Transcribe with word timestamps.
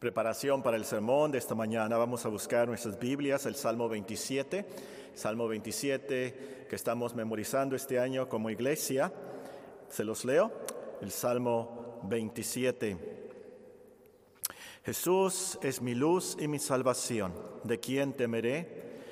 Preparación 0.00 0.62
para 0.62 0.78
el 0.78 0.86
sermón 0.86 1.30
de 1.30 1.36
esta 1.36 1.54
mañana. 1.54 1.98
Vamos 1.98 2.24
a 2.24 2.30
buscar 2.30 2.66
nuestras 2.66 2.98
Biblias, 2.98 3.44
el 3.44 3.54
Salmo 3.54 3.86
27, 3.86 4.64
Salmo 5.14 5.46
27 5.46 6.66
que 6.70 6.74
estamos 6.74 7.14
memorizando 7.14 7.76
este 7.76 7.98
año 8.00 8.26
como 8.26 8.48
iglesia. 8.48 9.12
Se 9.90 10.02
los 10.02 10.24
leo. 10.24 10.50
El 11.02 11.10
Salmo 11.10 12.00
27. 12.04 12.96
Jesús 14.86 15.58
es 15.60 15.82
mi 15.82 15.94
luz 15.94 16.34
y 16.40 16.48
mi 16.48 16.58
salvación. 16.58 17.34
¿De 17.64 17.78
quién 17.78 18.14
temeré? 18.14 19.02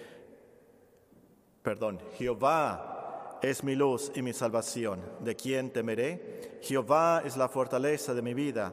Perdón, 1.63 2.01
Jehová 2.17 3.39
es 3.43 3.63
mi 3.63 3.75
luz 3.75 4.11
y 4.15 4.23
mi 4.23 4.33
salvación. 4.33 5.03
¿De 5.21 5.37
quién 5.37 5.71
temeré? 5.71 6.61
Jehová 6.63 7.21
es 7.27 7.37
la 7.37 7.51
fortaleza 7.51 8.15
de 8.15 8.23
mi 8.23 8.33
vida 8.33 8.73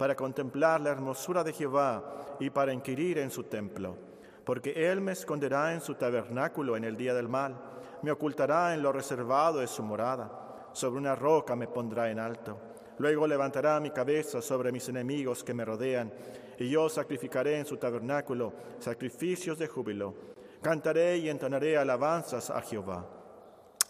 para 0.00 0.16
contemplar 0.16 0.80
la 0.80 0.88
hermosura 0.88 1.44
de 1.44 1.52
Jehová 1.52 2.38
y 2.40 2.48
para 2.48 2.72
inquirir 2.72 3.18
en 3.18 3.30
su 3.30 3.44
templo. 3.44 3.98
Porque 4.46 4.90
Él 4.90 5.02
me 5.02 5.12
esconderá 5.12 5.74
en 5.74 5.82
su 5.82 5.94
tabernáculo 5.94 6.74
en 6.74 6.84
el 6.84 6.96
día 6.96 7.12
del 7.12 7.28
mal, 7.28 7.54
me 8.00 8.10
ocultará 8.10 8.72
en 8.72 8.80
lo 8.80 8.92
reservado 8.92 9.58
de 9.58 9.66
su 9.66 9.82
morada, 9.82 10.70
sobre 10.72 10.96
una 10.96 11.14
roca 11.14 11.54
me 11.54 11.68
pondrá 11.68 12.10
en 12.10 12.18
alto. 12.18 12.58
Luego 12.96 13.26
levantará 13.26 13.78
mi 13.78 13.90
cabeza 13.90 14.40
sobre 14.40 14.72
mis 14.72 14.88
enemigos 14.88 15.44
que 15.44 15.52
me 15.52 15.66
rodean, 15.66 16.10
y 16.58 16.70
yo 16.70 16.88
sacrificaré 16.88 17.58
en 17.58 17.66
su 17.66 17.76
tabernáculo 17.76 18.54
sacrificios 18.78 19.58
de 19.58 19.66
júbilo. 19.66 20.14
Cantaré 20.62 21.18
y 21.18 21.28
entonaré 21.28 21.76
alabanzas 21.76 22.48
a 22.48 22.62
Jehová. 22.62 23.06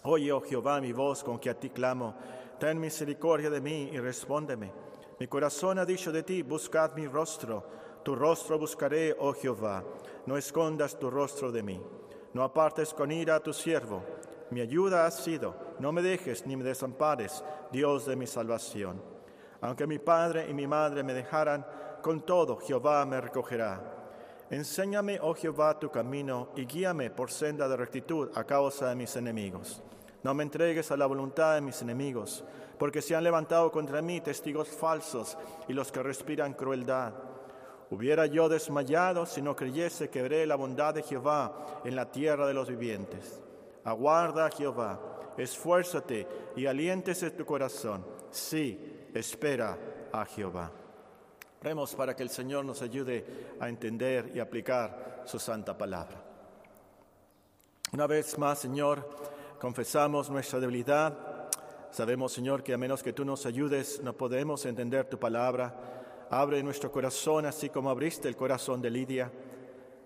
Oye, 0.03 0.29
oh 0.33 0.41
Jehová, 0.41 0.81
mi 0.81 0.91
voz 0.91 1.23
con 1.23 1.39
que 1.39 1.49
a 1.49 1.57
ti 1.57 1.69
clamo. 1.69 2.15
Ten 2.59 2.81
misericordia 2.81 3.49
de 3.49 3.61
mí 3.61 3.91
y 3.93 3.97
respóndeme. 3.97 4.90
Mi 5.21 5.27
corazón 5.27 5.77
ha 5.77 5.85
dicho 5.85 6.11
de 6.11 6.23
ti, 6.23 6.41
buscad 6.41 6.95
mi 6.95 7.05
rostro. 7.05 7.63
Tu 8.03 8.15
rostro 8.15 8.57
buscaré, 8.57 9.15
oh 9.19 9.33
Jehová. 9.33 9.83
No 10.25 10.35
escondas 10.35 10.97
tu 10.97 11.11
rostro 11.11 11.51
de 11.51 11.61
mí. 11.61 11.79
No 12.33 12.41
apartes 12.41 12.91
con 12.91 13.11
ira 13.11 13.35
a 13.35 13.39
tu 13.39 13.53
siervo. 13.53 14.03
Mi 14.49 14.61
ayuda 14.61 15.05
has 15.05 15.23
sido. 15.23 15.75
No 15.77 15.91
me 15.91 16.01
dejes 16.01 16.47
ni 16.47 16.55
me 16.55 16.63
desampares, 16.63 17.43
Dios 17.71 18.07
de 18.07 18.15
mi 18.15 18.25
salvación. 18.25 18.99
Aunque 19.61 19.85
mi 19.85 19.99
padre 19.99 20.49
y 20.49 20.55
mi 20.55 20.65
madre 20.65 21.03
me 21.03 21.13
dejaran, 21.13 21.67
con 22.01 22.21
todo 22.21 22.57
Jehová 22.57 23.05
me 23.05 23.21
recogerá. 23.21 23.79
Enséñame, 24.49 25.19
oh 25.21 25.35
Jehová, 25.35 25.77
tu 25.77 25.91
camino 25.91 26.49
y 26.55 26.65
guíame 26.65 27.11
por 27.11 27.29
senda 27.29 27.67
de 27.67 27.77
rectitud 27.77 28.31
a 28.33 28.43
causa 28.43 28.89
de 28.89 28.95
mis 28.95 29.15
enemigos. 29.15 29.83
No 30.23 30.33
me 30.33 30.43
entregues 30.43 30.91
a 30.91 30.97
la 30.97 31.05
voluntad 31.05 31.55
de 31.55 31.61
mis 31.61 31.81
enemigos 31.81 32.43
porque 32.77 33.01
se 33.01 33.15
han 33.15 33.23
levantado 33.23 33.71
contra 33.71 34.01
mí 34.01 34.21
testigos 34.21 34.67
falsos 34.69 35.37
y 35.67 35.73
los 35.73 35.91
que 35.91 36.01
respiran 36.01 36.53
crueldad. 36.53 37.13
Hubiera 37.91 38.25
yo 38.25 38.49
desmayado 38.49 39.25
si 39.25 39.41
no 39.41 39.55
creyese 39.55 40.09
que 40.09 40.21
veré 40.21 40.47
la 40.47 40.55
bondad 40.55 40.93
de 40.93 41.03
Jehová 41.03 41.81
en 41.83 41.95
la 41.95 42.09
tierra 42.09 42.47
de 42.47 42.53
los 42.53 42.69
vivientes. 42.69 43.41
Aguarda 43.83 44.45
a 44.45 44.49
Jehová, 44.49 44.99
esfuérzate 45.37 46.27
y 46.55 46.65
aliéntese 46.65 47.31
tu 47.31 47.45
corazón. 47.45 48.05
Sí, 48.31 49.07
espera 49.13 49.77
a 50.11 50.25
Jehová. 50.25 50.71
Oremos 51.61 51.93
para 51.93 52.15
que 52.15 52.23
el 52.23 52.29
Señor 52.29 52.65
nos 52.65 52.81
ayude 52.81 53.55
a 53.59 53.69
entender 53.69 54.31
y 54.33 54.39
aplicar 54.39 55.23
su 55.25 55.37
santa 55.37 55.77
palabra. 55.77 56.23
Una 57.93 58.07
vez 58.07 58.37
más, 58.39 58.57
Señor, 58.57 59.07
confesamos 59.61 60.29
nuestra 60.29 60.59
debilidad 60.59 61.31
Sabemos, 61.91 62.31
Señor, 62.31 62.63
que 62.63 62.73
a 62.73 62.77
menos 62.77 63.03
que 63.03 63.11
tú 63.11 63.25
nos 63.25 63.45
ayudes, 63.45 64.01
no 64.01 64.13
podemos 64.13 64.65
entender 64.65 65.09
tu 65.09 65.19
palabra. 65.19 66.27
Abre 66.29 66.63
nuestro 66.63 66.89
corazón, 66.89 67.45
así 67.45 67.67
como 67.67 67.89
abriste 67.89 68.29
el 68.29 68.37
corazón 68.37 68.81
de 68.81 68.89
Lidia. 68.89 69.29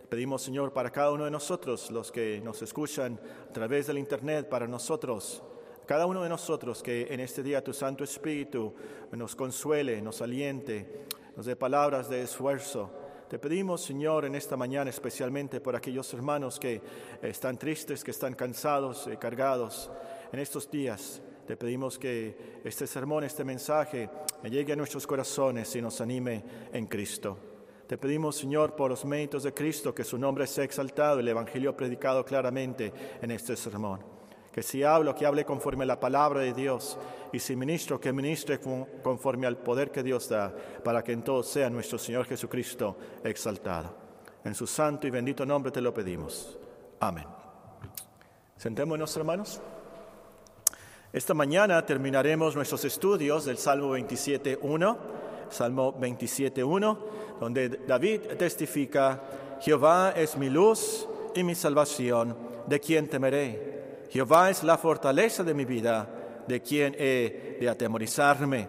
Pedimos, 0.10 0.42
Señor, 0.42 0.74
para 0.74 0.90
cada 0.90 1.12
uno 1.12 1.26
de 1.26 1.30
nosotros, 1.30 1.92
los 1.92 2.12
que 2.12 2.42
nos 2.44 2.64
escuchan 2.64 3.20
a 3.48 3.54
través 3.54 3.86
del 3.86 4.00
Internet, 4.00 4.50
para 4.50 4.68
nosotros, 4.68 5.44
cada 5.86 6.08
uno 6.08 6.24
de 6.24 6.30
nosotros, 6.30 6.82
que 6.82 7.14
en 7.14 7.20
este 7.20 7.44
día 7.44 7.64
tu 7.64 7.72
Santo 7.72 8.04
Espíritu 8.04 8.74
nos 9.12 9.36
consuele, 9.36 10.02
nos 10.02 10.24
aliente, 10.24 11.06
nos 11.38 11.46
dé 11.46 11.56
palabras 11.56 12.10
de 12.10 12.24
esfuerzo. 12.24 12.90
Te 13.36 13.40
pedimos, 13.40 13.82
Señor, 13.82 14.24
en 14.24 14.34
esta 14.34 14.56
mañana 14.56 14.90
especialmente 14.90 15.60
por 15.60 15.76
aquellos 15.76 16.14
hermanos 16.14 16.58
que 16.58 16.82
están 17.22 17.58
tristes, 17.58 18.02
que 18.02 18.12
están 18.12 18.34
cansados, 18.34 19.10
y 19.12 19.18
cargados 19.18 19.92
en 20.32 20.40
estos 20.40 20.72
días. 20.72 21.22
Te 21.46 21.58
pedimos 21.58 22.00
que 22.00 22.62
este 22.64 22.88
sermón, 22.88 23.26
este 23.26 23.44
mensaje, 23.44 24.10
llegue 24.44 24.72
a 24.72 24.78
nuestros 24.78 25.06
corazones 25.06 25.76
y 25.76 25.82
nos 25.82 26.00
anime 26.00 26.46
en 26.72 26.86
Cristo. 26.86 27.38
Te 27.86 27.98
pedimos, 27.98 28.38
Señor, 28.38 28.74
por 28.74 28.92
los 28.92 29.04
méritos 29.04 29.44
de 29.44 29.54
Cristo, 29.54 29.94
que 29.94 30.06
su 30.06 30.18
nombre 30.18 30.48
sea 30.48 30.64
exaltado 30.64 31.18
y 31.18 31.24
el 31.24 31.28
Evangelio 31.28 31.76
predicado 31.76 32.24
claramente 32.24 32.94
en 33.22 33.32
este 33.32 33.58
sermón. 33.58 34.15
Que 34.56 34.64
si 34.64 34.84
hablo, 34.84 35.14
que 35.14 35.26
hable 35.26 35.44
conforme 35.44 35.84
a 35.84 35.88
la 35.88 36.00
palabra 36.00 36.40
de 36.40 36.54
Dios, 36.54 36.98
y 37.34 37.40
si 37.40 37.58
ministro, 37.58 38.00
que 38.00 38.14
ministre 38.14 38.62
conforme 39.04 39.48
al 39.48 39.58
poder 39.58 39.92
que 39.92 40.02
Dios 40.02 40.30
da, 40.30 40.56
para 40.82 41.04
que 41.04 41.12
en 41.12 41.24
todo 41.24 41.44
sea 41.44 41.70
nuestro 41.70 41.98
Señor 41.98 42.26
Jesucristo 42.26 42.96
exaltado. 43.22 43.94
En 44.46 44.56
su 44.56 44.66
santo 44.66 45.08
y 45.08 45.10
bendito 45.10 45.46
nombre 45.46 45.74
te 45.74 45.82
lo 45.82 45.94
pedimos. 45.94 46.58
Amén. 47.02 47.26
Sentémonos, 48.56 49.18
hermanos. 49.18 49.60
Esta 51.12 51.34
mañana 51.34 51.86
terminaremos 51.86 52.56
nuestros 52.56 52.86
estudios 52.86 53.44
del 53.44 53.58
Salmo 53.58 53.98
27.1, 53.98 54.98
Salmo 55.50 56.00
27.1, 56.00 56.98
donde 57.42 57.68
David 57.86 58.22
testifica, 58.40 59.22
Jehová 59.60 60.14
es 60.16 60.38
mi 60.38 60.50
luz 60.50 61.10
y 61.36 61.44
mi 61.44 61.56
salvación, 61.56 62.38
¿de 62.68 62.80
quién 62.80 63.10
temeré? 63.10 63.75
Jehová 64.10 64.50
es 64.50 64.64
la 64.64 64.78
fortaleza 64.78 65.44
de 65.44 65.54
mi 65.54 65.66
vida, 65.66 66.08
¿de 66.48 66.62
quién 66.62 66.96
he 66.98 67.58
de 67.60 67.70
atemorizarme? 67.70 68.68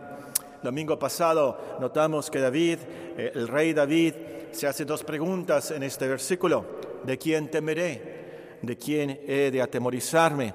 Domingo 0.62 0.98
pasado 0.98 1.76
notamos 1.80 2.30
que 2.30 2.40
David, 2.40 2.78
eh, 3.16 3.32
el 3.34 3.48
rey 3.48 3.72
David, 3.72 4.14
se 4.50 4.66
hace 4.66 4.84
dos 4.84 5.04
preguntas 5.04 5.70
en 5.70 5.82
este 5.82 6.08
versículo. 6.08 6.64
¿De 7.04 7.18
quién 7.18 7.50
temeré? 7.50 8.58
¿De 8.62 8.76
quién 8.76 9.20
he 9.26 9.50
de 9.50 9.62
atemorizarme? 9.62 10.54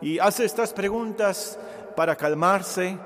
y 0.00 0.18
hace 0.18 0.44
estas 0.44 0.72
preguntas 0.72 1.58
para 1.96 2.14
calmarse, 2.14 2.96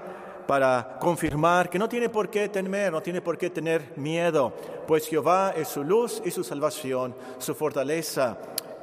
para 0.47 0.99
confirmar 1.01 1.71
que 1.71 1.79
no 1.79 1.89
tiene 1.89 2.09
por 2.09 2.29
qué 2.29 2.49
temer, 2.49 2.93
no 2.93 3.01
tiene 3.01 3.23
por 3.23 3.39
qué 3.39 3.51
tener 3.51 3.93
miedo, 3.97 4.53
pues 4.87 5.09
Jehová 5.09 5.55
es 5.57 5.69
su 5.69 5.85
luz 5.85 6.21
y 6.25 6.31
su 6.31 6.45
salvación, 6.45 7.15
su 7.39 7.55
fortaleza 7.55 8.37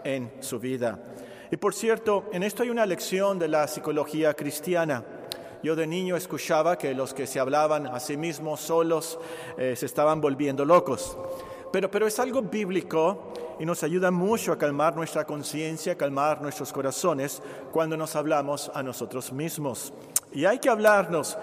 en 0.03 0.31
su 0.39 0.59
vida. 0.59 0.97
Y 1.51 1.57
por 1.57 1.73
cierto, 1.73 2.25
en 2.31 2.43
esto 2.43 2.61
hay 2.61 2.69
una 2.69 2.85
lección 2.85 3.39
de 3.39 3.47
la 3.47 3.67
psicología 3.67 4.35
cristiana. 4.35 5.03
Yo 5.63 5.75
de 5.75 5.87
niño 5.87 6.15
escuchaba 6.15 6.77
que 6.77 6.93
los 6.93 7.13
que 7.13 7.25
se 7.25 7.39
hablaban 7.39 7.87
a 7.87 7.99
sí 7.99 8.17
mismos 8.17 8.61
solos 8.61 9.19
eh, 9.57 9.75
se 9.75 9.87
estaban 9.87 10.21
volviendo 10.21 10.63
locos. 10.63 11.17
Pero, 11.71 11.89
pero 11.89 12.05
es 12.05 12.19
algo 12.19 12.43
bíblico 12.43 13.33
y 13.59 13.65
nos 13.65 13.83
ayuda 13.83 14.11
mucho 14.11 14.51
a 14.51 14.57
calmar 14.57 14.95
nuestra 14.95 15.25
conciencia, 15.25 15.93
a 15.93 15.97
calmar 15.97 16.41
nuestros 16.41 16.71
corazones 16.71 17.41
cuando 17.71 17.97
nos 17.97 18.15
hablamos 18.15 18.71
a 18.73 18.83
nosotros 18.83 19.33
mismos. 19.33 19.91
Y 20.31 20.45
hay 20.45 20.59
que 20.59 20.69
hablarnos 20.69 21.35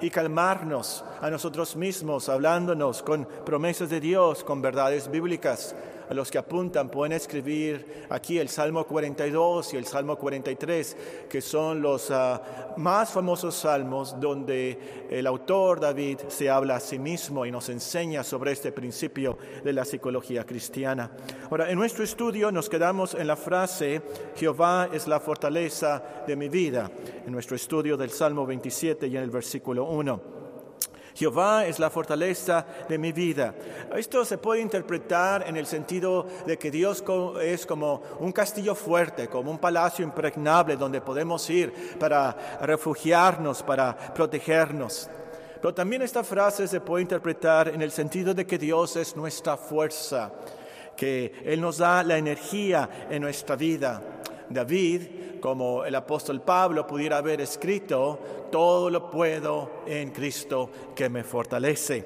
y 0.00 0.08
calmarnos 0.10 1.04
a 1.20 1.28
nosotros 1.30 1.74
mismos, 1.74 2.28
hablándonos 2.28 3.02
con 3.02 3.26
promesas 3.44 3.90
de 3.90 4.00
Dios, 4.00 4.44
con 4.44 4.62
verdades 4.62 5.10
bíblicas 5.10 5.74
a 6.08 6.14
los 6.14 6.30
que 6.30 6.38
apuntan 6.38 6.88
pueden 6.88 7.12
escribir 7.12 8.06
aquí 8.10 8.38
el 8.38 8.48
Salmo 8.48 8.84
42 8.86 9.74
y 9.74 9.76
el 9.76 9.84
Salmo 9.84 10.16
43, 10.16 10.96
que 11.28 11.40
son 11.40 11.82
los 11.82 12.10
ah, 12.10 12.74
más 12.76 13.10
famosos 13.10 13.54
salmos 13.54 14.18
donde 14.18 15.06
el 15.10 15.26
autor 15.26 15.80
David 15.80 16.18
se 16.28 16.50
habla 16.50 16.76
a 16.76 16.80
sí 16.80 16.98
mismo 16.98 17.44
y 17.44 17.50
nos 17.50 17.68
enseña 17.68 18.24
sobre 18.24 18.52
este 18.52 18.72
principio 18.72 19.38
de 19.64 19.72
la 19.72 19.84
psicología 19.84 20.44
cristiana. 20.44 21.10
Ahora, 21.50 21.70
en 21.70 21.78
nuestro 21.78 22.04
estudio 22.04 22.50
nos 22.50 22.68
quedamos 22.68 23.14
en 23.14 23.26
la 23.26 23.36
frase, 23.36 24.02
Jehová 24.36 24.88
es 24.92 25.06
la 25.06 25.20
fortaleza 25.20 26.02
de 26.26 26.36
mi 26.36 26.48
vida, 26.48 26.90
en 27.26 27.32
nuestro 27.32 27.56
estudio 27.56 27.96
del 27.96 28.10
Salmo 28.10 28.46
27 28.46 29.06
y 29.06 29.16
en 29.16 29.22
el 29.22 29.30
versículo 29.30 29.84
1. 29.84 30.38
Jehová 31.18 31.66
es 31.66 31.80
la 31.80 31.90
fortaleza 31.90 32.64
de 32.88 32.96
mi 32.96 33.10
vida. 33.10 33.52
Esto 33.96 34.24
se 34.24 34.38
puede 34.38 34.60
interpretar 34.60 35.48
en 35.48 35.56
el 35.56 35.66
sentido 35.66 36.24
de 36.46 36.56
que 36.56 36.70
Dios 36.70 37.02
es 37.42 37.66
como 37.66 38.02
un 38.20 38.30
castillo 38.30 38.76
fuerte, 38.76 39.26
como 39.26 39.50
un 39.50 39.58
palacio 39.58 40.04
impregnable 40.04 40.76
donde 40.76 41.00
podemos 41.00 41.50
ir 41.50 41.98
para 41.98 42.58
refugiarnos, 42.60 43.64
para 43.64 43.96
protegernos. 44.14 45.10
Pero 45.60 45.74
también 45.74 46.02
esta 46.02 46.22
frase 46.22 46.68
se 46.68 46.80
puede 46.80 47.02
interpretar 47.02 47.66
en 47.66 47.82
el 47.82 47.90
sentido 47.90 48.32
de 48.32 48.46
que 48.46 48.56
Dios 48.56 48.94
es 48.94 49.16
nuestra 49.16 49.56
fuerza, 49.56 50.30
que 50.96 51.42
Él 51.44 51.60
nos 51.60 51.78
da 51.78 52.04
la 52.04 52.16
energía 52.16 52.88
en 53.10 53.22
nuestra 53.22 53.56
vida. 53.56 54.00
David 54.50 55.02
como 55.40 55.84
el 55.84 55.94
apóstol 55.94 56.40
Pablo 56.40 56.86
pudiera 56.86 57.18
haber 57.18 57.40
escrito, 57.40 58.18
todo 58.50 58.90
lo 58.90 59.10
puedo 59.10 59.82
en 59.86 60.10
Cristo 60.10 60.70
que 60.94 61.08
me 61.08 61.24
fortalece. 61.24 62.04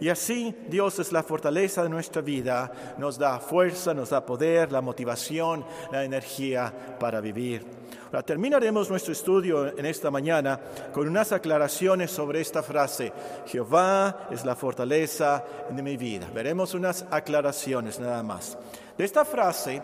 Y 0.00 0.08
así 0.08 0.54
Dios 0.68 0.98
es 0.98 1.12
la 1.12 1.22
fortaleza 1.22 1.82
de 1.84 1.88
nuestra 1.88 2.22
vida, 2.22 2.96
nos 2.98 3.18
da 3.18 3.38
fuerza, 3.38 3.94
nos 3.94 4.10
da 4.10 4.26
poder, 4.26 4.72
la 4.72 4.80
motivación, 4.80 5.64
la 5.92 6.04
energía 6.04 6.96
para 6.98 7.20
vivir. 7.20 7.64
Ahora, 8.06 8.22
terminaremos 8.22 8.90
nuestro 8.90 9.12
estudio 9.12 9.78
en 9.78 9.86
esta 9.86 10.10
mañana 10.10 10.58
con 10.92 11.08
unas 11.08 11.32
aclaraciones 11.32 12.10
sobre 12.10 12.40
esta 12.40 12.62
frase, 12.62 13.12
Jehová 13.46 14.28
es 14.30 14.44
la 14.44 14.56
fortaleza 14.56 15.44
de 15.70 15.82
mi 15.82 15.96
vida. 15.96 16.28
Veremos 16.34 16.74
unas 16.74 17.06
aclaraciones 17.10 18.00
nada 18.00 18.22
más. 18.22 18.58
De 18.98 19.04
esta 19.04 19.24
frase 19.24 19.80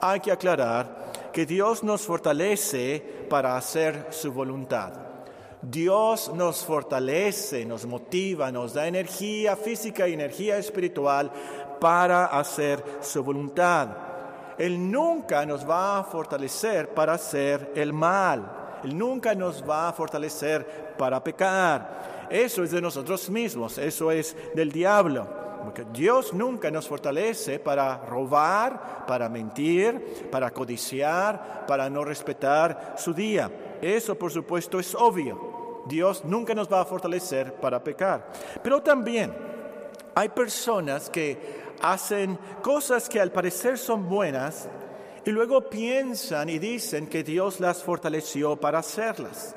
hay 0.00 0.20
que 0.20 0.32
aclarar 0.32 1.30
que 1.32 1.46
Dios 1.46 1.82
nos 1.82 2.02
fortalece 2.02 3.26
para 3.28 3.56
hacer 3.56 4.08
su 4.10 4.32
voluntad. 4.32 4.92
Dios 5.62 6.32
nos 6.34 6.64
fortalece, 6.64 7.66
nos 7.66 7.84
motiva, 7.84 8.50
nos 8.50 8.72
da 8.72 8.86
energía 8.86 9.56
física 9.56 10.08
y 10.08 10.14
energía 10.14 10.56
espiritual 10.56 11.30
para 11.78 12.26
hacer 12.26 12.82
su 13.00 13.22
voluntad. 13.22 13.88
Él 14.58 14.90
nunca 14.90 15.44
nos 15.46 15.68
va 15.68 15.98
a 15.98 16.04
fortalecer 16.04 16.88
para 16.94 17.14
hacer 17.14 17.72
el 17.74 17.92
mal. 17.92 18.78
Él 18.84 18.96
nunca 18.96 19.34
nos 19.34 19.62
va 19.68 19.88
a 19.88 19.92
fortalecer 19.92 20.94
para 20.96 21.22
pecar. 21.22 22.28
Eso 22.30 22.62
es 22.62 22.70
de 22.70 22.80
nosotros 22.80 23.28
mismos, 23.28 23.76
eso 23.78 24.10
es 24.10 24.36
del 24.54 24.70
diablo. 24.70 25.39
Dios 25.92 26.32
nunca 26.32 26.70
nos 26.70 26.88
fortalece 26.88 27.58
para 27.58 27.98
robar, 27.98 29.04
para 29.06 29.28
mentir, 29.28 30.28
para 30.30 30.50
codiciar, 30.50 31.64
para 31.66 31.88
no 31.90 32.04
respetar 32.04 32.94
su 32.96 33.12
día. 33.12 33.50
Eso, 33.80 34.14
por 34.14 34.30
supuesto, 34.30 34.78
es 34.78 34.94
obvio. 34.94 35.82
Dios 35.86 36.24
nunca 36.24 36.54
nos 36.54 36.70
va 36.70 36.80
a 36.80 36.84
fortalecer 36.84 37.54
para 37.54 37.82
pecar. 37.82 38.30
Pero 38.62 38.82
también 38.82 39.34
hay 40.14 40.28
personas 40.28 41.08
que 41.10 41.38
hacen 41.80 42.38
cosas 42.62 43.08
que 43.08 43.20
al 43.20 43.32
parecer 43.32 43.78
son 43.78 44.08
buenas 44.08 44.68
y 45.24 45.30
luego 45.30 45.68
piensan 45.68 46.48
y 46.48 46.58
dicen 46.58 47.06
que 47.06 47.22
Dios 47.22 47.60
las 47.60 47.82
fortaleció 47.82 48.56
para 48.56 48.78
hacerlas. 48.78 49.54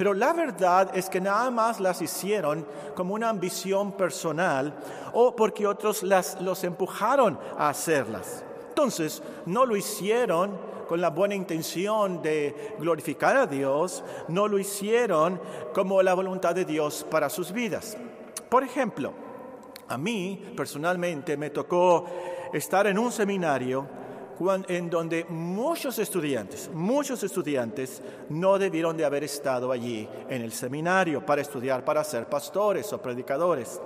Pero 0.00 0.14
la 0.14 0.32
verdad 0.32 0.96
es 0.96 1.10
que 1.10 1.20
nada 1.20 1.50
más 1.50 1.78
las 1.78 2.00
hicieron 2.00 2.66
como 2.94 3.12
una 3.12 3.28
ambición 3.28 3.92
personal 3.92 4.72
o 5.12 5.36
porque 5.36 5.66
otros 5.66 6.02
las, 6.02 6.40
los 6.40 6.64
empujaron 6.64 7.38
a 7.58 7.68
hacerlas. 7.68 8.42
Entonces, 8.70 9.22
no 9.44 9.66
lo 9.66 9.76
hicieron 9.76 10.56
con 10.88 11.02
la 11.02 11.10
buena 11.10 11.34
intención 11.34 12.22
de 12.22 12.76
glorificar 12.78 13.36
a 13.36 13.46
Dios, 13.46 14.02
no 14.28 14.48
lo 14.48 14.58
hicieron 14.58 15.38
como 15.74 16.00
la 16.02 16.14
voluntad 16.14 16.54
de 16.54 16.64
Dios 16.64 17.04
para 17.10 17.28
sus 17.28 17.52
vidas. 17.52 17.98
Por 18.48 18.64
ejemplo, 18.64 19.12
a 19.86 19.98
mí 19.98 20.54
personalmente 20.56 21.36
me 21.36 21.50
tocó 21.50 22.06
estar 22.54 22.86
en 22.86 22.98
un 22.98 23.12
seminario 23.12 23.86
en 24.68 24.88
donde 24.88 25.26
muchos 25.28 25.98
estudiantes, 25.98 26.70
muchos 26.72 27.22
estudiantes 27.22 28.00
no 28.30 28.58
debieron 28.58 28.96
de 28.96 29.04
haber 29.04 29.24
estado 29.24 29.70
allí 29.70 30.08
en 30.30 30.40
el 30.40 30.52
seminario 30.52 31.24
para 31.26 31.42
estudiar, 31.42 31.84
para 31.84 32.02
ser 32.02 32.26
pastores 32.26 32.90
o 32.94 33.02
predicadores. 33.02 33.78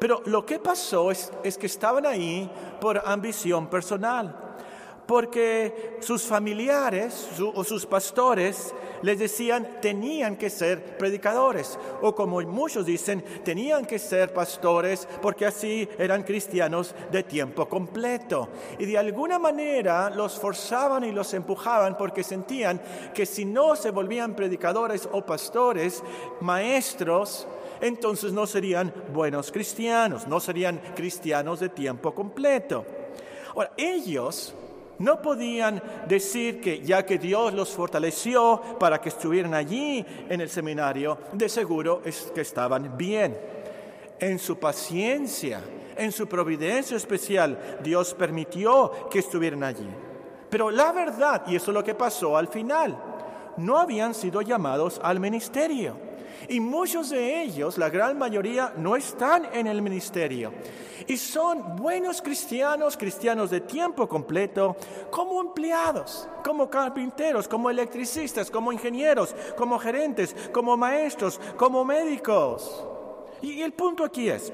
Pero 0.00 0.20
lo 0.26 0.44
que 0.44 0.58
pasó 0.58 1.12
es, 1.12 1.30
es 1.44 1.56
que 1.56 1.66
estaban 1.66 2.04
ahí 2.04 2.50
por 2.80 3.00
ambición 3.04 3.68
personal 3.68 4.41
porque 5.12 5.98
sus 6.00 6.22
familiares 6.22 7.28
o 7.54 7.62
sus 7.64 7.84
pastores 7.84 8.72
les 9.02 9.18
decían 9.18 9.76
tenían 9.82 10.36
que 10.36 10.48
ser 10.48 10.96
predicadores 10.96 11.78
o 12.00 12.14
como 12.14 12.40
muchos 12.40 12.86
dicen 12.86 13.22
tenían 13.44 13.84
que 13.84 13.98
ser 13.98 14.32
pastores 14.32 15.06
porque 15.20 15.44
así 15.44 15.86
eran 15.98 16.22
cristianos 16.22 16.94
de 17.10 17.24
tiempo 17.24 17.68
completo 17.68 18.48
y 18.78 18.86
de 18.86 18.96
alguna 18.96 19.38
manera 19.38 20.08
los 20.08 20.38
forzaban 20.38 21.04
y 21.04 21.12
los 21.12 21.34
empujaban 21.34 21.98
porque 21.98 22.24
sentían 22.24 22.80
que 23.12 23.26
si 23.26 23.44
no 23.44 23.76
se 23.76 23.90
volvían 23.90 24.34
predicadores 24.34 25.06
o 25.12 25.26
pastores 25.26 26.02
maestros 26.40 27.46
entonces 27.82 28.32
no 28.32 28.46
serían 28.46 28.90
buenos 29.12 29.52
cristianos 29.52 30.26
no 30.26 30.40
serían 30.40 30.80
cristianos 30.96 31.60
de 31.60 31.68
tiempo 31.68 32.14
completo. 32.14 32.86
Ahora 33.54 33.72
ellos 33.76 34.54
no 34.98 35.20
podían 35.20 35.82
decir 36.06 36.60
que 36.60 36.80
ya 36.80 37.04
que 37.04 37.18
Dios 37.18 37.52
los 37.54 37.70
fortaleció 37.70 38.60
para 38.78 39.00
que 39.00 39.08
estuvieran 39.08 39.54
allí 39.54 40.04
en 40.28 40.40
el 40.40 40.48
seminario, 40.48 41.18
de 41.32 41.48
seguro 41.48 42.02
es 42.04 42.30
que 42.34 42.42
estaban 42.42 42.96
bien. 42.96 43.36
En 44.18 44.38
su 44.38 44.58
paciencia, 44.58 45.60
en 45.96 46.12
su 46.12 46.28
providencia 46.28 46.96
especial, 46.96 47.78
Dios 47.82 48.14
permitió 48.14 49.08
que 49.10 49.18
estuvieran 49.18 49.64
allí. 49.64 49.88
Pero 50.48 50.70
la 50.70 50.92
verdad, 50.92 51.42
y 51.46 51.56
eso 51.56 51.70
es 51.70 51.74
lo 51.74 51.82
que 51.82 51.94
pasó 51.94 52.36
al 52.36 52.48
final, 52.48 52.96
no 53.56 53.78
habían 53.78 54.14
sido 54.14 54.42
llamados 54.42 55.00
al 55.02 55.18
ministerio. 55.18 56.11
Y 56.48 56.60
muchos 56.60 57.10
de 57.10 57.42
ellos, 57.42 57.78
la 57.78 57.90
gran 57.90 58.18
mayoría, 58.18 58.72
no 58.76 58.96
están 58.96 59.46
en 59.52 59.66
el 59.66 59.82
ministerio. 59.82 60.52
Y 61.06 61.16
son 61.16 61.76
buenos 61.76 62.22
cristianos, 62.22 62.96
cristianos 62.96 63.50
de 63.50 63.60
tiempo 63.60 64.08
completo, 64.08 64.76
como 65.10 65.40
empleados, 65.40 66.28
como 66.44 66.70
carpinteros, 66.70 67.48
como 67.48 67.70
electricistas, 67.70 68.50
como 68.50 68.72
ingenieros, 68.72 69.34
como 69.56 69.78
gerentes, 69.78 70.34
como 70.52 70.76
maestros, 70.76 71.40
como 71.56 71.84
médicos. 71.84 72.84
Y 73.40 73.62
el 73.62 73.72
punto 73.72 74.04
aquí 74.04 74.28
es, 74.28 74.52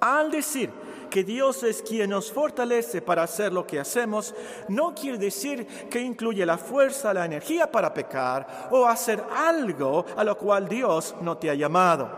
al 0.00 0.30
decir 0.30 0.70
que 1.12 1.24
Dios 1.24 1.62
es 1.62 1.82
quien 1.82 2.08
nos 2.08 2.32
fortalece 2.32 3.02
para 3.02 3.24
hacer 3.24 3.52
lo 3.52 3.66
que 3.66 3.78
hacemos, 3.78 4.34
no 4.68 4.94
quiere 4.94 5.18
decir 5.18 5.66
que 5.90 6.00
incluye 6.00 6.46
la 6.46 6.56
fuerza, 6.56 7.12
la 7.12 7.26
energía 7.26 7.70
para 7.70 7.92
pecar 7.92 8.70
o 8.70 8.86
hacer 8.86 9.22
algo 9.36 10.06
a 10.16 10.24
lo 10.24 10.38
cual 10.38 10.66
Dios 10.66 11.14
no 11.20 11.36
te 11.36 11.50
ha 11.50 11.54
llamado. 11.54 12.08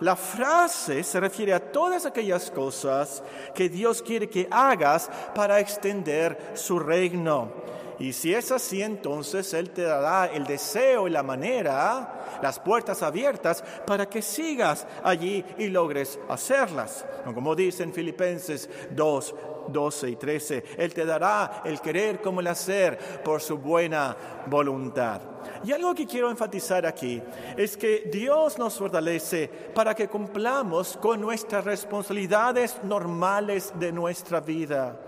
La 0.00 0.16
frase 0.16 1.04
se 1.04 1.20
refiere 1.20 1.52
a 1.52 1.60
todas 1.60 2.06
aquellas 2.06 2.50
cosas 2.50 3.22
que 3.54 3.68
Dios 3.68 4.00
quiere 4.00 4.30
que 4.30 4.48
hagas 4.50 5.10
para 5.34 5.60
extender 5.60 6.52
su 6.54 6.78
reino. 6.78 7.52
Y 7.98 8.12
si 8.12 8.34
es 8.34 8.50
así, 8.50 8.82
entonces 8.82 9.54
Él 9.54 9.70
te 9.70 9.82
dará 9.82 10.26
el 10.26 10.44
deseo 10.44 11.06
y 11.06 11.10
la 11.10 11.22
manera, 11.22 12.40
las 12.42 12.58
puertas 12.58 13.02
abiertas 13.02 13.62
para 13.86 14.08
que 14.08 14.22
sigas 14.22 14.86
allí 15.02 15.44
y 15.58 15.68
logres 15.68 16.18
hacerlas. 16.28 17.04
Como 17.24 17.54
dicen 17.54 17.92
Filipenses 17.92 18.68
2, 18.90 19.34
12 19.68 20.10
y 20.10 20.16
13. 20.16 20.64
Él 20.78 20.92
te 20.92 21.04
dará 21.04 21.62
el 21.64 21.80
querer 21.80 22.20
como 22.20 22.40
el 22.40 22.46
hacer 22.46 22.98
por 23.22 23.40
su 23.40 23.58
buena 23.58 24.16
voluntad. 24.46 25.20
Y 25.64 25.72
algo 25.72 25.94
que 25.94 26.06
quiero 26.06 26.30
enfatizar 26.30 26.86
aquí 26.86 27.22
es 27.56 27.76
que 27.76 28.08
Dios 28.12 28.58
nos 28.58 28.74
fortalece 28.74 29.48
para 29.74 29.94
que 29.94 30.08
cumplamos 30.08 30.96
con 30.96 31.20
nuestras 31.20 31.64
responsabilidades 31.64 32.82
normales 32.82 33.72
de 33.78 33.92
nuestra 33.92 34.40
vida. 34.40 34.98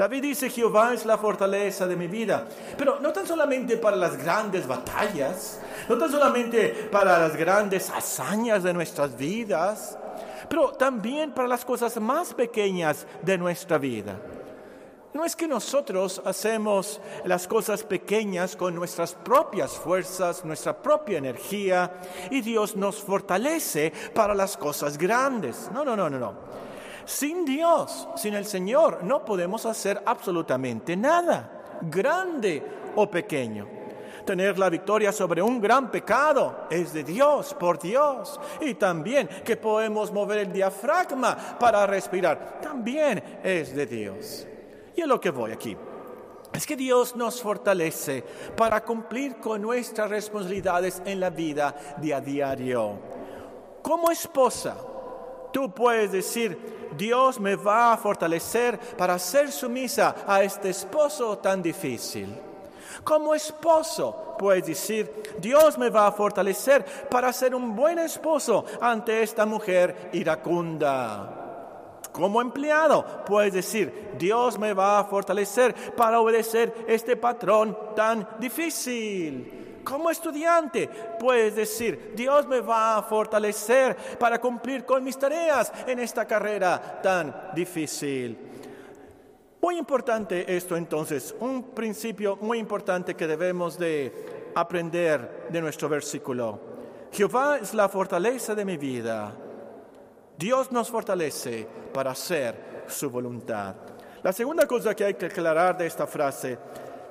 David 0.00 0.22
dice, 0.22 0.48
Jehová 0.48 0.94
es 0.94 1.04
la 1.04 1.18
fortaleza 1.18 1.86
de 1.86 1.94
mi 1.94 2.06
vida, 2.06 2.48
pero 2.78 3.00
no 3.00 3.12
tan 3.12 3.26
solamente 3.26 3.76
para 3.76 3.96
las 3.98 4.16
grandes 4.16 4.66
batallas, 4.66 5.60
no 5.90 5.98
tan 5.98 6.10
solamente 6.10 6.88
para 6.90 7.18
las 7.18 7.36
grandes 7.36 7.90
hazañas 7.90 8.62
de 8.62 8.72
nuestras 8.72 9.14
vidas, 9.14 9.98
pero 10.48 10.72
también 10.72 11.32
para 11.32 11.46
las 11.46 11.66
cosas 11.66 12.00
más 12.00 12.32
pequeñas 12.32 13.06
de 13.20 13.36
nuestra 13.36 13.76
vida. 13.76 14.18
No 15.12 15.22
es 15.22 15.36
que 15.36 15.46
nosotros 15.46 16.22
hacemos 16.24 16.98
las 17.26 17.46
cosas 17.46 17.82
pequeñas 17.82 18.56
con 18.56 18.74
nuestras 18.74 19.12
propias 19.12 19.72
fuerzas, 19.72 20.46
nuestra 20.46 20.80
propia 20.80 21.18
energía, 21.18 21.92
y 22.30 22.40
Dios 22.40 22.74
nos 22.74 23.02
fortalece 23.02 23.92
para 24.14 24.34
las 24.34 24.56
cosas 24.56 24.96
grandes. 24.96 25.68
No, 25.74 25.84
no, 25.84 25.94
no, 25.94 26.08
no, 26.08 26.18
no. 26.18 26.69
Sin 27.04 27.44
Dios, 27.44 28.08
sin 28.16 28.34
el 28.34 28.44
Señor, 28.44 29.02
no 29.02 29.24
podemos 29.24 29.66
hacer 29.66 30.02
absolutamente 30.04 30.96
nada, 30.96 31.78
grande 31.82 32.62
o 32.96 33.10
pequeño. 33.10 33.80
Tener 34.24 34.58
la 34.58 34.68
victoria 34.68 35.12
sobre 35.12 35.42
un 35.42 35.60
gran 35.60 35.90
pecado 35.90 36.66
es 36.70 36.92
de 36.92 37.02
Dios, 37.02 37.54
por 37.54 37.78
Dios. 37.78 38.38
Y 38.60 38.74
también 38.74 39.28
que 39.44 39.56
podemos 39.56 40.12
mover 40.12 40.38
el 40.38 40.52
diafragma 40.52 41.36
para 41.58 41.86
respirar, 41.86 42.60
también 42.60 43.40
es 43.42 43.74
de 43.74 43.86
Dios. 43.86 44.46
Y 44.94 45.00
es 45.00 45.06
lo 45.06 45.20
que 45.20 45.30
voy 45.30 45.52
aquí. 45.52 45.76
Es 46.52 46.66
que 46.66 46.76
Dios 46.76 47.14
nos 47.14 47.40
fortalece 47.40 48.24
para 48.56 48.82
cumplir 48.84 49.36
con 49.36 49.62
nuestras 49.62 50.10
responsabilidades 50.10 51.00
en 51.04 51.20
la 51.20 51.30
vida 51.30 51.74
de 51.98 52.12
a 52.12 52.20
diario. 52.20 52.98
Como 53.82 54.10
esposa, 54.10 54.76
tú 55.52 55.72
puedes 55.72 56.12
decir, 56.12 56.90
Dios 56.96 57.38
me 57.40 57.56
va 57.56 57.92
a 57.92 57.96
fortalecer 57.96 58.78
para 58.96 59.18
ser 59.18 59.50
sumisa 59.50 60.14
a 60.26 60.42
este 60.42 60.70
esposo 60.70 61.38
tan 61.38 61.62
difícil. 61.62 62.34
Como 63.04 63.34
esposo, 63.34 64.34
puedes 64.38 64.66
decir, 64.66 65.10
Dios 65.38 65.78
me 65.78 65.90
va 65.90 66.08
a 66.08 66.12
fortalecer 66.12 66.84
para 67.10 67.32
ser 67.32 67.54
un 67.54 67.74
buen 67.74 67.98
esposo 67.98 68.64
ante 68.80 69.22
esta 69.22 69.46
mujer 69.46 70.10
iracunda. 70.12 71.36
Como 72.12 72.40
empleado, 72.40 73.24
puedes 73.24 73.52
decir, 73.52 74.10
Dios 74.18 74.58
me 74.58 74.72
va 74.72 74.98
a 74.98 75.04
fortalecer 75.04 75.74
para 75.94 76.20
obedecer 76.20 76.74
este 76.88 77.16
patrón 77.16 77.76
tan 77.94 78.28
difícil. 78.38 79.59
Como 79.84 80.10
estudiante, 80.10 80.88
puedes 81.18 81.56
decir, 81.56 82.12
Dios 82.14 82.46
me 82.46 82.60
va 82.60 82.98
a 82.98 83.02
fortalecer 83.02 83.96
para 84.18 84.40
cumplir 84.40 84.84
con 84.84 85.02
mis 85.02 85.18
tareas 85.18 85.72
en 85.86 85.98
esta 85.98 86.26
carrera 86.26 87.00
tan 87.02 87.50
difícil. 87.54 88.38
Muy 89.60 89.76
importante 89.76 90.56
esto 90.56 90.76
entonces, 90.76 91.34
un 91.38 91.62
principio 91.74 92.36
muy 92.40 92.58
importante 92.58 93.14
que 93.14 93.26
debemos 93.26 93.78
de 93.78 94.50
aprender 94.54 95.46
de 95.50 95.60
nuestro 95.60 95.88
versículo. 95.88 96.58
Jehová 97.12 97.58
es 97.58 97.74
la 97.74 97.88
fortaleza 97.88 98.54
de 98.54 98.64
mi 98.64 98.76
vida. 98.76 99.32
Dios 100.38 100.72
nos 100.72 100.90
fortalece 100.90 101.66
para 101.92 102.12
hacer 102.12 102.84
su 102.86 103.10
voluntad. 103.10 103.74
La 104.22 104.32
segunda 104.32 104.66
cosa 104.66 104.94
que 104.94 105.04
hay 105.04 105.14
que 105.14 105.26
aclarar 105.26 105.76
de 105.76 105.86
esta 105.86 106.06
frase, 106.06 106.58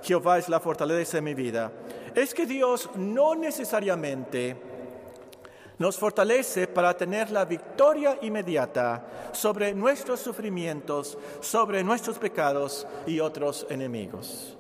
Jehová 0.02 0.38
es 0.38 0.50
la 0.50 0.60
fortaleza 0.60 1.18
de 1.18 1.22
mi 1.22 1.34
vida, 1.34 1.72
es 2.16 2.34
que 2.34 2.46
Dios 2.46 2.90
no 2.96 3.36
necesariamente 3.36 4.56
nos 5.80 5.98
fortalece 5.98 6.68
para 6.68 6.96
tener 6.96 7.32
la 7.32 7.46
victoria 7.46 8.18
inmediata 8.22 9.32
sobre 9.32 9.74
nuestros 9.74 10.20
sufrimientos, 10.20 11.18
sobre 11.40 11.84
nuestros 11.84 12.20
pecados 12.20 12.86
y 13.08 13.20
otros 13.20 13.66
enemigos. 13.70 14.58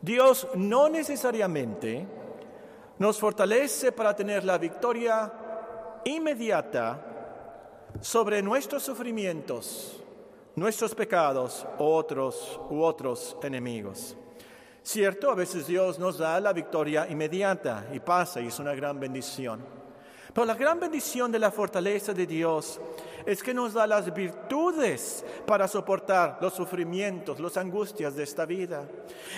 Dios 0.00 0.48
no 0.54 0.88
necesariamente 0.88 2.06
nos 2.98 3.18
fortalece 3.18 3.92
para 3.92 4.16
tener 4.16 4.44
la 4.44 4.56
victoria 4.56 5.30
inmediata 6.04 7.04
sobre 8.00 8.40
nuestros 8.42 8.82
sufrimientos, 8.82 10.02
nuestros 10.54 10.94
pecados 10.94 11.66
otros 11.78 12.58
u 12.70 12.82
otros 12.82 13.36
enemigos. 13.42 14.16
Cierto, 14.86 15.32
a 15.32 15.34
veces 15.34 15.66
Dios 15.66 15.98
nos 15.98 16.18
da 16.18 16.38
la 16.38 16.52
victoria 16.52 17.08
inmediata 17.10 17.88
y 17.92 17.98
pasa 17.98 18.40
y 18.40 18.46
es 18.46 18.58
una 18.60 18.72
gran 18.72 19.00
bendición. 19.00 19.58
Pero 20.32 20.44
la 20.44 20.54
gran 20.54 20.78
bendición 20.78 21.32
de 21.32 21.40
la 21.40 21.50
fortaleza 21.50 22.14
de 22.14 22.24
Dios 22.24 22.80
es 23.26 23.42
que 23.42 23.52
nos 23.52 23.74
da 23.74 23.86
las 23.86 24.14
virtudes 24.14 25.24
para 25.46 25.66
soportar 25.66 26.38
los 26.40 26.54
sufrimientos, 26.54 27.40
las 27.40 27.56
angustias 27.56 28.14
de 28.14 28.22
esta 28.22 28.46
vida. 28.46 28.88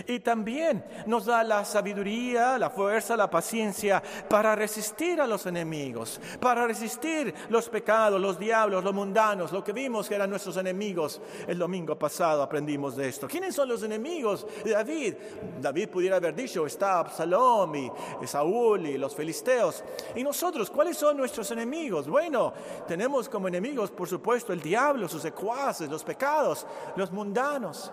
Y 0.06 0.20
también 0.20 0.84
nos 1.06 1.24
da 1.24 1.42
la 1.42 1.64
sabiduría, 1.64 2.58
la 2.58 2.70
fuerza, 2.70 3.16
la 3.16 3.30
paciencia 3.30 4.02
para 4.28 4.54
resistir 4.54 5.20
a 5.20 5.26
los 5.26 5.46
enemigos, 5.46 6.20
para 6.38 6.66
resistir 6.66 7.34
los 7.48 7.68
pecados, 7.68 8.20
los 8.20 8.38
diablos, 8.38 8.84
los 8.84 8.94
mundanos, 8.94 9.52
lo 9.52 9.64
que 9.64 9.72
vimos 9.72 10.08
que 10.08 10.14
eran 10.14 10.30
nuestros 10.30 10.56
enemigos. 10.58 11.20
El 11.46 11.58
domingo 11.58 11.98
pasado 11.98 12.42
aprendimos 12.42 12.94
de 12.94 13.08
esto. 13.08 13.26
¿Quiénes 13.26 13.54
son 13.54 13.68
los 13.68 13.82
enemigos 13.82 14.46
de 14.62 14.72
David? 14.72 15.14
David 15.60 15.88
pudiera 15.88 16.16
haber 16.16 16.34
dicho, 16.34 16.66
está 16.66 16.98
Absalom 16.98 17.74
y 17.74 17.90
Saúl 18.26 18.86
y 18.86 18.98
los 18.98 19.16
filisteos. 19.16 19.82
¿Y 20.14 20.22
nosotros 20.22 20.70
cuáles 20.70 20.96
son 20.98 21.16
nuestros 21.16 21.50
enemigos? 21.50 22.06
Bueno, 22.06 22.52
tenemos 22.86 23.28
como 23.28 23.48
enemigos 23.48 23.77
por 23.86 24.08
supuesto, 24.08 24.52
el 24.52 24.60
diablo, 24.60 25.08
sus 25.08 25.22
secuaces, 25.22 25.88
los 25.88 26.04
pecados, 26.04 26.66
los 26.96 27.12
mundanos. 27.12 27.92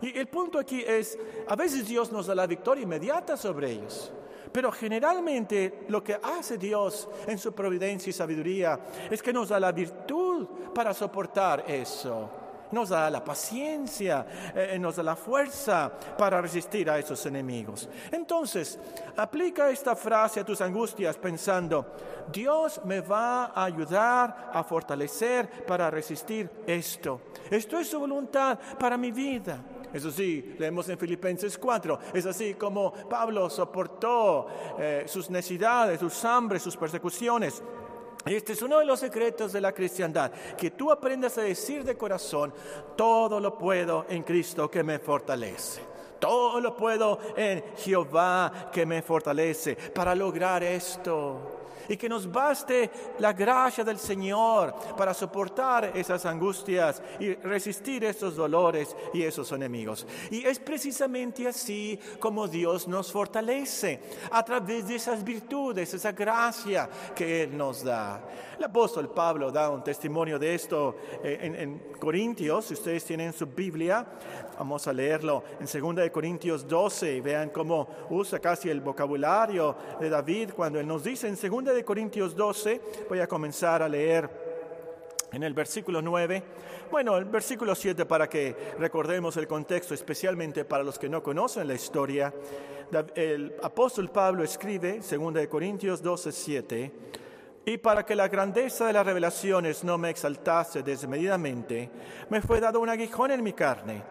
Y 0.00 0.16
el 0.18 0.28
punto 0.28 0.58
aquí 0.58 0.82
es, 0.86 1.18
a 1.48 1.56
veces 1.56 1.86
Dios 1.86 2.12
nos 2.12 2.26
da 2.26 2.34
la 2.34 2.46
victoria 2.46 2.82
inmediata 2.82 3.36
sobre 3.36 3.72
ellos. 3.72 4.12
Pero 4.52 4.70
generalmente 4.70 5.84
lo 5.88 6.02
que 6.04 6.18
hace 6.22 6.58
Dios 6.58 7.08
en 7.26 7.38
su 7.38 7.52
providencia 7.52 8.10
y 8.10 8.12
sabiduría 8.12 8.78
es 9.10 9.22
que 9.22 9.32
nos 9.32 9.48
da 9.48 9.58
la 9.58 9.72
virtud 9.72 10.46
para 10.72 10.94
soportar 10.94 11.64
eso 11.66 12.43
nos 12.74 12.90
da 12.90 13.08
la 13.08 13.24
paciencia, 13.24 14.26
eh, 14.54 14.76
nos 14.78 14.96
da 14.96 15.02
la 15.02 15.16
fuerza 15.16 15.90
para 16.18 16.40
resistir 16.40 16.90
a 16.90 16.98
esos 16.98 17.24
enemigos. 17.26 17.88
Entonces, 18.10 18.78
aplica 19.16 19.70
esta 19.70 19.94
frase 19.94 20.40
a 20.40 20.44
tus 20.44 20.60
angustias 20.60 21.16
pensando, 21.16 21.86
Dios 22.30 22.80
me 22.84 23.00
va 23.00 23.46
a 23.46 23.64
ayudar 23.64 24.50
a 24.52 24.62
fortalecer 24.64 25.64
para 25.64 25.90
resistir 25.90 26.50
esto. 26.66 27.20
Esto 27.50 27.78
es 27.78 27.88
su 27.88 28.00
voluntad 28.00 28.58
para 28.78 28.96
mi 28.96 29.12
vida. 29.12 29.58
Eso 29.92 30.10
sí, 30.10 30.56
leemos 30.58 30.88
en 30.88 30.98
Filipenses 30.98 31.56
4, 31.56 32.00
es 32.14 32.26
así 32.26 32.54
como 32.54 32.92
Pablo 32.92 33.48
soportó 33.48 34.48
eh, 34.76 35.04
sus 35.06 35.30
necesidades, 35.30 36.00
sus 36.00 36.24
hambres, 36.24 36.62
sus 36.62 36.76
persecuciones 36.76 37.62
este 38.32 38.54
es 38.54 38.62
uno 38.62 38.78
de 38.78 38.86
los 38.86 39.00
secretos 39.00 39.52
de 39.52 39.60
la 39.60 39.72
cristiandad, 39.72 40.32
que 40.56 40.70
tú 40.70 40.90
aprendas 40.90 41.36
a 41.38 41.42
decir 41.42 41.84
de 41.84 41.96
corazón, 41.96 42.52
todo 42.96 43.40
lo 43.40 43.58
puedo 43.58 44.06
en 44.08 44.22
Cristo 44.22 44.70
que 44.70 44.82
me 44.82 44.98
fortalece. 44.98 45.82
Todo 46.18 46.58
lo 46.60 46.74
puedo 46.74 47.18
en 47.36 47.62
Jehová 47.76 48.70
que 48.72 48.86
me 48.86 49.02
fortalece 49.02 49.76
para 49.76 50.14
lograr 50.14 50.62
esto 50.62 51.63
y 51.88 51.96
que 51.96 52.08
nos 52.08 52.30
baste 52.30 52.90
la 53.18 53.32
gracia 53.32 53.84
del 53.84 53.98
Señor 53.98 54.74
para 54.96 55.14
soportar 55.14 55.92
esas 55.94 56.24
angustias 56.26 57.02
y 57.18 57.34
resistir 57.34 58.04
esos 58.04 58.36
dolores 58.36 58.94
y 59.12 59.22
esos 59.22 59.50
enemigos. 59.52 60.06
Y 60.30 60.44
es 60.44 60.58
precisamente 60.58 61.46
así 61.46 61.98
como 62.18 62.48
Dios 62.48 62.88
nos 62.88 63.10
fortalece, 63.12 64.00
a 64.30 64.44
través 64.44 64.88
de 64.88 64.96
esas 64.96 65.22
virtudes, 65.22 65.92
esa 65.94 66.12
gracia 66.12 66.88
que 67.14 67.42
Él 67.44 67.56
nos 67.56 67.84
da. 67.84 68.22
El 68.58 68.64
apóstol 68.64 69.10
Pablo 69.10 69.50
da 69.50 69.70
un 69.70 69.82
testimonio 69.82 70.38
de 70.38 70.54
esto 70.54 70.96
eh, 71.22 71.38
en, 71.42 71.94
Corintios, 71.98 72.66
si 72.66 72.74
ustedes 72.74 73.04
tienen 73.04 73.32
su 73.32 73.46
Biblia, 73.46 74.06
vamos 74.58 74.86
a 74.86 74.92
leerlo 74.92 75.42
en 75.58 75.66
2 75.66 75.96
de 75.96 76.12
Corintios 76.12 76.68
12 76.68 77.16
y 77.16 77.20
vean 77.20 77.50
cómo 77.50 77.88
usa 78.10 78.38
casi 78.38 78.68
el 78.68 78.80
vocabulario 78.80 79.76
de 79.98 80.08
David 80.08 80.50
cuando 80.54 80.78
él 80.78 80.86
nos 80.86 81.02
dice 81.02 81.28
en 81.28 81.34
2 81.34 81.73
de 81.74 81.84
Corintios 81.84 82.34
12, 82.34 82.80
voy 83.08 83.20
a 83.20 83.26
comenzar 83.26 83.82
a 83.82 83.88
leer 83.88 84.30
en 85.32 85.42
el 85.42 85.52
versículo 85.52 86.00
9, 86.00 86.42
bueno, 86.90 87.16
el 87.16 87.24
versículo 87.24 87.74
7 87.74 88.06
para 88.06 88.28
que 88.28 88.54
recordemos 88.78 89.36
el 89.36 89.48
contexto, 89.48 89.94
especialmente 89.94 90.64
para 90.64 90.84
los 90.84 90.98
que 90.98 91.08
no 91.08 91.22
conocen 91.22 91.66
la 91.66 91.74
historia, 91.74 92.32
el 93.16 93.54
apóstol 93.62 94.10
Pablo 94.10 94.44
escribe, 94.44 95.00
2 95.00 95.34
de 95.34 95.48
Corintios 95.48 96.02
12, 96.02 96.32
7, 96.32 96.92
y 97.66 97.78
para 97.78 98.04
que 98.04 98.14
la 98.14 98.28
grandeza 98.28 98.86
de 98.86 98.92
las 98.92 99.06
revelaciones 99.06 99.82
no 99.82 99.98
me 99.98 100.10
exaltase 100.10 100.82
desmedidamente, 100.82 101.90
me 102.30 102.40
fue 102.40 102.60
dado 102.60 102.80
un 102.80 102.88
aguijón 102.88 103.32
en 103.32 103.42
mi 103.42 103.54
carne, 103.54 104.02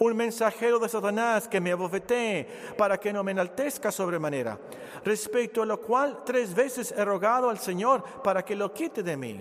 un 0.00 0.16
mensajero 0.16 0.78
de 0.78 0.88
Satanás 0.88 1.46
que 1.46 1.60
me 1.60 1.72
abofetee 1.72 2.46
para 2.76 2.98
que 2.98 3.12
no 3.12 3.22
me 3.22 3.32
enaltezca 3.32 3.92
sobremanera, 3.92 4.58
respecto 5.04 5.62
a 5.62 5.66
lo 5.66 5.78
cual 5.80 6.24
tres 6.24 6.54
veces 6.54 6.92
he 6.96 7.04
rogado 7.04 7.50
al 7.50 7.58
Señor 7.58 8.02
para 8.24 8.42
que 8.42 8.56
lo 8.56 8.72
quite 8.72 9.02
de 9.02 9.16
mí. 9.16 9.40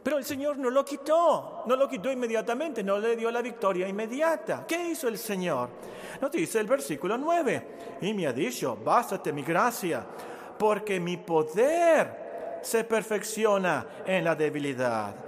Pero 0.00 0.18
el 0.18 0.24
Señor 0.24 0.56
no 0.56 0.70
lo 0.70 0.84
quitó, 0.84 1.64
no 1.66 1.74
lo 1.74 1.88
quitó 1.88 2.12
inmediatamente, 2.12 2.84
no 2.84 2.98
le 2.98 3.16
dio 3.16 3.30
la 3.30 3.42
victoria 3.42 3.88
inmediata. 3.88 4.64
¿Qué 4.66 4.90
hizo 4.90 5.08
el 5.08 5.18
Señor? 5.18 5.68
Nos 6.20 6.30
dice 6.30 6.60
el 6.60 6.68
versículo 6.68 7.18
9, 7.18 7.66
y 8.00 8.14
me 8.14 8.28
ha 8.28 8.32
dicho, 8.32 8.78
bástate 8.82 9.32
mi 9.32 9.42
gracia, 9.42 10.06
porque 10.56 11.00
mi 11.00 11.16
poder 11.16 12.60
se 12.62 12.84
perfecciona 12.84 13.84
en 14.06 14.24
la 14.24 14.36
debilidad. 14.36 15.27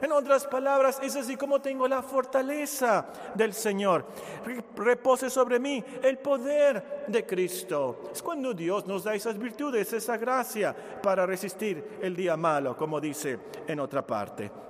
En 0.00 0.12
otras 0.12 0.46
palabras, 0.46 0.98
es 1.02 1.16
así 1.16 1.36
como 1.36 1.60
tengo 1.60 1.88
la 1.88 2.02
fortaleza 2.02 3.06
del 3.34 3.54
Señor. 3.54 4.04
Repose 4.76 5.30
sobre 5.30 5.58
mí 5.58 5.82
el 6.02 6.18
poder 6.18 7.04
de 7.06 7.24
Cristo. 7.24 8.10
Es 8.12 8.22
cuando 8.22 8.52
Dios 8.52 8.86
nos 8.86 9.04
da 9.04 9.14
esas 9.14 9.38
virtudes, 9.38 9.92
esa 9.92 10.16
gracia 10.16 10.74
para 11.02 11.24
resistir 11.24 11.98
el 12.02 12.14
día 12.14 12.36
malo, 12.36 12.76
como 12.76 13.00
dice 13.00 13.38
en 13.66 13.80
otra 13.80 14.06
parte. 14.06 14.65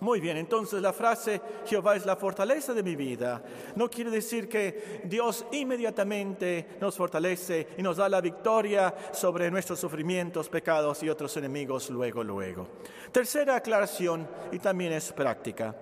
Muy 0.00 0.20
bien, 0.20 0.36
entonces 0.36 0.80
la 0.80 0.92
frase 0.92 1.40
Jehová 1.66 1.96
es 1.96 2.06
la 2.06 2.16
fortaleza 2.16 2.72
de 2.72 2.82
mi 2.82 2.94
vida 2.94 3.42
no 3.74 3.88
quiere 3.88 4.10
decir 4.10 4.48
que 4.48 5.00
Dios 5.04 5.46
inmediatamente 5.52 6.76
nos 6.80 6.96
fortalece 6.96 7.68
y 7.76 7.82
nos 7.82 7.96
da 7.96 8.08
la 8.08 8.20
victoria 8.20 8.94
sobre 9.12 9.50
nuestros 9.50 9.78
sufrimientos, 9.78 10.48
pecados 10.48 11.02
y 11.02 11.08
otros 11.08 11.36
enemigos 11.36 11.90
luego, 11.90 12.24
luego. 12.24 12.66
Tercera 13.12 13.56
aclaración 13.56 14.28
y 14.52 14.58
también 14.58 14.92
es 14.92 15.12
práctica. 15.12 15.74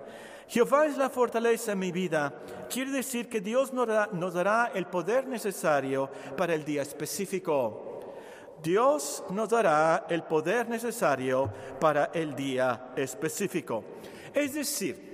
Jehová 0.47 0.85
es 0.85 0.97
la 0.97 1.09
fortaleza 1.09 1.71
de 1.71 1.75
mi 1.75 1.91
vida 1.91 2.33
quiere 2.69 2.91
decir 2.91 3.27
que 3.27 3.41
Dios 3.41 3.73
nos 3.73 4.33
dará 4.33 4.71
el 4.73 4.85
poder 4.87 5.27
necesario 5.27 6.09
para 6.37 6.53
el 6.53 6.63
día 6.63 6.81
específico. 6.81 7.86
Dios 8.61 9.23
nos 9.29 9.49
dará 9.49 10.05
el 10.09 10.23
poder 10.23 10.67
necesario 10.67 11.51
para 11.79 12.11
el 12.13 12.35
día 12.35 12.89
específico. 12.95 13.83
Es 14.33 14.53
decir, 14.53 15.07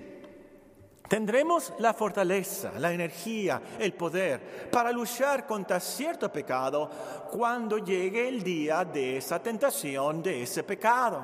tendremos 1.08 1.74
la 1.80 1.94
fortaleza, 1.94 2.72
la 2.80 2.92
energía, 2.92 3.62
el 3.80 3.94
poder 3.94 4.70
para 4.72 4.92
luchar 4.92 5.46
contra 5.46 5.80
cierto 5.80 6.32
pecado 6.32 6.90
cuando 7.32 7.78
llegue 7.78 8.28
el 8.28 8.44
día 8.44 8.86
de 8.86 9.18
esa 9.18 9.42
tentación, 9.42 10.24
de 10.24 10.44
ese 10.44 10.64
pecado. 10.64 11.24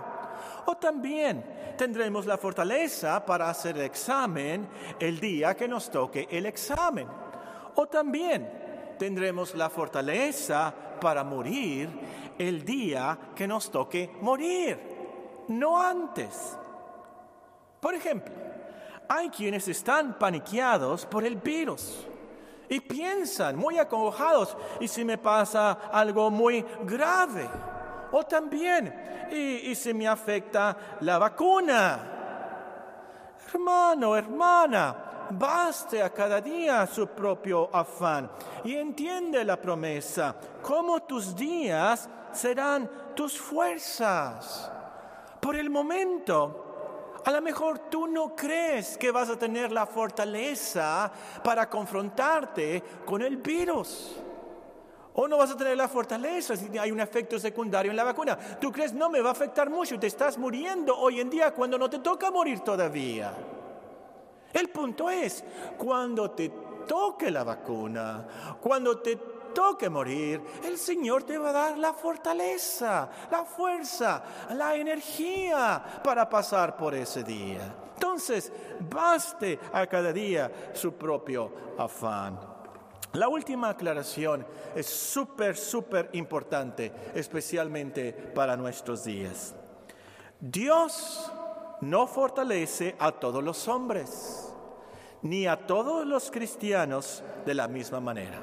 O 0.65 0.77
también 0.77 1.73
tendremos 1.77 2.25
la 2.25 2.37
fortaleza 2.37 3.25
para 3.25 3.49
hacer 3.49 3.77
el 3.77 3.83
examen 3.83 4.67
el 4.99 5.19
día 5.19 5.55
que 5.55 5.67
nos 5.67 5.89
toque 5.89 6.27
el 6.29 6.45
examen. 6.45 7.07
O 7.75 7.87
también 7.87 8.95
tendremos 8.99 9.55
la 9.55 9.69
fortaleza 9.69 10.73
para 10.99 11.23
morir 11.23 11.89
el 12.37 12.63
día 12.63 13.17
que 13.35 13.47
nos 13.47 13.71
toque 13.71 14.11
morir, 14.21 14.79
no 15.49 15.81
antes. 15.81 16.57
Por 17.79 17.95
ejemplo, 17.95 18.33
hay 19.07 19.29
quienes 19.29 19.67
están 19.67 20.17
paniqueados 20.19 21.05
por 21.05 21.23
el 21.25 21.35
virus 21.37 22.05
y 22.69 22.79
piensan 22.79 23.55
muy 23.55 23.77
acojados, 23.77 24.55
¿y 24.79 24.87
si 24.87 25.03
me 25.03 25.17
pasa 25.17 25.71
algo 25.91 26.29
muy 26.29 26.63
grave? 26.83 27.49
O 28.11 28.23
también, 28.23 29.27
¿y, 29.31 29.71
y 29.71 29.75
si 29.75 29.93
me 29.93 30.07
afecta 30.07 30.97
la 31.01 31.17
vacuna? 31.17 31.99
Hermano, 33.51 34.15
hermana, 34.15 35.08
baste 35.31 36.01
a 36.01 36.09
cada 36.09 36.41
día 36.41 36.85
su 36.87 37.07
propio 37.07 37.69
afán 37.73 38.29
y 38.63 38.75
entiende 38.75 39.43
la 39.43 39.59
promesa, 39.59 40.35
como 40.61 41.01
tus 41.03 41.35
días 41.35 42.09
serán 42.31 42.89
tus 43.15 43.39
fuerzas. 43.39 44.71
Por 45.39 45.55
el 45.55 45.69
momento, 45.69 47.21
a 47.25 47.31
lo 47.31 47.41
mejor 47.41 47.79
tú 47.89 48.07
no 48.07 48.35
crees 48.35 48.97
que 48.97 49.11
vas 49.11 49.29
a 49.29 49.37
tener 49.37 49.71
la 49.71 49.85
fortaleza 49.85 51.11
para 51.43 51.69
confrontarte 51.69 52.83
con 53.05 53.21
el 53.21 53.37
virus. 53.37 54.15
O 55.13 55.27
no 55.27 55.37
vas 55.37 55.51
a 55.51 55.57
tener 55.57 55.75
la 55.75 55.87
fortaleza 55.87 56.55
si 56.55 56.77
hay 56.77 56.91
un 56.91 56.99
efecto 56.99 57.37
secundario 57.39 57.91
en 57.91 57.97
la 57.97 58.03
vacuna. 58.03 58.37
Tú 58.59 58.71
crees, 58.71 58.93
no 58.93 59.09
me 59.09 59.21
va 59.21 59.29
a 59.29 59.31
afectar 59.33 59.69
mucho 59.69 59.99
te 59.99 60.07
estás 60.07 60.37
muriendo 60.37 60.97
hoy 60.97 61.19
en 61.19 61.29
día 61.29 61.51
cuando 61.51 61.77
no 61.77 61.89
te 61.89 61.99
toca 61.99 62.31
morir 62.31 62.61
todavía. 62.61 63.33
El 64.53 64.69
punto 64.69 65.09
es, 65.09 65.43
cuando 65.77 66.31
te 66.31 66.49
toque 66.87 67.29
la 67.29 67.43
vacuna, 67.43 68.57
cuando 68.59 68.97
te 68.99 69.15
toque 69.53 69.89
morir, 69.89 70.41
el 70.63 70.77
Señor 70.77 71.23
te 71.23 71.37
va 71.37 71.49
a 71.49 71.53
dar 71.53 71.77
la 71.77 71.93
fortaleza, 71.93 73.09
la 73.31 73.43
fuerza, 73.45 74.23
la 74.51 74.75
energía 74.75 76.01
para 76.03 76.29
pasar 76.29 76.75
por 76.77 76.95
ese 76.95 77.23
día. 77.23 77.75
Entonces, 77.93 78.51
baste 78.89 79.59
a 79.73 79.85
cada 79.87 80.13
día 80.13 80.71
su 80.73 80.93
propio 80.93 81.51
afán. 81.77 82.39
La 83.13 83.27
última 83.27 83.69
aclaración 83.69 84.45
es 84.75 84.85
súper, 84.85 85.57
súper 85.57 86.09
importante, 86.13 86.91
especialmente 87.15 88.13
para 88.13 88.55
nuestros 88.55 89.03
días. 89.03 89.55
Dios 90.39 91.31
no 91.81 92.07
fortalece 92.07 92.95
a 92.99 93.11
todos 93.11 93.43
los 93.43 93.67
hombres, 93.67 94.53
ni 95.21 95.47
a 95.47 95.67
todos 95.67 96.05
los 96.05 96.31
cristianos 96.31 97.23
de 97.45 97.53
la 97.53 97.67
misma 97.67 97.99
manera. 97.99 98.39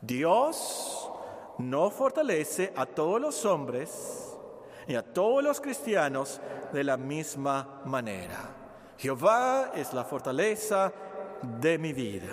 Dios 0.00 1.10
no 1.58 1.90
fortalece 1.90 2.72
a 2.76 2.86
todos 2.86 3.20
los 3.20 3.44
hombres 3.44 4.32
ni 4.86 4.96
a 4.96 5.02
todos 5.02 5.42
los 5.44 5.60
cristianos 5.60 6.40
de 6.72 6.84
la 6.84 6.96
misma 6.96 7.82
manera. 7.84 8.38
Jehová 8.98 9.72
es 9.74 9.92
la 9.92 10.04
fortaleza 10.04 10.92
de 11.60 11.78
mi 11.78 11.92
vida. 11.92 12.32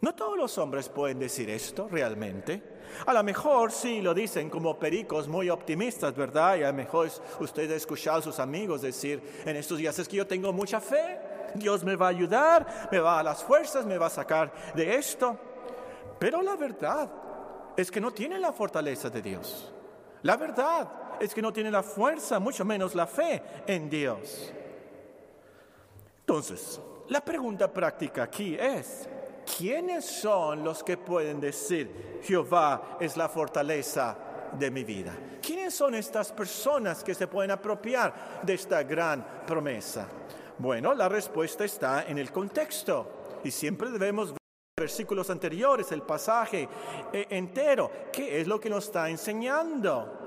No 0.00 0.14
todos 0.14 0.38
los 0.38 0.56
hombres 0.56 0.88
pueden 0.88 1.18
decir 1.18 1.50
esto 1.50 1.86
realmente. 1.90 2.62
A 3.06 3.12
lo 3.12 3.22
mejor 3.22 3.70
sí 3.70 4.00
lo 4.00 4.14
dicen 4.14 4.48
como 4.48 4.78
pericos 4.78 5.28
muy 5.28 5.50
optimistas, 5.50 6.14
¿verdad? 6.14 6.56
Y 6.56 6.62
a 6.62 6.68
lo 6.68 6.74
mejor 6.74 7.10
usted 7.38 7.70
ha 7.70 7.76
escuchado 7.76 8.18
a 8.18 8.22
sus 8.22 8.38
amigos 8.38 8.80
decir 8.80 9.22
en 9.44 9.56
estos 9.56 9.78
días 9.78 9.98
es 9.98 10.08
que 10.08 10.16
yo 10.16 10.26
tengo 10.26 10.52
mucha 10.52 10.80
fe, 10.80 11.18
Dios 11.54 11.84
me 11.84 11.96
va 11.96 12.06
a 12.06 12.10
ayudar, 12.10 12.88
me 12.90 12.98
va 12.98 13.20
a 13.20 13.22
las 13.22 13.44
fuerzas, 13.44 13.84
me 13.84 13.98
va 13.98 14.06
a 14.06 14.10
sacar 14.10 14.52
de 14.74 14.94
esto. 14.96 15.38
Pero 16.18 16.40
la 16.40 16.56
verdad 16.56 17.10
es 17.76 17.90
que 17.90 18.00
no 18.00 18.10
tiene 18.10 18.38
la 18.38 18.52
fortaleza 18.52 19.10
de 19.10 19.20
Dios. 19.20 19.72
La 20.22 20.36
verdad 20.36 20.88
es 21.20 21.34
que 21.34 21.42
no 21.42 21.52
tiene 21.52 21.70
la 21.70 21.82
fuerza, 21.82 22.38
mucho 22.38 22.64
menos 22.64 22.94
la 22.94 23.06
fe 23.06 23.42
en 23.66 23.90
Dios. 23.90 24.52
Entonces, 26.20 26.80
la 27.08 27.22
pregunta 27.22 27.70
práctica 27.70 28.22
aquí 28.22 28.56
es, 28.58 29.08
¿quiénes 29.56 30.04
son 30.04 30.64
los 30.64 30.82
que 30.82 30.96
pueden 30.96 31.40
decir, 31.40 32.20
Jehová 32.22 32.98
es 33.00 33.16
la 33.16 33.28
fortaleza 33.28 34.16
de 34.58 34.70
mi 34.70 34.84
vida? 34.84 35.12
¿Quiénes 35.42 35.74
son 35.74 35.94
estas 35.94 36.32
personas 36.32 37.02
que 37.02 37.14
se 37.14 37.26
pueden 37.26 37.50
apropiar 37.50 38.40
de 38.42 38.54
esta 38.54 38.82
gran 38.82 39.44
promesa? 39.46 40.06
Bueno, 40.58 40.94
la 40.94 41.08
respuesta 41.08 41.64
está 41.64 42.04
en 42.06 42.18
el 42.18 42.30
contexto 42.30 43.38
y 43.42 43.50
siempre 43.50 43.90
debemos 43.90 44.32
ver 44.32 44.40
versículos 44.76 45.28
anteriores, 45.28 45.92
el 45.92 46.02
pasaje 46.02 46.68
eh, 47.12 47.26
entero, 47.30 47.90
qué 48.12 48.40
es 48.40 48.46
lo 48.46 48.58
que 48.58 48.70
nos 48.70 48.86
está 48.86 49.10
enseñando. 49.10 50.20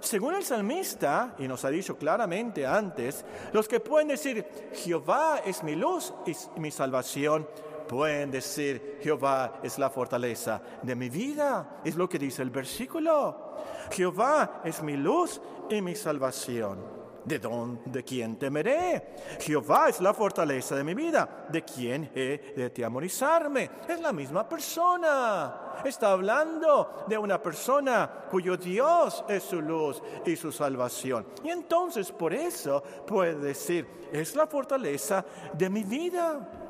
Según 0.00 0.34
el 0.34 0.44
salmista, 0.44 1.34
y 1.38 1.48
nos 1.48 1.64
ha 1.64 1.70
dicho 1.70 1.96
claramente 1.96 2.66
antes, 2.66 3.24
los 3.54 3.66
que 3.66 3.80
pueden 3.80 4.08
decir, 4.08 4.44
Jehová 4.74 5.40
es 5.46 5.62
mi 5.62 5.74
luz 5.74 6.12
y 6.26 6.60
mi 6.60 6.70
salvación, 6.70 7.48
pueden 7.86 8.30
decir, 8.30 8.98
Jehová 9.02 9.60
es 9.62 9.78
la 9.78 9.90
fortaleza 9.90 10.60
de 10.82 10.94
mi 10.94 11.08
vida. 11.08 11.80
Es 11.84 11.96
lo 11.96 12.08
que 12.08 12.18
dice 12.18 12.42
el 12.42 12.50
versículo. 12.50 13.54
Jehová 13.90 14.60
es 14.64 14.82
mi 14.82 14.96
luz 14.96 15.40
y 15.70 15.80
mi 15.80 15.94
salvación. 15.94 17.04
¿De 17.24 17.38
dónde, 17.38 17.80
de 17.86 18.04
quién 18.04 18.36
temeré? 18.36 19.14
Jehová 19.40 19.88
es 19.88 20.00
la 20.02 20.12
fortaleza 20.12 20.76
de 20.76 20.84
mi 20.84 20.92
vida. 20.92 21.46
¿De 21.48 21.62
quién 21.62 22.10
he 22.14 22.52
de 22.54 22.68
teamorizarme? 22.68 23.70
Es 23.88 23.98
la 24.00 24.12
misma 24.12 24.46
persona. 24.46 25.72
Está 25.82 26.10
hablando 26.10 27.04
de 27.08 27.16
una 27.16 27.42
persona 27.42 28.26
cuyo 28.30 28.58
Dios 28.58 29.24
es 29.26 29.42
su 29.42 29.62
luz 29.62 30.02
y 30.26 30.36
su 30.36 30.52
salvación. 30.52 31.26
Y 31.42 31.48
entonces 31.48 32.12
por 32.12 32.34
eso 32.34 32.82
puede 33.06 33.36
decir, 33.36 33.86
es 34.12 34.36
la 34.36 34.46
fortaleza 34.46 35.24
de 35.54 35.70
mi 35.70 35.82
vida. 35.82 36.63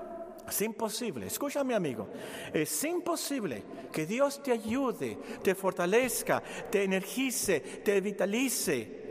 Es 0.49 0.61
imposible, 0.61 1.27
escúchame 1.27 1.75
amigo, 1.75 2.09
es 2.53 2.85
imposible 2.85 3.65
que 3.91 4.05
Dios 4.05 4.43
te 4.43 4.53
ayude, 4.53 5.19
te 5.43 5.55
fortalezca, 5.55 6.43
te 6.71 6.85
energice, 6.85 7.61
te 7.61 8.01
vitalice 8.01 9.05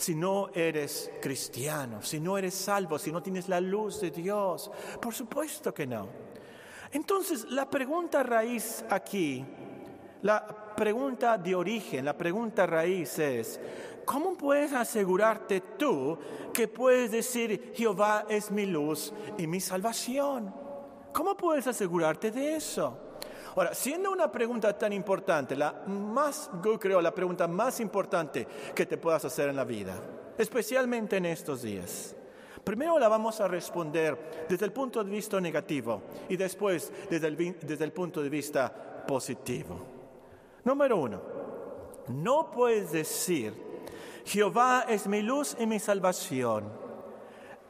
si 0.00 0.14
no 0.14 0.48
eres 0.54 1.10
cristiano, 1.20 2.00
si 2.02 2.18
no 2.18 2.38
eres 2.38 2.54
salvo, 2.54 2.98
si 2.98 3.12
no 3.12 3.22
tienes 3.22 3.48
la 3.48 3.60
luz 3.60 4.00
de 4.00 4.10
Dios. 4.10 4.70
Por 5.00 5.12
supuesto 5.12 5.74
que 5.74 5.86
no. 5.86 6.08
Entonces, 6.92 7.44
la 7.50 7.68
pregunta 7.68 8.22
raíz 8.22 8.82
aquí, 8.88 9.44
la 10.22 10.74
pregunta 10.74 11.36
de 11.36 11.54
origen, 11.54 12.06
la 12.06 12.16
pregunta 12.16 12.66
raíz 12.66 13.18
es, 13.18 13.60
¿cómo 14.06 14.34
puedes 14.36 14.72
asegurarte 14.72 15.60
tú 15.60 16.18
que 16.54 16.66
puedes 16.66 17.10
decir, 17.10 17.72
Jehová 17.76 18.24
es 18.28 18.50
mi 18.50 18.64
luz 18.64 19.12
y 19.36 19.46
mi 19.46 19.60
salvación? 19.60 20.59
¿Cómo 21.12 21.36
puedes 21.36 21.66
asegurarte 21.66 22.30
de 22.30 22.56
eso? 22.56 22.96
Ahora, 23.56 23.74
siendo 23.74 24.10
una 24.10 24.30
pregunta 24.30 24.76
tan 24.76 24.92
importante, 24.92 25.56
la 25.56 25.82
más, 25.86 26.50
yo 26.64 26.78
creo, 26.78 27.00
la 27.00 27.14
pregunta 27.14 27.48
más 27.48 27.80
importante 27.80 28.46
que 28.74 28.86
te 28.86 28.96
puedas 28.96 29.24
hacer 29.24 29.48
en 29.48 29.56
la 29.56 29.64
vida, 29.64 29.94
especialmente 30.38 31.16
en 31.16 31.26
estos 31.26 31.62
días, 31.62 32.14
Primero 32.64 32.98
la 32.98 33.08
vamos 33.08 33.40
a 33.40 33.48
responder 33.48 34.46
desde 34.48 34.66
el 34.66 34.72
punto 34.72 35.02
de 35.02 35.10
vista 35.10 35.40
negativo 35.40 36.02
y 36.28 36.36
después 36.36 36.92
desde 37.08 37.26
el, 37.28 37.36
desde 37.36 37.84
el 37.84 37.92
punto 37.92 38.22
de 38.22 38.28
vista 38.28 39.04
positivo. 39.06 39.80
Número 40.64 40.98
uno, 40.98 41.22
no 42.08 42.50
puedes 42.50 42.92
decir, 42.92 43.54
Jehová 44.24 44.84
es 44.88 45.06
mi 45.06 45.22
luz 45.22 45.56
y 45.58 45.66
mi 45.66 45.78
salvación, 45.78 46.70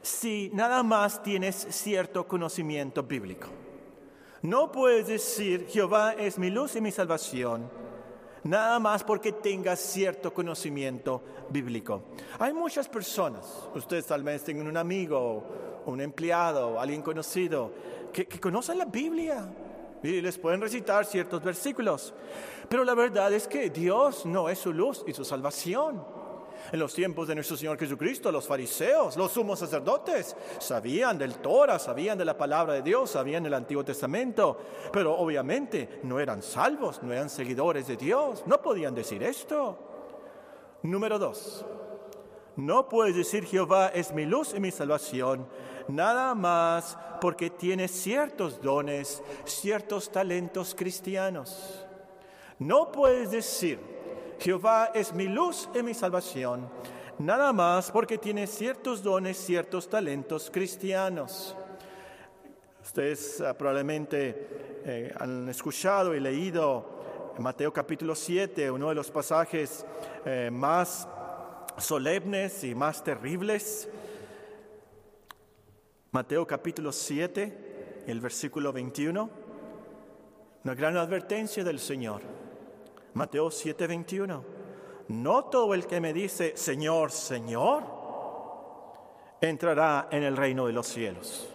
si 0.01 0.49
nada 0.53 0.83
más 0.83 1.21
tienes 1.21 1.55
cierto 1.69 2.27
conocimiento 2.27 3.03
bíblico. 3.03 3.47
No 4.41 4.71
puedes 4.71 5.07
decir, 5.07 5.67
Jehová 5.69 6.13
es 6.13 6.39
mi 6.39 6.49
luz 6.49 6.75
y 6.75 6.81
mi 6.81 6.91
salvación, 6.91 7.69
nada 8.43 8.79
más 8.79 9.03
porque 9.03 9.31
tengas 9.31 9.79
cierto 9.79 10.33
conocimiento 10.33 11.21
bíblico. 11.49 12.01
Hay 12.39 12.51
muchas 12.53 12.89
personas, 12.89 13.69
ustedes 13.75 14.07
tal 14.07 14.23
vez 14.23 14.43
tengan 14.43 14.67
un 14.67 14.77
amigo, 14.77 15.43
un 15.85 16.01
empleado, 16.01 16.79
alguien 16.79 17.03
conocido, 17.03 17.71
que, 18.11 18.25
que 18.25 18.39
conocen 18.39 18.79
la 18.79 18.85
Biblia 18.85 19.47
y 20.01 20.21
les 20.21 20.39
pueden 20.39 20.59
recitar 20.59 21.05
ciertos 21.05 21.43
versículos, 21.43 22.13
pero 22.67 22.83
la 22.83 22.95
verdad 22.95 23.31
es 23.33 23.47
que 23.47 23.69
Dios 23.69 24.25
no 24.25 24.49
es 24.49 24.57
su 24.57 24.73
luz 24.73 25.03
y 25.05 25.13
su 25.13 25.23
salvación. 25.23 26.03
En 26.71 26.79
los 26.79 26.93
tiempos 26.93 27.27
de 27.27 27.35
nuestro 27.35 27.57
Señor 27.57 27.77
Jesucristo, 27.77 28.31
los 28.31 28.47
fariseos, 28.47 29.17
los 29.17 29.31
sumos 29.31 29.59
sacerdotes, 29.59 30.35
sabían 30.59 31.17
del 31.17 31.35
Torah, 31.35 31.79
sabían 31.79 32.17
de 32.17 32.25
la 32.25 32.37
palabra 32.37 32.73
de 32.73 32.81
Dios, 32.81 33.11
sabían 33.11 33.43
del 33.43 33.53
Antiguo 33.53 33.83
Testamento, 33.83 34.57
pero 34.91 35.17
obviamente 35.17 35.99
no 36.03 36.19
eran 36.19 36.41
salvos, 36.41 37.01
no 37.03 37.11
eran 37.11 37.29
seguidores 37.29 37.87
de 37.87 37.97
Dios, 37.97 38.43
no 38.45 38.61
podían 38.61 38.95
decir 38.95 39.21
esto. 39.23 39.77
Número 40.83 41.19
dos, 41.19 41.65
no 42.55 42.89
puedes 42.89 43.15
decir 43.15 43.45
Jehová 43.45 43.89
es 43.93 44.13
mi 44.13 44.25
luz 44.25 44.53
y 44.55 44.59
mi 44.59 44.71
salvación, 44.71 45.47
nada 45.87 46.33
más 46.35 46.97
porque 47.19 47.49
tiene 47.49 47.87
ciertos 47.87 48.61
dones, 48.61 49.21
ciertos 49.45 50.11
talentos 50.11 50.75
cristianos. 50.75 51.85
No 52.59 52.91
puedes 52.91 53.31
decir 53.31 53.79
Jehová 54.41 54.89
es 54.95 55.13
mi 55.13 55.27
luz 55.27 55.69
y 55.75 55.83
mi 55.83 55.93
salvación, 55.93 56.67
nada 57.19 57.53
más 57.53 57.91
porque 57.91 58.17
tiene 58.17 58.47
ciertos 58.47 59.03
dones, 59.03 59.37
ciertos 59.37 59.87
talentos 59.87 60.49
cristianos. 60.51 61.55
Ustedes 62.83 63.39
ah, 63.39 63.55
probablemente 63.55 64.81
eh, 64.83 65.13
han 65.19 65.47
escuchado 65.47 66.15
y 66.15 66.19
leído 66.19 67.33
Mateo 67.37 67.71
capítulo 67.71 68.15
7, 68.15 68.71
uno 68.71 68.89
de 68.89 68.95
los 68.95 69.11
pasajes 69.11 69.85
eh, 70.25 70.49
más 70.51 71.07
solemnes 71.77 72.63
y 72.63 72.73
más 72.73 73.03
terribles. 73.03 73.87
Mateo 76.09 76.47
capítulo 76.47 76.91
7, 76.91 78.05
el 78.07 78.19
versículo 78.19 78.73
21, 78.73 79.29
una 80.63 80.73
gran 80.73 80.97
advertencia 80.97 81.63
del 81.63 81.77
Señor. 81.77 82.21
Mateo 83.13 83.49
7:21. 83.49 84.43
No 85.09 85.45
todo 85.45 85.73
el 85.73 85.85
que 85.87 85.99
me 85.99 86.13
dice, 86.13 86.55
Señor, 86.55 87.11
Señor, 87.11 87.83
entrará 89.41 90.07
en 90.11 90.23
el 90.23 90.37
reino 90.37 90.67
de 90.67 90.73
los 90.73 90.87
cielos. 90.87 91.49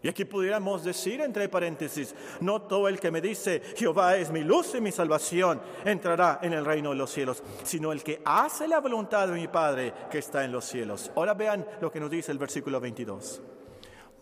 Y 0.00 0.08
aquí 0.08 0.24
pudiéramos 0.24 0.84
decir 0.84 1.20
entre 1.20 1.48
paréntesis, 1.48 2.14
no 2.40 2.62
todo 2.62 2.86
el 2.86 3.00
que 3.00 3.10
me 3.10 3.20
dice, 3.20 3.60
Jehová 3.76 4.16
es 4.16 4.30
mi 4.30 4.44
luz 4.44 4.76
y 4.76 4.80
mi 4.80 4.92
salvación, 4.92 5.60
entrará 5.84 6.38
en 6.40 6.52
el 6.52 6.64
reino 6.64 6.90
de 6.90 6.96
los 6.96 7.10
cielos, 7.10 7.42
sino 7.64 7.90
el 7.90 8.04
que 8.04 8.22
hace 8.24 8.68
la 8.68 8.78
voluntad 8.78 9.26
de 9.26 9.34
mi 9.34 9.48
Padre 9.48 9.92
que 10.08 10.18
está 10.18 10.44
en 10.44 10.52
los 10.52 10.64
cielos. 10.66 11.10
Ahora 11.16 11.34
vean 11.34 11.66
lo 11.80 11.90
que 11.90 11.98
nos 11.98 12.10
dice 12.10 12.30
el 12.30 12.38
versículo 12.38 12.80
22. 12.80 13.42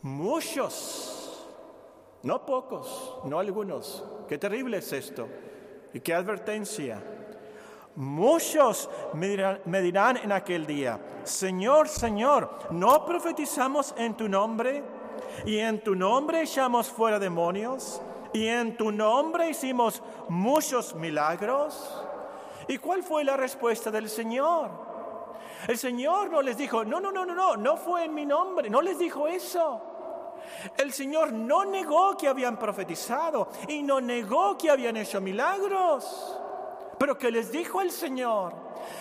Muchos, 0.00 1.46
no 2.22 2.46
pocos, 2.46 3.18
no 3.26 3.38
algunos, 3.38 4.02
qué 4.26 4.38
terrible 4.38 4.78
es 4.78 4.92
esto 4.94 5.28
¿Y 5.96 6.00
qué 6.00 6.12
advertencia? 6.12 7.02
Muchos 7.94 8.90
me 9.14 9.80
dirán, 9.80 10.18
en 10.18 10.30
aquel 10.30 10.66
día, 10.66 11.00
Señor, 11.24 11.88
Señor, 11.88 12.50
¿no 12.70 13.06
profetizamos 13.06 13.94
en 13.96 14.14
tu 14.14 14.28
nombre? 14.28 14.84
¿Y 15.46 15.56
en 15.56 15.82
tu 15.82 15.94
nombre 15.94 16.42
echamos 16.42 16.90
fuera 16.90 17.18
demonios? 17.18 18.02
¿Y 18.34 18.46
en 18.46 18.76
tu 18.76 18.92
nombre 18.92 19.48
hicimos 19.48 20.02
muchos 20.28 20.94
milagros? 20.94 22.04
¿Y 22.68 22.76
cuál 22.76 23.02
fue 23.02 23.24
la 23.24 23.38
respuesta 23.38 23.90
del 23.90 24.10
Señor? 24.10 24.68
El 25.66 25.78
Señor 25.78 26.30
no 26.30 26.42
les 26.42 26.58
dijo, 26.58 26.84
no, 26.84 27.00
no, 27.00 27.10
no, 27.10 27.24
no, 27.24 27.34
no, 27.34 27.56
no 27.56 27.78
fue 27.78 28.04
en 28.04 28.12
mi 28.12 28.26
nombre, 28.26 28.68
no 28.68 28.82
les 28.82 28.98
dijo 28.98 29.26
eso. 29.28 29.95
El 30.76 30.92
Señor 30.92 31.32
no 31.32 31.64
negó 31.64 32.16
que 32.16 32.28
habían 32.28 32.58
profetizado 32.58 33.48
y 33.68 33.82
no 33.82 34.00
negó 34.00 34.56
que 34.56 34.70
habían 34.70 34.96
hecho 34.96 35.20
milagros. 35.20 36.38
Pero 36.98 37.18
que 37.18 37.30
les 37.30 37.52
dijo 37.52 37.80
el 37.80 37.90
Señor? 37.90 38.54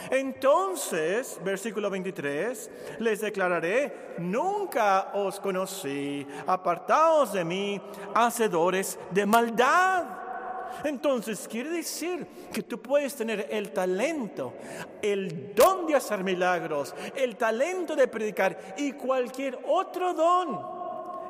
Entonces, 0.10 1.40
versículo 1.44 1.90
23, 1.90 2.72
les 3.00 3.22
declararé, 3.22 4.16
nunca 4.18 5.12
os 5.14 5.40
conocí, 5.40 6.26
apartaos 6.48 7.34
de 7.34 7.46
mí, 7.46 7.82
hacedores 8.14 9.00
de 9.12 9.26
maldad. 9.26 10.06
Entonces 10.84 11.48
quiere 11.48 11.70
decir 11.70 12.28
que 12.52 12.62
tú 12.62 12.82
puedes 12.82 13.16
tener 13.16 13.48
el 13.50 13.72
talento, 13.72 14.54
el 15.02 15.54
don 15.56 15.88
de 15.88 15.96
hacer 15.96 16.24
milagros, 16.24 16.94
el 17.16 17.38
talento 17.38 17.96
de 17.96 18.08
predicar 18.08 18.76
y 18.78 18.92
cualquier 18.92 19.58
otro 19.68 20.14
don 20.14 20.75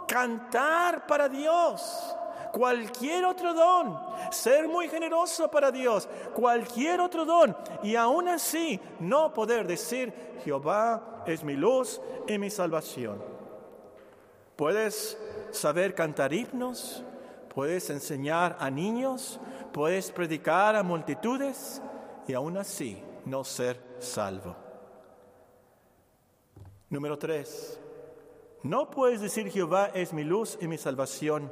cantar 0.07 1.07
para 1.07 1.27
Dios, 1.29 2.15
cualquier 2.51 3.25
otro 3.25 3.53
don, 3.53 3.99
ser 4.31 4.67
muy 4.67 4.87
generoso 4.87 5.49
para 5.49 5.71
Dios, 5.71 6.07
cualquier 6.33 7.01
otro 7.01 7.25
don, 7.25 7.55
y 7.83 7.95
aún 7.95 8.29
así 8.29 8.79
no 8.99 9.33
poder 9.33 9.67
decir, 9.67 10.13
Jehová 10.43 11.23
es 11.25 11.43
mi 11.43 11.55
luz 11.55 12.01
y 12.27 12.37
mi 12.37 12.49
salvación. 12.49 13.21
Puedes 14.55 15.17
saber 15.51 15.93
cantar 15.93 16.33
himnos, 16.33 17.03
puedes 17.53 17.89
enseñar 17.89 18.55
a 18.59 18.69
niños, 18.69 19.39
puedes 19.73 20.11
predicar 20.11 20.75
a 20.75 20.83
multitudes 20.83 21.81
y 22.27 22.33
aún 22.33 22.57
así 22.57 23.03
no 23.25 23.43
ser 23.43 23.81
salvo. 23.99 24.55
Número 26.89 27.17
tres, 27.17 27.79
no 28.65 28.89
puedes 28.89 29.21
decir 29.21 29.51
Jehová 29.51 29.91
es 29.93 30.11
mi 30.11 30.23
luz 30.23 30.57
y 30.59 30.67
mi 30.67 30.79
salvación, 30.79 31.51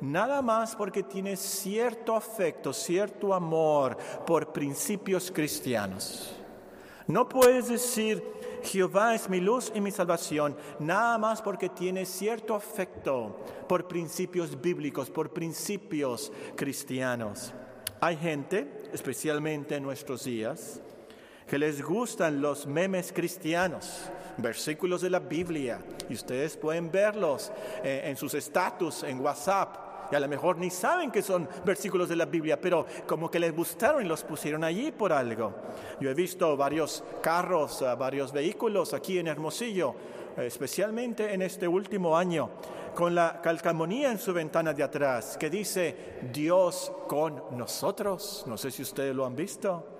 nada 0.00 0.42
más 0.42 0.76
porque 0.76 1.02
tienes 1.02 1.40
cierto 1.40 2.14
afecto, 2.14 2.72
cierto 2.72 3.34
amor 3.34 3.96
por 4.24 4.52
principios 4.52 5.32
cristianos. 5.32 6.36
No 7.08 7.28
puedes 7.28 7.68
decir 7.68 8.22
Jehová 8.62 9.12
es 9.16 9.28
mi 9.28 9.40
luz 9.40 9.72
y 9.74 9.80
mi 9.80 9.90
salvación, 9.90 10.56
nada 10.78 11.18
más 11.18 11.42
porque 11.42 11.68
tienes 11.68 12.08
cierto 12.08 12.54
afecto 12.54 13.40
por 13.68 13.88
principios 13.88 14.60
bíblicos, 14.62 15.10
por 15.10 15.32
principios 15.32 16.30
cristianos. 16.54 17.52
Hay 18.00 18.16
gente, 18.16 18.84
especialmente 18.92 19.74
en 19.74 19.82
nuestros 19.82 20.22
días, 20.22 20.80
que 21.46 21.58
les 21.58 21.82
gustan 21.82 22.40
los 22.40 22.66
memes 22.66 23.12
cristianos 23.12 24.10
versículos 24.36 25.02
de 25.02 25.10
la 25.10 25.18
Biblia 25.18 25.80
y 26.08 26.14
ustedes 26.14 26.56
pueden 26.56 26.90
verlos 26.90 27.52
eh, 27.82 28.02
en 28.04 28.16
sus 28.16 28.34
estatus, 28.34 29.02
en 29.02 29.20
WhatsApp. 29.20 29.92
Y 30.10 30.14
a 30.14 30.20
lo 30.20 30.28
mejor 30.28 30.58
ni 30.58 30.68
saben 30.68 31.10
que 31.10 31.22
son 31.22 31.48
versículos 31.64 32.08
de 32.08 32.16
la 32.16 32.26
Biblia, 32.26 32.60
pero 32.60 32.86
como 33.06 33.30
que 33.30 33.40
les 33.40 33.54
gustaron 33.54 34.04
y 34.04 34.08
los 34.08 34.22
pusieron 34.24 34.62
allí 34.62 34.92
por 34.92 35.10
algo. 35.12 35.54
Yo 36.00 36.10
he 36.10 36.14
visto 36.14 36.54
varios 36.56 37.02
carros, 37.22 37.80
eh, 37.80 37.94
varios 37.98 38.32
vehículos 38.32 38.92
aquí 38.92 39.18
en 39.18 39.28
Hermosillo, 39.28 39.94
eh, 40.36 40.46
especialmente 40.46 41.32
en 41.32 41.40
este 41.42 41.66
último 41.66 42.16
año, 42.16 42.50
con 42.94 43.14
la 43.14 43.40
calcamonía 43.40 44.10
en 44.10 44.18
su 44.18 44.34
ventana 44.34 44.74
de 44.74 44.82
atrás 44.82 45.38
que 45.38 45.48
dice 45.48 46.18
Dios 46.30 46.92
con 47.08 47.42
nosotros. 47.56 48.44
No 48.46 48.58
sé 48.58 48.70
si 48.70 48.82
ustedes 48.82 49.14
lo 49.14 49.24
han 49.24 49.34
visto. 49.34 49.91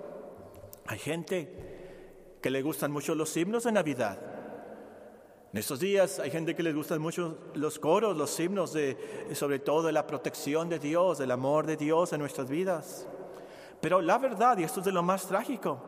Hay 0.85 0.99
gente 0.99 2.37
que 2.41 2.49
le 2.49 2.61
gustan 2.61 2.91
mucho 2.91 3.15
los 3.15 3.35
himnos 3.37 3.63
de 3.63 3.71
Navidad. 3.71 4.19
En 5.53 5.59
estos 5.59 5.79
días 5.79 6.19
hay 6.19 6.31
gente 6.31 6.55
que 6.55 6.63
le 6.63 6.73
gustan 6.73 7.01
mucho 7.01 7.37
los 7.53 7.79
coros, 7.79 8.17
los 8.17 8.37
himnos, 8.39 8.73
de, 8.73 8.97
sobre 9.33 9.59
todo 9.59 9.83
de 9.83 9.93
la 9.93 10.05
protección 10.05 10.67
de 10.67 10.79
Dios, 10.79 11.19
del 11.19 11.31
amor 11.31 11.65
de 11.67 11.77
Dios 11.77 12.11
en 12.11 12.19
nuestras 12.19 12.49
vidas. 12.49 13.07
Pero 13.79 14.01
la 14.01 14.17
verdad, 14.17 14.57
y 14.57 14.63
esto 14.63 14.79
es 14.79 14.85
de 14.87 14.91
lo 14.91 15.03
más 15.03 15.27
trágico, 15.27 15.79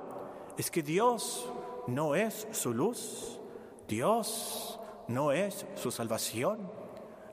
es 0.58 0.70
que 0.70 0.84
Dios 0.84 1.52
no 1.88 2.16
es 2.16 2.48
su 2.52 2.74
luz, 2.74 3.40
Dios 3.88 4.80
no 5.08 5.32
es 5.32 5.66
su 5.76 5.92
salvación. 5.92 6.72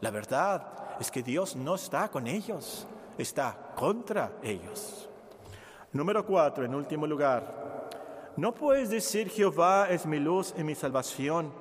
La 0.01 0.11
verdad 0.11 0.97
es 1.01 1.11
que 1.11 1.23
Dios 1.23 1.55
no 1.55 1.75
está 1.75 2.09
con 2.09 2.27
ellos, 2.27 2.87
está 3.19 3.73
contra 3.77 4.39
ellos. 4.43 5.09
Número 5.93 6.25
cuatro, 6.25 6.65
en 6.65 6.75
último 6.75 7.07
lugar, 7.07 7.91
no 8.37 8.55
puedes 8.55 8.89
decir 8.89 9.29
Jehová 9.29 9.89
es 9.91 10.07
mi 10.07 10.19
luz 10.19 10.55
y 10.57 10.65
mi 10.65 10.75
salvación, 10.75 11.53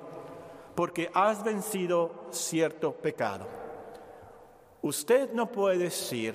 porque 0.74 1.12
has 1.14 1.44
vencido 1.44 2.28
cierto 2.32 2.94
pecado. 2.94 3.46
Usted 4.82 5.34
no 5.34 5.52
puede 5.52 5.80
decir, 5.80 6.34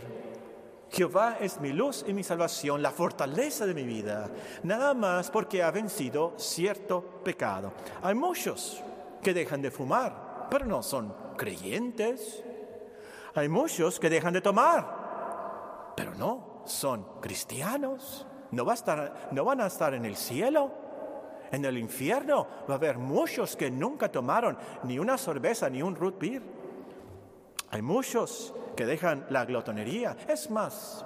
Jehová 0.90 1.38
es 1.40 1.58
mi 1.58 1.72
luz 1.72 2.04
y 2.06 2.12
mi 2.12 2.22
salvación, 2.22 2.82
la 2.82 2.90
fortaleza 2.90 3.64
de 3.64 3.72
mi 3.72 3.84
vida, 3.84 4.28
nada 4.62 4.92
más 4.92 5.30
porque 5.30 5.62
ha 5.62 5.70
vencido 5.70 6.34
cierto 6.36 7.02
pecado. 7.24 7.72
Hay 8.02 8.14
muchos 8.14 8.82
que 9.22 9.32
dejan 9.32 9.62
de 9.62 9.70
fumar, 9.70 10.48
pero 10.50 10.66
no 10.66 10.82
son 10.82 11.14
creyentes. 11.38 12.44
Hay 13.34 13.48
muchos 13.48 13.98
que 13.98 14.10
dejan 14.10 14.34
de 14.34 14.42
tomar, 14.42 15.94
pero 15.96 16.14
no 16.14 16.55
son 16.66 17.20
cristianos. 17.20 18.26
No, 18.50 18.64
van 18.64 19.60
a 19.60 19.66
estar 19.66 19.94
en 19.94 20.04
el 20.04 20.16
cielo. 20.16 20.70
En 21.50 21.64
el 21.64 21.78
infierno 21.78 22.46
va 22.68 22.74
a 22.74 22.76
haber 22.76 22.98
muchos 22.98 23.56
que 23.56 23.70
nunca 23.70 24.10
tomaron 24.10 24.58
ni 24.82 24.98
una 24.98 25.16
cerveza 25.16 25.70
ni 25.70 25.82
un 25.82 25.94
root 25.94 26.18
beer. 26.18 26.42
Hay 27.70 27.82
muchos 27.82 28.52
que 28.76 28.86
dejan 28.86 29.26
la 29.30 29.44
glotonería. 29.44 30.16
Es 30.28 30.50
más, 30.50 31.04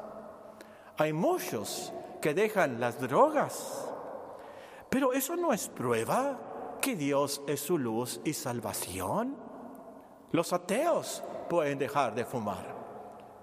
hay 0.96 1.12
muchos 1.12 1.92
que 2.20 2.34
dejan 2.34 2.80
las 2.80 3.00
drogas. 3.00 3.86
Pero 4.88 5.12
eso 5.12 5.36
no 5.36 5.52
es 5.52 5.68
prueba 5.68 6.78
que 6.80 6.96
Dios 6.96 7.42
es 7.46 7.60
su 7.60 7.78
luz 7.78 8.20
y 8.24 8.32
salvación. 8.32 9.36
Los 10.32 10.52
ateos 10.52 11.22
pueden 11.48 11.78
dejar 11.78 12.14
de 12.14 12.24
fumar. 12.24 12.79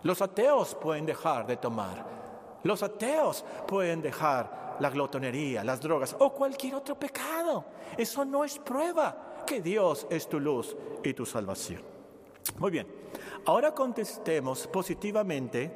Los 0.07 0.21
ateos 0.21 0.73
pueden 0.73 1.05
dejar 1.05 1.45
de 1.45 1.57
tomar. 1.57 2.05
Los 2.63 2.81
ateos 2.81 3.43
pueden 3.67 4.01
dejar 4.01 4.77
la 4.79 4.89
glotonería, 4.89 5.65
las 5.65 5.81
drogas 5.81 6.15
o 6.19 6.31
cualquier 6.31 6.75
otro 6.75 6.97
pecado. 6.97 7.65
Eso 7.97 8.23
no 8.23 8.45
es 8.45 8.57
prueba 8.57 9.43
que 9.45 9.59
Dios 9.61 10.07
es 10.09 10.29
tu 10.29 10.39
luz 10.39 10.77
y 11.03 11.13
tu 11.13 11.25
salvación. 11.25 11.81
Muy 12.57 12.71
bien, 12.71 12.87
ahora 13.47 13.75
contestemos 13.75 14.65
positivamente, 14.67 15.69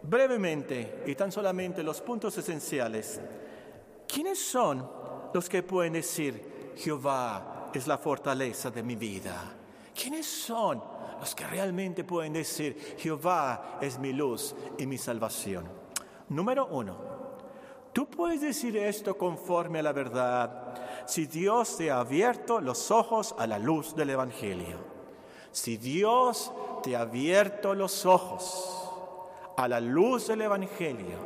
brevemente 0.00 1.02
y 1.06 1.16
tan 1.16 1.32
solamente 1.32 1.82
los 1.82 2.00
puntos 2.02 2.38
esenciales. 2.38 3.20
¿Quiénes 4.06 4.38
son 4.38 4.88
los 5.34 5.48
que 5.48 5.64
pueden 5.64 5.94
decir, 5.94 6.74
Jehová 6.76 7.72
es 7.74 7.88
la 7.88 7.98
fortaleza 7.98 8.70
de 8.70 8.84
mi 8.84 8.94
vida? 8.94 9.56
¿Quiénes 9.92 10.24
son 10.24 10.99
los 11.20 11.34
que 11.34 11.46
realmente 11.46 12.02
pueden 12.02 12.32
decir, 12.32 12.96
Jehová 12.98 13.78
es 13.80 13.98
mi 13.98 14.12
luz 14.12 14.54
y 14.78 14.86
mi 14.86 14.98
salvación? 14.98 15.68
Número 16.30 16.66
uno, 16.66 16.96
tú 17.92 18.08
puedes 18.08 18.40
decir 18.40 18.76
esto 18.76 19.16
conforme 19.16 19.80
a 19.80 19.82
la 19.82 19.92
verdad 19.92 20.74
si 21.06 21.26
Dios 21.26 21.76
te 21.76 21.90
ha 21.90 22.00
abierto 22.00 22.60
los 22.60 22.90
ojos 22.90 23.34
a 23.38 23.46
la 23.46 23.58
luz 23.58 23.94
del 23.94 24.10
Evangelio. 24.10 24.78
Si 25.52 25.76
Dios 25.76 26.52
te 26.82 26.94
ha 26.94 27.00
abierto 27.00 27.74
los 27.74 28.06
ojos 28.06 28.88
a 29.56 29.66
la 29.66 29.80
luz 29.80 30.28
del 30.28 30.42
Evangelio, 30.42 31.18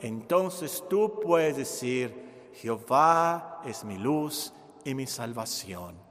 entonces 0.00 0.84
tú 0.88 1.20
puedes 1.20 1.56
decir, 1.56 2.50
Jehová 2.54 3.60
es 3.66 3.84
mi 3.84 3.98
luz 3.98 4.52
y 4.84 4.94
mi 4.94 5.06
salvación. 5.06 6.05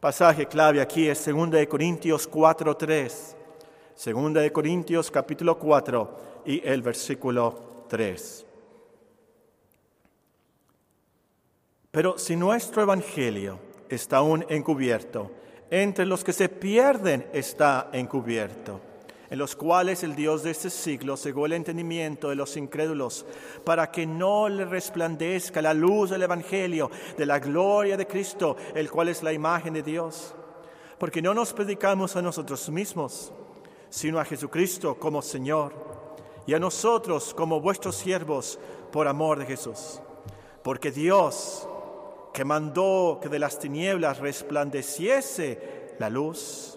Pasaje 0.00 0.46
clave 0.46 0.80
aquí 0.80 1.08
es 1.08 1.24
2 1.24 1.50
de 1.50 1.66
Corintios 1.66 2.28
4:3. 2.30 3.34
2 4.04 4.34
de 4.34 4.52
Corintios 4.52 5.10
capítulo 5.10 5.58
4 5.58 6.42
y 6.44 6.66
el 6.66 6.82
versículo 6.82 7.84
3. 7.88 8.44
Pero 11.90 12.18
si 12.18 12.36
nuestro 12.36 12.82
evangelio 12.82 13.58
está 13.88 14.18
aún 14.18 14.44
encubierto, 14.50 15.30
entre 15.70 16.04
los 16.04 16.22
que 16.22 16.34
se 16.34 16.50
pierden 16.50 17.26
está 17.32 17.88
encubierto 17.92 18.80
en 19.30 19.38
los 19.38 19.56
cuales 19.56 20.02
el 20.02 20.14
Dios 20.14 20.42
de 20.42 20.50
este 20.50 20.70
siglo 20.70 21.16
cegó 21.16 21.46
el 21.46 21.52
entendimiento 21.52 22.28
de 22.28 22.36
los 22.36 22.56
incrédulos, 22.56 23.26
para 23.64 23.90
que 23.90 24.06
no 24.06 24.48
le 24.48 24.64
resplandezca 24.64 25.62
la 25.62 25.74
luz 25.74 26.10
del 26.10 26.22
Evangelio, 26.22 26.90
de 27.16 27.26
la 27.26 27.38
gloria 27.38 27.96
de 27.96 28.06
Cristo, 28.06 28.56
el 28.74 28.90
cual 28.90 29.08
es 29.08 29.22
la 29.22 29.32
imagen 29.32 29.74
de 29.74 29.82
Dios. 29.82 30.34
Porque 30.98 31.20
no 31.20 31.34
nos 31.34 31.52
predicamos 31.52 32.16
a 32.16 32.22
nosotros 32.22 32.68
mismos, 32.70 33.32
sino 33.90 34.18
a 34.18 34.24
Jesucristo 34.24 34.96
como 34.98 35.22
Señor, 35.22 35.72
y 36.46 36.54
a 36.54 36.58
nosotros 36.58 37.34
como 37.34 37.60
vuestros 37.60 37.96
siervos 37.96 38.58
por 38.92 39.08
amor 39.08 39.38
de 39.38 39.46
Jesús. 39.46 40.00
Porque 40.62 40.90
Dios, 40.90 41.68
que 42.32 42.44
mandó 42.44 43.18
que 43.20 43.28
de 43.28 43.38
las 43.38 43.58
tinieblas 43.58 44.18
resplandeciese 44.18 45.94
la 45.98 46.08
luz, 46.08 46.75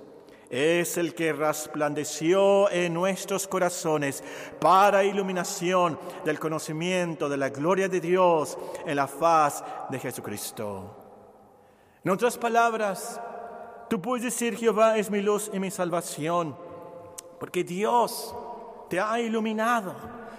es 0.50 0.98
el 0.98 1.14
que 1.14 1.32
resplandeció 1.32 2.70
en 2.72 2.94
nuestros 2.94 3.48
corazones 3.48 4.24
para 4.60 5.04
iluminación 5.04 6.00
del 6.26 6.40
conocimiento 6.40 7.30
de 7.30 7.38
la 7.38 7.50
gloria 7.50 7.88
de 7.88 8.02
Dios 8.02 8.58
en 8.86 8.96
la 8.96 9.08
faz 9.08 9.64
de 9.90 10.00
Jesucristo. 10.00 10.96
En 12.04 12.12
otras 12.12 12.38
palabras, 12.38 13.22
tú 13.90 14.02
puedes 14.02 14.24
decir 14.24 14.58
Jehová 14.58 14.98
es 14.98 15.12
mi 15.12 15.22
luz 15.22 15.52
y 15.54 15.60
mi 15.60 15.70
salvación, 15.70 16.58
porque 17.40 17.64
Dios 17.64 18.36
te 18.90 19.00
ha 19.00 19.20
iluminado, 19.20 19.96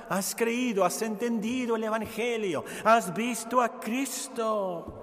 has 0.09 0.35
creído, 0.35 0.85
has 0.85 1.01
entendido 1.03 1.77
el 1.77 1.85
Evangelio, 1.85 2.65
has 2.83 3.15
visto 3.15 3.63
a 3.63 3.79
Cristo. 3.79 4.97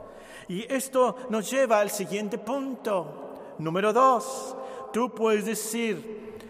Y 0.50 0.65
esto 0.74 1.15
nos 1.30 1.50
lleva 1.50 1.80
al 1.80 1.91
siguiente 1.91 2.38
punto, 2.38 3.56
número 3.60 3.93
dos 3.93 4.58
tú 4.97 5.13
puedes 5.13 5.45
decir, 5.45 6.41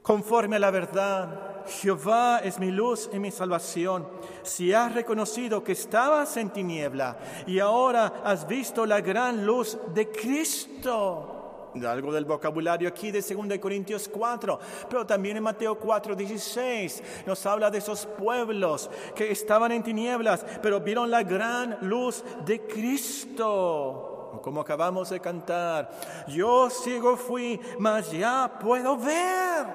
conforme 0.00 0.56
a 0.56 0.58
la 0.58 0.70
verdad, 0.70 1.66
Jehová 1.66 2.38
es 2.42 2.58
mi 2.58 2.70
luz 2.70 3.10
y 3.12 3.18
mi 3.18 3.30
salvación. 3.30 4.08
Si 4.42 4.72
has 4.72 4.94
reconocido 4.94 5.62
que 5.62 5.72
estabas 5.72 6.38
en 6.38 6.48
tiniebla 6.48 7.18
y 7.46 7.58
ahora 7.58 8.22
has 8.24 8.48
visto 8.48 8.86
la 8.86 9.02
gran 9.02 9.44
luz 9.44 9.76
de 9.92 10.10
Cristo. 10.10 11.68
Algo 11.86 12.14
del 12.14 12.24
vocabulario 12.24 12.88
aquí 12.88 13.10
de 13.10 13.20
2 13.20 13.58
Corintios 13.58 14.08
4, 14.08 14.58
pero 14.88 15.04
también 15.04 15.36
en 15.36 15.42
Mateo 15.42 15.78
4, 15.78 16.16
16 16.16 17.02
nos 17.26 17.44
habla 17.44 17.70
de 17.70 17.76
esos 17.76 18.06
pueblos 18.06 18.88
que 19.14 19.30
estaban 19.30 19.70
en 19.72 19.82
tinieblas, 19.82 20.46
pero 20.62 20.80
vieron 20.80 21.10
la 21.10 21.24
gran 21.24 21.76
luz 21.82 22.24
de 22.46 22.62
Cristo 22.62 24.09
como 24.42 24.60
acabamos 24.60 25.10
de 25.10 25.20
cantar, 25.20 25.90
yo 26.28 26.70
ciego 26.70 27.16
fui, 27.16 27.60
mas 27.78 28.10
ya 28.10 28.58
puedo 28.60 28.96
ver. 28.96 29.66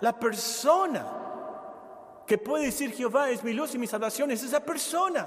La 0.00 0.12
persona 0.12 1.06
que 2.26 2.38
puede 2.38 2.66
decir 2.66 2.92
Jehová 2.92 3.30
es 3.30 3.42
mi 3.42 3.52
luz 3.52 3.74
y 3.74 3.78
mi 3.78 3.86
salvación 3.86 4.30
es 4.30 4.42
esa 4.42 4.60
persona 4.60 5.26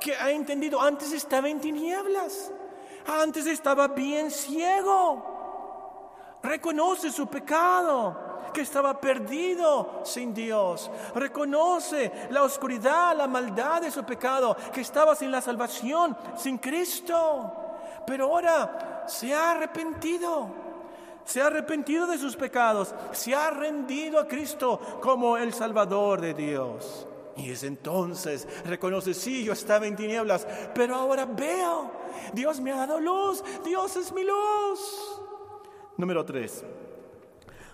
que 0.00 0.14
ha 0.14 0.30
entendido, 0.30 0.80
antes 0.80 1.12
estaba 1.12 1.48
en 1.48 1.60
tinieblas, 1.60 2.52
antes 3.06 3.46
estaba 3.46 3.88
bien 3.88 4.30
ciego, 4.30 5.24
reconoce 6.42 7.10
su 7.10 7.26
pecado, 7.26 8.26
que 8.52 8.62
estaba 8.62 8.98
perdido 8.98 10.00
sin 10.04 10.32
Dios. 10.32 10.90
Reconoce 11.14 12.10
la 12.30 12.42
oscuridad, 12.42 13.14
la 13.14 13.26
maldad 13.26 13.82
de 13.82 13.90
su 13.90 14.04
pecado, 14.04 14.56
que 14.72 14.80
estaba 14.80 15.14
sin 15.14 15.30
la 15.30 15.42
salvación, 15.42 16.16
sin 16.34 16.56
Cristo 16.56 17.67
pero 18.06 18.26
ahora 18.26 19.04
se 19.06 19.34
ha 19.34 19.52
arrepentido, 19.52 20.48
se 21.24 21.40
ha 21.40 21.46
arrepentido 21.46 22.06
de 22.06 22.18
sus 22.18 22.36
pecados, 22.36 22.94
se 23.12 23.34
ha 23.34 23.50
rendido 23.50 24.18
a 24.18 24.26
Cristo 24.26 24.80
como 25.00 25.36
el 25.36 25.52
Salvador 25.52 26.20
de 26.20 26.34
Dios. 26.34 27.06
Y 27.36 27.50
es 27.50 27.62
entonces 27.62 28.48
reconoce, 28.64 29.14
sí, 29.14 29.44
yo 29.44 29.52
estaba 29.52 29.86
en 29.86 29.94
tinieblas, 29.94 30.46
pero 30.74 30.96
ahora 30.96 31.24
veo, 31.24 31.90
Dios 32.32 32.60
me 32.60 32.72
ha 32.72 32.78
dado 32.78 32.98
luz, 32.98 33.44
Dios 33.64 33.96
es 33.96 34.12
mi 34.12 34.24
luz. 34.24 35.20
Número 35.96 36.24
tres. 36.24 36.64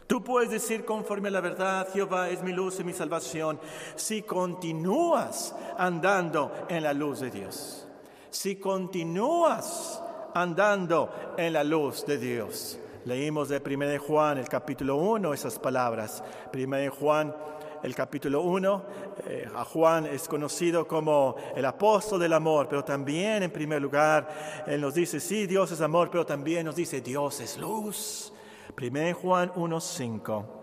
Tú 0.07 0.23
puedes 0.23 0.51
decir 0.51 0.85
conforme 0.85 1.29
a 1.29 1.33
la 1.33 1.41
verdad, 1.41 1.89
Jehová 1.93 2.29
es 2.29 2.43
mi 2.43 2.53
luz 2.53 2.79
y 2.79 2.85
mi 2.85 2.93
salvación, 2.93 3.59
si 3.97 4.23
continúas 4.23 5.55
andando 5.79 6.53
en 6.69 6.83
la 6.83 6.93
luz 6.93 7.21
de 7.21 7.31
Dios. 7.31 7.89
Si 8.29 8.57
continúas 8.57 10.03
andando 10.35 11.35
en 11.39 11.53
la 11.53 11.65
luz 11.65 12.05
de 12.05 12.19
Dios. 12.19 12.79
Leímos 13.05 13.49
de 13.49 13.63
1 13.65 13.87
de 13.87 13.99
Juan, 13.99 14.39
el 14.39 14.49
capítulo 14.49 14.97
1, 14.97 15.33
esas 15.33 15.59
palabras. 15.59 16.23
1 16.53 16.77
de 16.77 16.89
Juan, 16.89 17.35
el 17.83 17.95
capítulo 17.95 18.41
1, 18.43 18.85
eh, 19.27 19.49
a 19.55 19.65
Juan 19.65 20.07
es 20.07 20.27
conocido 20.27 20.89
como 20.89 21.37
el 21.55 21.65
apóstol 21.65 22.19
del 22.19 22.33
amor, 22.33 22.67
pero 22.69 22.83
también 22.83 23.43
en 23.43 23.51
primer 23.51 23.81
lugar, 23.81 24.65
él 24.67 24.81
nos 24.81 24.95
dice, 24.95 25.21
sí, 25.21 25.47
Dios 25.47 25.71
es 25.71 25.81
amor, 25.81 26.11
pero 26.11 26.27
también 26.27 26.67
nos 26.67 26.77
dice, 26.77 27.01
Dios 27.01 27.41
es 27.41 27.59
luz. 27.59 28.33
1 28.77 29.15
Juan 29.15 29.53
1, 29.55 29.81
5. 29.81 30.61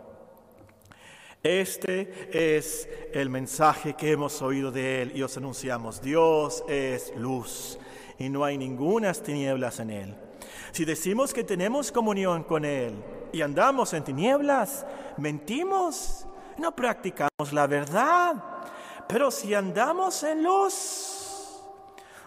Este 1.43 2.29
es 2.31 2.88
el 3.13 3.29
mensaje 3.29 3.95
que 3.95 4.12
hemos 4.12 4.41
oído 4.41 4.71
de 4.71 5.01
Él 5.01 5.12
y 5.15 5.23
os 5.23 5.38
anunciamos. 5.38 6.01
Dios 6.01 6.63
es 6.67 7.13
luz 7.15 7.79
y 8.21 8.29
no 8.29 8.43
hay 8.43 8.57
ningunas 8.57 9.23
tinieblas 9.23 9.79
en 9.79 9.89
él. 9.89 10.15
Si 10.71 10.86
decimos 10.86 11.34
que 11.34 11.43
tenemos 11.43 11.91
comunión 11.91 12.43
con 12.43 12.63
Él 12.63 12.93
y 13.34 13.41
andamos 13.41 13.93
en 13.93 14.03
tinieblas, 14.03 14.86
mentimos, 15.17 16.25
no 16.57 16.73
practicamos 16.75 17.51
la 17.51 17.67
verdad. 17.67 18.36
Pero 19.07 19.31
si 19.31 19.53
andamos 19.53 20.23
en 20.23 20.43
luz, 20.43 21.62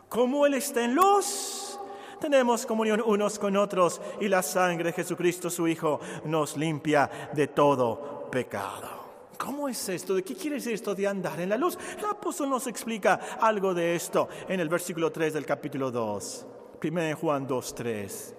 como 0.09 0.45
Él 0.47 0.55
está 0.55 0.85
en 0.85 0.95
luz, 0.95 1.79
tenemos 2.21 2.67
comunión 2.67 3.03
unos 3.05 3.39
con 3.39 3.57
otros 3.57 4.01
y 4.21 4.29
la 4.29 4.43
sangre 4.43 4.91
de 4.91 4.93
Jesucristo, 4.93 5.49
su 5.49 5.67
Hijo, 5.67 6.01
nos 6.25 6.57
limpia 6.57 7.31
de 7.33 7.49
todo 7.49 8.29
pecado. 8.31 8.94
¿Cómo 9.39 9.69
es 9.69 9.89
esto? 9.89 10.15
¿De 10.15 10.23
qué 10.23 10.35
quiere 10.35 10.57
decir 10.57 10.73
esto 10.73 10.95
de 10.95 11.07
andar 11.07 11.41
en 11.41 11.49
la 11.49 11.57
luz? 11.57 11.79
El 11.99 12.05
apóstol 12.05 12.51
nos 12.51 12.67
explica 12.67 13.21
algo 13.41 13.75
de 13.75 13.95
esto 13.95 14.29
en 14.49 14.61
el 14.61 14.69
versículo 14.69 15.11
3 15.11 15.35
del 15.35 15.47
capítulo 15.47 15.91
2. 15.91 16.47
1 16.83 17.17
Juan 17.17 17.47
2, 17.47 17.75
3. 17.75 18.35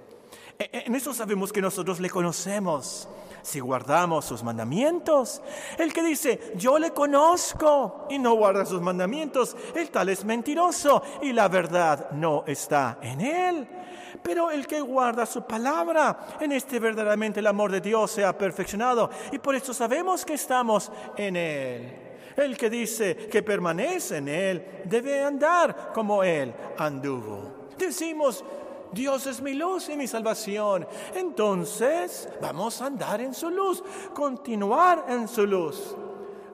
E, 0.57 0.63
e, 0.63 0.83
en 0.85 0.95
eso 0.95 1.13
sabemos 1.13 1.51
que 1.51 1.61
nosotros 1.61 1.99
le 1.99 2.09
conocemos 2.09 3.07
si 3.41 3.59
guardamos 3.59 4.25
sus 4.25 4.43
mandamientos. 4.43 5.41
El 5.77 5.93
que 5.93 6.03
dice, 6.03 6.53
yo 6.55 6.79
le 6.79 6.91
conozco 6.91 8.07
y 8.09 8.17
no 8.17 8.33
guarda 8.35 8.65
sus 8.65 8.81
mandamientos, 8.81 9.55
el 9.75 9.89
tal 9.89 10.09
es 10.09 10.25
mentiroso 10.25 11.01
y 11.21 11.31
la 11.31 11.47
verdad 11.47 12.11
no 12.11 12.43
está 12.47 12.97
en 13.01 13.21
él. 13.21 13.67
Pero 14.25 14.49
el 14.49 14.65
que 14.65 14.81
guarda 14.81 15.23
su 15.27 15.43
palabra, 15.43 16.37
en 16.39 16.51
este 16.51 16.79
verdaderamente 16.79 17.41
el 17.41 17.47
amor 17.47 17.71
de 17.71 17.79
Dios 17.79 18.09
se 18.09 18.25
ha 18.25 18.35
perfeccionado 18.35 19.07
y 19.31 19.37
por 19.37 19.53
eso 19.53 19.71
sabemos 19.71 20.25
que 20.25 20.33
estamos 20.33 20.91
en 21.15 21.35
él. 21.35 21.95
El 22.35 22.57
que 22.57 22.67
dice 22.67 23.15
que 23.15 23.43
permanece 23.43 24.17
en 24.17 24.27
él 24.27 24.65
debe 24.85 25.23
andar 25.23 25.91
como 25.93 26.23
él 26.23 26.51
anduvo. 26.79 27.67
Decimos, 27.77 28.43
Dios 28.91 29.27
es 29.27 29.39
mi 29.41 29.53
luz 29.53 29.89
y 29.89 29.95
mi 29.95 30.07
salvación. 30.07 30.87
Entonces 31.13 32.27
vamos 32.41 32.81
a 32.81 32.87
andar 32.87 33.21
en 33.21 33.31
su 33.31 33.51
luz, 33.51 33.83
continuar 34.11 35.05
en 35.07 35.27
su 35.27 35.45
luz. 35.45 35.95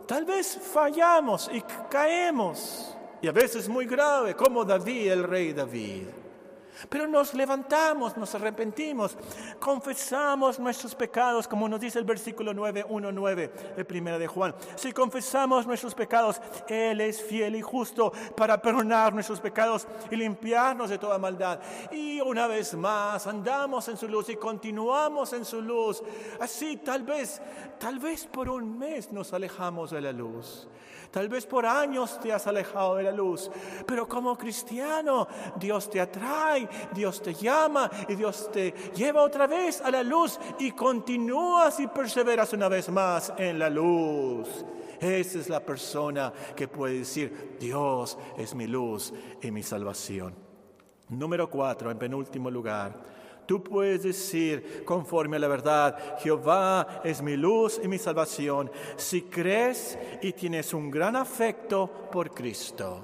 Tal 0.06 0.26
vez 0.26 0.60
fallamos 0.62 1.50
y 1.54 1.62
caemos, 1.90 2.98
y 3.22 3.30
a 3.30 3.32
veces 3.32 3.70
muy 3.70 3.86
grave, 3.86 4.36
como 4.36 4.66
David, 4.66 5.10
el 5.14 5.24
rey 5.24 5.54
David. 5.54 6.21
Pero 6.90 7.08
nos 7.08 7.34
levantamos, 7.34 8.18
nos 8.18 8.34
arrepentimos, 8.36 9.18
confesamos 9.60 10.60
nuestros 10.60 10.96
pecados, 10.96 11.48
como 11.48 11.68
nos 11.70 11.80
dice 11.80 12.00
el 12.00 12.06
versículo 12.06 12.54
9, 12.54 12.86
1, 12.88 13.12
9 13.12 13.54
de 13.76 13.86
Primera 13.86 14.18
de 14.18 14.28
Juan. 14.28 14.56
Si 14.76 14.92
confesamos 14.92 15.68
nuestros 15.68 15.94
pecados, 15.94 16.42
Él 16.68 17.02
es 17.02 17.22
fiel 17.22 17.56
y 17.56 17.62
justo 17.62 18.12
para 18.36 18.62
perdonar 18.62 19.14
nuestros 19.14 19.40
pecados 19.40 19.88
y 20.10 20.16
limpiarnos 20.16 20.90
de 20.90 20.98
toda 20.98 21.18
maldad. 21.18 21.60
Y 21.92 22.20
una 22.22 22.48
vez 22.48 22.74
más 22.74 23.28
andamos 23.28 23.88
en 23.88 23.98
su 23.98 24.08
luz 24.08 24.30
y 24.30 24.36
continuamos 24.36 25.34
en 25.34 25.46
su 25.46 25.62
luz. 25.62 26.02
Así 26.40 26.78
tal 26.78 27.04
vez, 27.04 27.42
tal 27.80 28.00
vez 28.00 28.26
por 28.26 28.50
un 28.50 28.78
mes 28.78 29.12
nos 29.12 29.34
alejamos 29.34 29.92
de 29.92 30.02
la 30.02 30.12
luz. 30.12 30.68
Tal 31.12 31.28
vez 31.28 31.46
por 31.46 31.66
años 31.66 32.18
te 32.22 32.32
has 32.32 32.48
alejado 32.48 32.96
de 32.96 33.04
la 33.04 33.12
luz, 33.12 33.52
pero 33.86 34.08
como 34.08 34.38
cristiano 34.38 35.28
Dios 35.58 35.90
te 35.90 36.00
atrae, 36.00 36.70
Dios 36.94 37.22
te 37.22 37.34
llama 37.34 37.92
y 38.08 38.16
Dios 38.16 38.50
te 38.50 38.74
lleva 38.96 39.22
otra 39.22 39.46
vez 39.46 39.82
a 39.82 39.92
la 39.92 40.04
luz 40.04 40.40
y 40.58 40.72
continúas 40.72 41.82
y 41.82 41.88
perseveras 41.88 42.54
una 42.54 42.70
vez 42.70 42.90
más 42.90 43.34
en 43.38 43.60
la 43.60 43.70
luz. 43.70 44.66
Esa 45.02 45.40
es 45.40 45.50
la 45.50 45.60
persona 45.60 46.32
que 46.56 46.70
puede 46.70 47.00
decir, 47.00 47.58
Dios 47.60 48.18
es 48.38 48.56
mi 48.56 48.68
luz 48.68 49.12
y 49.42 49.52
mi 49.52 49.64
salvación. 49.64 50.34
Número 51.10 51.50
cuatro, 51.50 51.92
en 51.92 51.98
penúltimo 51.98 52.50
lugar, 52.50 52.94
Tú 53.52 53.62
puedes 53.62 54.04
decir 54.04 54.86
conforme 54.86 55.36
a 55.36 55.40
la 55.40 55.50
verdad, 55.50 56.18
Jehová 56.20 57.02
es 57.04 57.22
mi 57.22 57.36
luz 57.36 57.82
y 57.84 57.90
mi 57.90 57.98
salvación, 57.98 58.72
si 58.96 59.24
crees 59.24 60.00
y 60.22 60.32
tienes 60.32 60.74
un 60.74 60.90
gran 60.90 61.18
afecto 61.18 62.08
por 62.10 62.34
Cristo. 62.34 63.02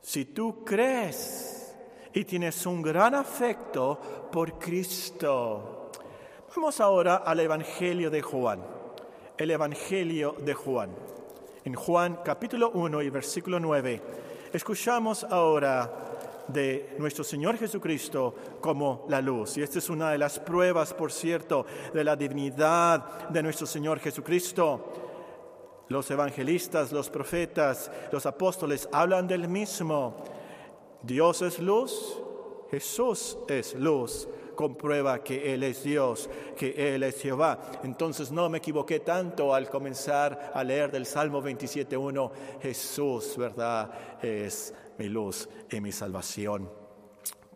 Si 0.00 0.24
tú 0.24 0.64
crees 0.64 1.76
y 2.12 2.24
tienes 2.24 2.66
un 2.66 2.82
gran 2.82 3.14
afecto 3.14 4.28
por 4.32 4.58
Cristo. 4.58 5.92
Vamos 6.56 6.80
ahora 6.80 7.18
al 7.18 7.38
Evangelio 7.38 8.10
de 8.10 8.22
Juan. 8.22 8.60
El 9.38 9.52
Evangelio 9.52 10.34
de 10.44 10.54
Juan. 10.54 10.90
En 11.64 11.74
Juan 11.74 12.18
capítulo 12.24 12.72
1 12.74 13.02
y 13.02 13.10
versículo 13.10 13.60
9, 13.60 14.02
escuchamos 14.54 15.24
ahora 15.24 15.90
de 16.46 16.94
nuestro 16.98 17.24
Señor 17.24 17.58
Jesucristo 17.58 18.34
como 18.60 19.04
la 19.08 19.20
luz. 19.20 19.56
Y 19.58 19.62
esta 19.62 19.80
es 19.80 19.90
una 19.90 20.12
de 20.12 20.18
las 20.18 20.38
pruebas, 20.38 20.94
por 20.94 21.10
cierto, 21.10 21.66
de 21.92 22.04
la 22.04 22.14
divinidad 22.14 23.28
de 23.30 23.42
nuestro 23.42 23.66
Señor 23.66 23.98
Jesucristo. 23.98 24.92
Los 25.88 26.08
evangelistas, 26.08 26.92
los 26.92 27.10
profetas, 27.10 27.90
los 28.12 28.24
apóstoles 28.26 28.88
hablan 28.92 29.26
del 29.26 29.48
mismo. 29.48 30.14
Dios 31.02 31.42
es 31.42 31.58
luz, 31.58 32.20
Jesús 32.70 33.36
es 33.48 33.74
luz 33.74 34.28
comprueba 34.54 35.22
que 35.22 35.54
Él 35.54 35.62
es 35.62 35.82
Dios, 35.84 36.28
que 36.56 36.94
Él 36.94 37.02
es 37.02 37.20
Jehová. 37.20 37.60
Entonces 37.82 38.30
no 38.30 38.48
me 38.48 38.58
equivoqué 38.58 39.00
tanto 39.00 39.54
al 39.54 39.68
comenzar 39.68 40.52
a 40.54 40.64
leer 40.64 40.90
del 40.90 41.06
Salmo 41.06 41.42
27.1, 41.42 42.30
Jesús, 42.62 43.36
¿verdad? 43.36 43.90
Es 44.22 44.74
mi 44.98 45.08
luz 45.08 45.48
y 45.70 45.80
mi 45.80 45.92
salvación. 45.92 46.70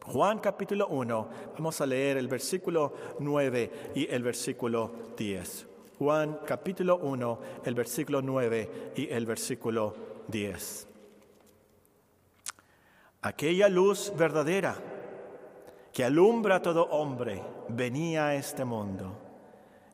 Juan 0.05 0.39
capítulo 0.39 0.89
1, 0.89 1.29
vamos 1.59 1.81
a 1.81 1.87
leer 1.87 2.17
el 2.17 2.29
versículo 2.29 2.95
9 3.19 3.93
y 3.95 4.07
el 4.09 4.23
versículo 4.23 4.91
10. 5.17 5.67
Juan 5.99 6.41
capítulo 6.47 6.97
1, 6.97 7.41
el 7.65 7.75
versículo 7.75 8.23
9 8.23 8.93
y 8.97 9.09
el 9.09 9.27
versículo 9.27 9.95
10. 10.29 10.89
Aquella 13.21 13.69
luz 13.69 14.13
verdadera 14.17 14.77
que 15.99 16.05
alumbra 16.05 16.55
a 16.55 16.63
todo 16.63 16.85
hombre 16.91 17.43
venía 17.71 18.29
a 18.29 18.35
este 18.37 18.65
mundo. 18.65 19.19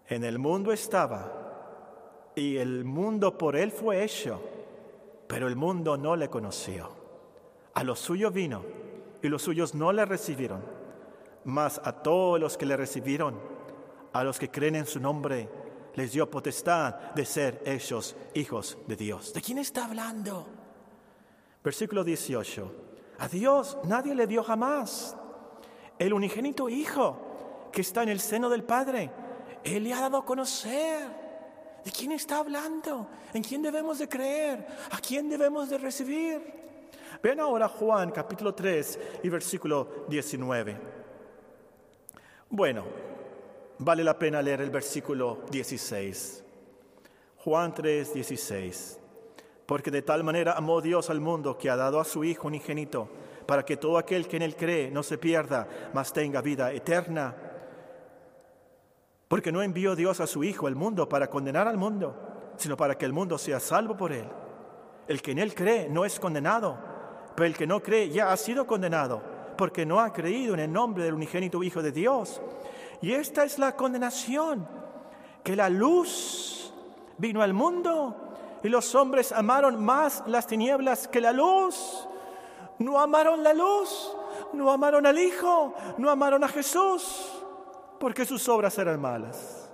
En 0.06 0.22
el 0.22 0.38
mundo 0.38 0.70
estaba 0.70 2.30
y 2.36 2.58
el 2.58 2.84
mundo 2.84 3.38
por 3.38 3.56
él 3.56 3.72
fue 3.72 4.04
hecho, 4.04 4.38
pero 5.26 5.48
el 5.48 5.56
mundo 5.56 5.96
no 5.96 6.14
le 6.14 6.28
conoció. 6.28 6.90
A 7.72 7.82
los 7.82 8.00
suyos 8.00 8.34
vino 8.34 8.62
y 9.22 9.28
los 9.28 9.40
suyos 9.40 9.74
no 9.74 9.92
le 9.92 10.04
recibieron, 10.04 10.60
mas 11.44 11.80
a 11.82 11.92
todos 11.92 12.38
los 12.38 12.58
que 12.58 12.66
le 12.66 12.76
recibieron, 12.76 13.36
a 14.12 14.22
los 14.24 14.38
que 14.38 14.50
creen 14.50 14.74
en 14.74 14.84
su 14.84 15.00
nombre, 15.00 15.48
les 15.94 16.12
dio 16.12 16.30
potestad 16.30 17.14
de 17.14 17.24
ser 17.24 17.62
hechos 17.64 18.14
hijos 18.34 18.76
de 18.86 18.96
Dios. 18.96 19.32
¿De 19.32 19.40
quién 19.40 19.56
está 19.56 19.86
hablando? 19.86 20.46
Versículo 21.64 22.04
18. 22.04 22.74
A 23.20 23.28
Dios 23.28 23.78
nadie 23.84 24.14
le 24.14 24.26
dio 24.26 24.42
jamás. 24.42 25.16
El 25.98 26.12
unigénito 26.12 26.68
Hijo 26.68 27.68
que 27.72 27.80
está 27.80 28.02
en 28.02 28.08
el 28.08 28.20
seno 28.20 28.48
del 28.48 28.62
Padre, 28.62 29.10
Él 29.64 29.84
le 29.84 29.92
ha 29.92 30.00
dado 30.00 30.18
a 30.18 30.24
conocer. 30.24 31.24
¿De 31.84 31.90
quién 31.90 32.12
está 32.12 32.38
hablando? 32.38 33.08
¿En 33.34 33.42
quién 33.42 33.60
debemos 33.60 33.98
de 33.98 34.08
creer? 34.08 34.66
¿A 34.90 34.98
quién 34.98 35.28
debemos 35.28 35.68
de 35.68 35.78
recibir? 35.78 36.40
Ven 37.22 37.40
ahora 37.40 37.68
Juan 37.68 38.10
capítulo 38.10 38.54
3 38.54 38.98
y 39.22 39.28
versículo 39.28 40.06
19. 40.08 40.76
Bueno, 42.48 42.84
vale 43.78 44.04
la 44.04 44.18
pena 44.18 44.40
leer 44.40 44.60
el 44.60 44.70
versículo 44.70 45.40
16. 45.50 46.44
Juan 47.38 47.74
3, 47.74 48.14
16. 48.14 48.98
Porque 49.66 49.90
de 49.90 50.02
tal 50.02 50.24
manera 50.24 50.52
amó 50.52 50.80
Dios 50.80 51.10
al 51.10 51.20
mundo 51.20 51.58
que 51.58 51.70
ha 51.70 51.76
dado 51.76 52.00
a 52.00 52.04
su 52.04 52.24
Hijo 52.24 52.48
unigénito, 52.48 53.08
para 53.46 53.64
que 53.64 53.76
todo 53.76 53.98
aquel 53.98 54.26
que 54.26 54.36
en 54.36 54.42
él 54.42 54.56
cree 54.56 54.90
no 54.90 55.02
se 55.02 55.18
pierda, 55.18 55.66
mas 55.92 56.12
tenga 56.12 56.40
vida 56.40 56.72
eterna. 56.72 57.34
Porque 59.28 59.52
no 59.52 59.62
envió 59.62 59.96
Dios 59.96 60.20
a 60.20 60.26
su 60.26 60.44
Hijo 60.44 60.66
al 60.66 60.76
mundo 60.76 61.08
para 61.08 61.28
condenar 61.28 61.68
al 61.68 61.76
mundo, 61.76 62.52
sino 62.56 62.76
para 62.76 62.96
que 62.96 63.04
el 63.04 63.12
mundo 63.12 63.38
sea 63.38 63.60
salvo 63.60 63.96
por 63.96 64.12
él. 64.12 64.26
El 65.08 65.20
que 65.20 65.32
en 65.32 65.38
él 65.38 65.54
cree 65.54 65.88
no 65.88 66.04
es 66.04 66.18
condenado 66.18 66.94
pero 67.34 67.46
el 67.46 67.56
que 67.56 67.66
no 67.66 67.82
cree 67.82 68.10
ya 68.10 68.32
ha 68.32 68.36
sido 68.36 68.66
condenado, 68.66 69.22
porque 69.56 69.84
no 69.84 70.00
ha 70.00 70.12
creído 70.12 70.54
en 70.54 70.60
el 70.60 70.72
nombre 70.72 71.04
del 71.04 71.14
unigénito 71.14 71.62
Hijo 71.62 71.82
de 71.82 71.92
Dios. 71.92 72.40
Y 73.00 73.12
esta 73.12 73.44
es 73.44 73.58
la 73.58 73.76
condenación, 73.76 74.66
que 75.42 75.56
la 75.56 75.68
luz 75.68 76.72
vino 77.18 77.42
al 77.42 77.52
mundo 77.52 78.16
y 78.62 78.68
los 78.68 78.94
hombres 78.94 79.32
amaron 79.32 79.84
más 79.84 80.22
las 80.26 80.46
tinieblas 80.46 81.08
que 81.08 81.20
la 81.20 81.32
luz. 81.32 82.08
No 82.78 83.00
amaron 83.00 83.42
la 83.42 83.52
luz, 83.52 84.14
no 84.52 84.70
amaron 84.70 85.06
al 85.06 85.18
Hijo, 85.18 85.74
no 85.98 86.10
amaron 86.10 86.42
a 86.44 86.48
Jesús, 86.48 87.32
porque 87.98 88.24
sus 88.24 88.48
obras 88.48 88.76
eran 88.78 89.00
malas. 89.00 89.70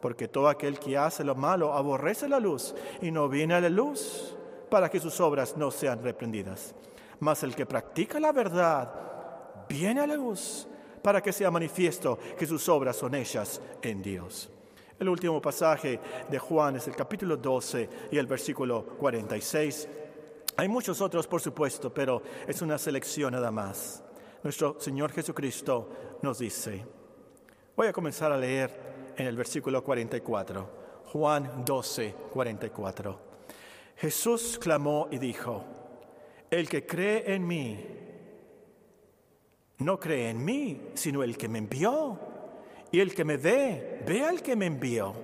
Porque 0.00 0.28
todo 0.28 0.48
aquel 0.48 0.78
que 0.78 0.98
hace 0.98 1.24
lo 1.24 1.34
malo 1.34 1.72
aborrece 1.72 2.28
la 2.28 2.38
luz 2.38 2.74
y 3.00 3.10
no 3.10 3.28
viene 3.28 3.54
a 3.54 3.60
la 3.60 3.70
luz 3.70 4.36
para 4.68 4.90
que 4.90 5.00
sus 5.00 5.18
obras 5.20 5.56
no 5.56 5.70
sean 5.70 6.02
reprendidas. 6.02 6.74
Mas 7.20 7.42
el 7.42 7.54
que 7.54 7.64
practica 7.64 8.20
la 8.20 8.32
verdad 8.32 8.92
viene 9.68 10.00
a 10.02 10.06
la 10.06 10.16
luz 10.16 10.68
para 11.02 11.22
que 11.22 11.32
sea 11.32 11.50
manifiesto 11.50 12.18
que 12.38 12.46
sus 12.46 12.68
obras 12.68 12.96
son 12.96 13.14
hechas 13.14 13.60
en 13.80 14.02
Dios. 14.02 14.50
El 14.98 15.08
último 15.08 15.40
pasaje 15.40 16.00
de 16.28 16.38
Juan 16.38 16.76
es 16.76 16.86
el 16.86 16.94
capítulo 16.94 17.36
12 17.36 17.88
y 18.12 18.18
el 18.18 18.26
versículo 18.26 18.84
46. 18.98 19.88
Hay 20.56 20.68
muchos 20.68 21.00
otros, 21.00 21.26
por 21.26 21.40
supuesto, 21.40 21.92
pero 21.92 22.22
es 22.46 22.62
una 22.62 22.78
selección 22.78 23.32
nada 23.32 23.50
más. 23.50 24.04
Nuestro 24.44 24.78
Señor 24.78 25.10
Jesucristo 25.10 26.18
nos 26.22 26.38
dice, 26.38 26.84
voy 27.76 27.88
a 27.88 27.92
comenzar 27.92 28.30
a 28.30 28.36
leer 28.36 29.12
en 29.16 29.26
el 29.26 29.36
versículo 29.36 29.82
44, 29.82 31.02
Juan 31.06 31.64
12, 31.64 32.14
44. 32.32 33.20
Jesús 33.96 34.58
clamó 34.60 35.08
y 35.10 35.18
dijo, 35.18 35.64
el 36.50 36.68
que 36.68 36.86
cree 36.86 37.34
en 37.34 37.46
mí, 37.46 37.84
no 39.78 39.98
cree 39.98 40.30
en 40.30 40.44
mí, 40.44 40.80
sino 40.94 41.24
el 41.24 41.36
que 41.36 41.48
me 41.48 41.58
envió. 41.58 42.18
Y 42.92 43.00
el 43.00 43.12
que 43.12 43.24
me 43.24 43.38
ve, 43.38 44.02
ve 44.06 44.24
al 44.24 44.40
que 44.40 44.54
me 44.54 44.66
envió. 44.66 45.14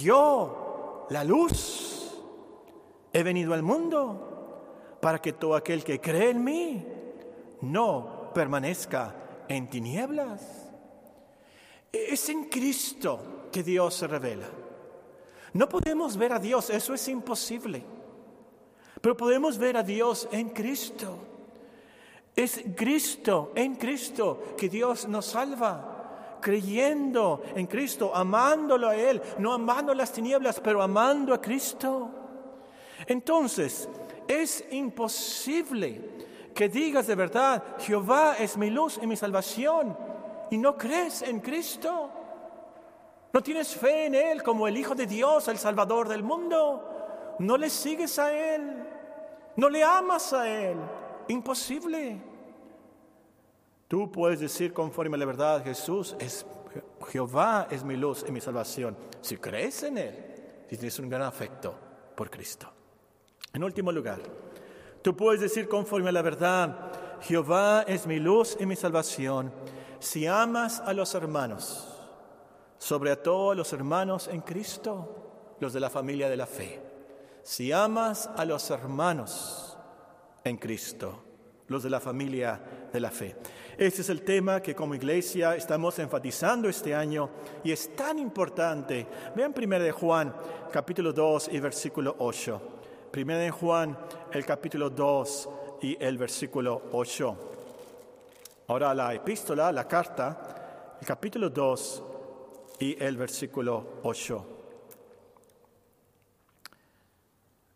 Yo, 0.00 1.06
la 1.10 1.22
luz, 1.22 2.18
he 3.12 3.22
venido 3.22 3.54
al 3.54 3.62
mundo 3.62 4.30
para 5.00 5.20
que 5.20 5.32
todo 5.32 5.54
aquel 5.54 5.82
que 5.82 6.00
cree 6.00 6.30
en 6.30 6.44
mí 6.44 6.86
no 7.62 8.30
permanezca 8.34 9.14
en 9.48 9.68
tinieblas. 9.68 10.70
Es 11.92 12.28
en 12.28 12.44
Cristo 12.44 13.48
que 13.50 13.62
Dios 13.62 13.94
se 13.94 14.06
revela. 14.06 14.46
No 15.52 15.68
podemos 15.68 16.16
ver 16.16 16.32
a 16.32 16.38
Dios, 16.38 16.70
eso 16.70 16.94
es 16.94 17.08
imposible. 17.08 17.82
Pero 19.00 19.16
podemos 19.16 19.58
ver 19.58 19.76
a 19.76 19.82
Dios 19.82 20.28
en 20.30 20.50
Cristo. 20.50 21.18
Es 22.36 22.60
Cristo, 22.76 23.52
en 23.54 23.74
Cristo, 23.74 24.54
que 24.56 24.68
Dios 24.68 25.08
nos 25.08 25.26
salva. 25.26 26.38
Creyendo 26.40 27.42
en 27.54 27.66
Cristo, 27.66 28.14
amándolo 28.14 28.88
a 28.88 28.96
Él, 28.96 29.20
no 29.38 29.52
amando 29.52 29.92
las 29.94 30.12
tinieblas, 30.12 30.60
pero 30.60 30.80
amando 30.80 31.34
a 31.34 31.40
Cristo. 31.40 32.10
Entonces, 33.06 33.88
es 34.28 34.64
imposible 34.70 36.00
que 36.54 36.68
digas 36.68 37.06
de 37.06 37.14
verdad, 37.14 37.62
Jehová 37.78 38.36
es 38.38 38.56
mi 38.56 38.70
luz 38.70 38.98
y 39.02 39.06
mi 39.06 39.16
salvación, 39.16 39.96
y 40.50 40.58
no 40.58 40.76
crees 40.76 41.22
en 41.22 41.40
Cristo. 41.40 42.10
No 43.32 43.42
tienes 43.42 43.74
fe 43.74 44.06
en 44.06 44.14
Él 44.14 44.42
como 44.42 44.66
el 44.66 44.76
Hijo 44.76 44.94
de 44.94 45.06
Dios, 45.06 45.46
el 45.48 45.58
Salvador 45.58 46.08
del 46.08 46.22
mundo. 46.22 47.36
No 47.38 47.56
le 47.56 47.70
sigues 47.70 48.18
a 48.18 48.32
Él. 48.32 48.84
No 49.56 49.68
le 49.68 49.84
amas 49.84 50.32
a 50.32 50.48
Él. 50.48 50.76
Imposible. 51.28 52.20
Tú 53.86 54.10
puedes 54.10 54.40
decir 54.40 54.72
conforme 54.72 55.14
a 55.14 55.18
la 55.18 55.26
verdad, 55.26 55.64
Jesús 55.64 56.16
es 56.18 56.44
Jehová 57.08 57.66
es 57.70 57.84
mi 57.84 57.96
luz 57.96 58.24
y 58.26 58.32
mi 58.32 58.40
salvación. 58.40 58.96
Si 59.20 59.36
crees 59.36 59.82
en 59.82 59.98
Él, 59.98 60.14
si 60.68 60.76
tienes 60.76 60.98
un 60.98 61.08
gran 61.08 61.22
afecto 61.22 61.74
por 62.14 62.30
Cristo. 62.30 62.72
En 63.52 63.64
último 63.64 63.90
lugar, 63.90 64.20
tú 65.02 65.16
puedes 65.16 65.40
decir 65.40 65.68
conforme 65.68 66.10
a 66.10 66.12
la 66.12 66.22
verdad, 66.22 66.92
Jehová 67.22 67.82
es 67.86 68.06
mi 68.06 68.18
luz 68.18 68.56
y 68.60 68.66
mi 68.66 68.76
salvación, 68.76 69.52
si 69.98 70.26
amas 70.26 70.80
a 70.80 70.92
los 70.92 71.14
hermanos 71.14 71.86
sobre 72.78 73.10
a 73.10 73.22
todos 73.22 73.56
los 73.56 73.72
hermanos 73.72 74.28
en 74.28 74.40
Cristo, 74.40 75.56
los 75.60 75.72
de 75.72 75.80
la 75.80 75.90
familia 75.90 76.28
de 76.28 76.36
la 76.36 76.46
fe. 76.46 76.80
Si 77.42 77.72
amas 77.72 78.30
a 78.36 78.44
los 78.44 78.70
hermanos 78.70 79.76
en 80.44 80.56
Cristo, 80.56 81.24
los 81.68 81.82
de 81.82 81.90
la 81.90 82.00
familia 82.00 82.60
de 82.92 83.00
la 83.00 83.10
fe. 83.10 83.36
Este 83.76 84.00
es 84.00 84.08
el 84.08 84.22
tema 84.22 84.60
que 84.62 84.74
como 84.74 84.94
iglesia 84.94 85.54
estamos 85.56 85.98
enfatizando 85.98 86.68
este 86.68 86.94
año 86.94 87.30
y 87.62 87.72
es 87.72 87.94
tan 87.94 88.18
importante. 88.18 89.06
Vean 89.36 89.54
1 89.56 89.78
de 89.78 89.92
Juan, 89.92 90.34
capítulo 90.72 91.12
2 91.12 91.50
y 91.52 91.60
versículo 91.60 92.16
8. 92.18 92.79
1 93.12 93.38
de 93.38 93.50
Juan, 93.50 93.98
el 94.32 94.46
capítulo 94.46 94.88
2 94.88 95.48
y 95.82 95.96
el 96.00 96.16
versículo 96.16 96.82
8. 96.92 97.36
Ahora 98.68 98.94
la 98.94 99.12
epístola, 99.12 99.72
la 99.72 99.88
carta, 99.88 100.96
el 101.00 101.06
capítulo 101.06 101.50
2 101.50 102.02
y 102.78 103.02
el 103.02 103.16
versículo 103.16 103.84
8. 104.04 104.46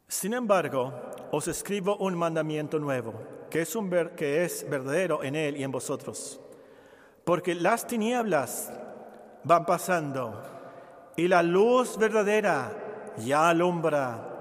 Sin 0.07 0.35
embargo, 0.35 0.93
os 1.33 1.49
escribo 1.49 1.97
un 1.97 2.15
mandamiento 2.15 2.79
nuevo, 2.79 3.15
que 3.51 3.63
es, 3.63 3.75
un 3.75 3.91
que 4.17 4.45
es 4.45 4.69
verdadero 4.71 5.25
en 5.25 5.35
él 5.35 5.57
y 5.57 5.65
en 5.65 5.73
vosotros, 5.73 6.41
porque 7.25 7.57
las 7.57 7.89
tinieblas 7.89 8.73
van 9.43 9.67
pasando 9.67 10.41
y 11.17 11.27
la 11.27 11.43
luz 11.43 11.99
verdadera 11.99 13.15
ya 13.19 13.49
alumbra. 13.49 14.34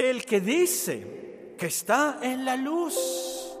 El 0.00 0.24
que 0.24 0.40
dice 0.40 1.56
que 1.58 1.66
está 1.66 2.20
en 2.22 2.42
la 2.42 2.56
luz, 2.56 3.54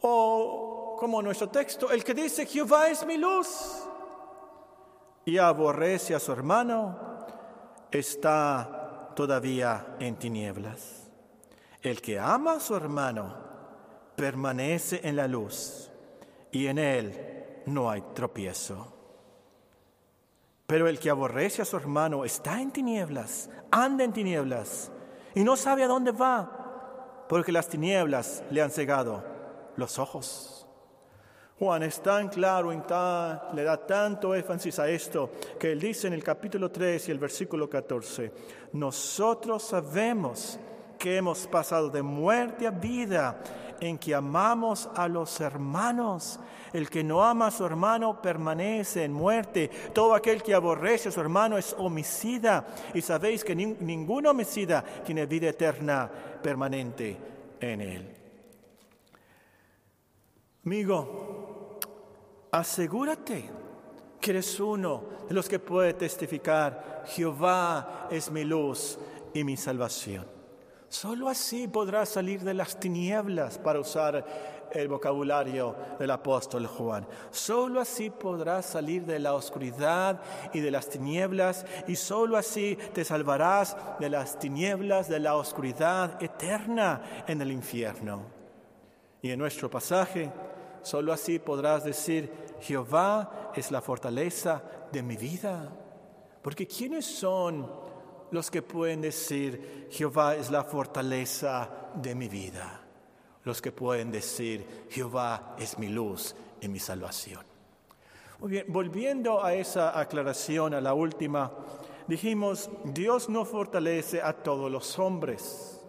o 0.00 0.96
como 0.98 1.20
nuestro 1.20 1.50
texto, 1.50 1.90
el 1.90 2.02
que 2.02 2.14
dice 2.14 2.46
Jehová 2.46 2.88
es 2.88 3.04
mi 3.04 3.18
luz, 3.18 3.84
y 5.26 5.36
aborrece 5.36 6.14
a 6.14 6.20
su 6.20 6.32
hermano, 6.32 7.26
está 7.90 9.12
todavía 9.14 9.94
en 9.98 10.16
tinieblas. 10.16 11.10
El 11.82 12.00
que 12.00 12.18
ama 12.18 12.54
a 12.54 12.60
su 12.60 12.74
hermano 12.74 13.36
permanece 14.16 15.02
en 15.04 15.16
la 15.16 15.28
luz 15.28 15.90
y 16.50 16.66
en 16.66 16.78
él 16.78 17.62
no 17.66 17.90
hay 17.90 18.00
tropiezo. 18.14 18.90
Pero 20.66 20.88
el 20.88 20.98
que 20.98 21.10
aborrece 21.10 21.60
a 21.60 21.66
su 21.66 21.76
hermano 21.76 22.24
está 22.24 22.58
en 22.58 22.70
tinieblas, 22.70 23.50
anda 23.70 24.02
en 24.02 24.14
tinieblas 24.14 24.90
y 25.34 25.44
no 25.44 25.56
sabe 25.56 25.84
a 25.84 25.88
dónde 25.88 26.12
va, 26.12 27.26
porque 27.28 27.52
las 27.52 27.68
tinieblas 27.68 28.42
le 28.50 28.62
han 28.62 28.70
cegado 28.70 29.22
los 29.76 29.98
ojos. 29.98 30.66
Juan 31.58 31.82
es 31.82 32.00
tan 32.00 32.28
claro 32.28 32.72
y 32.72 32.76
le 33.54 33.62
da 33.64 33.76
tanto 33.86 34.34
énfasis 34.34 34.78
a 34.78 34.88
esto 34.88 35.30
que 35.58 35.72
él 35.72 35.80
dice 35.80 36.06
en 36.06 36.14
el 36.14 36.24
capítulo 36.24 36.70
3 36.70 37.08
y 37.08 37.10
el 37.10 37.18
versículo 37.18 37.68
14, 37.68 38.32
nosotros 38.72 39.62
sabemos 39.62 40.58
que 41.00 41.16
hemos 41.16 41.46
pasado 41.46 41.88
de 41.88 42.02
muerte 42.02 42.66
a 42.66 42.70
vida 42.70 43.42
en 43.80 43.96
que 43.96 44.14
amamos 44.14 44.88
a 44.94 45.08
los 45.08 45.40
hermanos. 45.40 46.38
El 46.74 46.90
que 46.90 47.02
no 47.02 47.24
ama 47.24 47.46
a 47.46 47.50
su 47.50 47.64
hermano 47.64 48.20
permanece 48.20 49.04
en 49.04 49.12
muerte. 49.12 49.70
Todo 49.94 50.14
aquel 50.14 50.42
que 50.42 50.54
aborrece 50.54 51.08
a 51.08 51.12
su 51.12 51.20
hermano 51.20 51.56
es 51.56 51.74
homicida. 51.78 52.66
Y 52.92 53.00
sabéis 53.00 53.42
que 53.42 53.56
ningún 53.56 54.26
homicida 54.26 54.84
tiene 55.04 55.24
vida 55.24 55.48
eterna 55.48 56.08
permanente 56.42 57.16
en 57.58 57.80
él. 57.80 58.16
Amigo, 60.66 61.78
asegúrate 62.52 63.48
que 64.20 64.30
eres 64.32 64.60
uno 64.60 65.04
de 65.26 65.34
los 65.34 65.48
que 65.48 65.58
puede 65.58 65.94
testificar, 65.94 67.04
Jehová 67.06 68.06
es 68.10 68.30
mi 68.30 68.44
luz 68.44 68.98
y 69.32 69.42
mi 69.42 69.56
salvación. 69.56 70.39
Solo 70.90 71.28
así 71.28 71.66
podrás 71.66 72.10
salir 72.10 72.40
de 72.42 72.52
las 72.52 72.78
tinieblas, 72.78 73.56
para 73.58 73.80
usar 73.80 74.68
el 74.70 74.88
vocabulario 74.88 75.74
del 75.98 76.10
apóstol 76.10 76.66
Juan. 76.66 77.06
Solo 77.30 77.80
así 77.80 78.10
podrás 78.10 78.66
salir 78.66 79.06
de 79.06 79.18
la 79.18 79.32
oscuridad 79.32 80.20
y 80.52 80.60
de 80.60 80.70
las 80.70 80.90
tinieblas 80.90 81.64
y 81.88 81.96
solo 81.96 82.36
así 82.36 82.76
te 82.92 83.04
salvarás 83.04 83.76
de 83.98 84.10
las 84.10 84.38
tinieblas, 84.38 85.08
de 85.08 85.20
la 85.20 85.36
oscuridad 85.36 86.22
eterna 86.22 87.24
en 87.26 87.40
el 87.40 87.50
infierno. 87.50 88.22
Y 89.22 89.30
en 89.30 89.38
nuestro 89.38 89.70
pasaje, 89.70 90.30
Solo 90.82 91.12
así 91.12 91.38
podrás 91.38 91.84
decir, 91.84 92.32
Jehová 92.60 93.52
es 93.54 93.70
la 93.70 93.80
fortaleza 93.80 94.62
de 94.90 95.02
mi 95.02 95.16
vida. 95.16 95.70
Porque 96.42 96.66
¿quiénes 96.66 97.04
son 97.04 97.70
los 98.30 98.50
que 98.50 98.62
pueden 98.62 99.00
decir, 99.00 99.88
Jehová 99.90 100.36
es 100.36 100.50
la 100.50 100.64
fortaleza 100.64 101.90
de 101.94 102.14
mi 102.14 102.28
vida? 102.28 102.80
Los 103.44 103.60
que 103.60 103.72
pueden 103.72 104.10
decir, 104.10 104.86
Jehová 104.90 105.56
es 105.58 105.78
mi 105.78 105.88
luz 105.88 106.34
y 106.60 106.68
mi 106.68 106.78
salvación. 106.78 107.44
Muy 108.38 108.50
bien, 108.50 108.66
volviendo 108.68 109.44
a 109.44 109.54
esa 109.54 109.98
aclaración, 109.98 110.74
a 110.74 110.80
la 110.80 110.94
última, 110.94 111.50
dijimos, 112.06 112.70
Dios 112.84 113.28
no 113.28 113.44
fortalece 113.44 114.22
a 114.22 114.32
todos 114.32 114.70
los 114.70 114.98
hombres, 114.98 115.80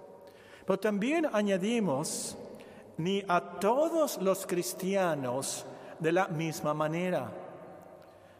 pero 0.66 0.80
también 0.80 1.28
añadimos, 1.32 2.38
ni 2.98 3.24
a 3.28 3.42
todos 3.60 4.22
los 4.22 4.46
cristianos 4.46 5.66
de 6.00 6.12
la 6.12 6.28
misma 6.28 6.74
manera. 6.74 7.32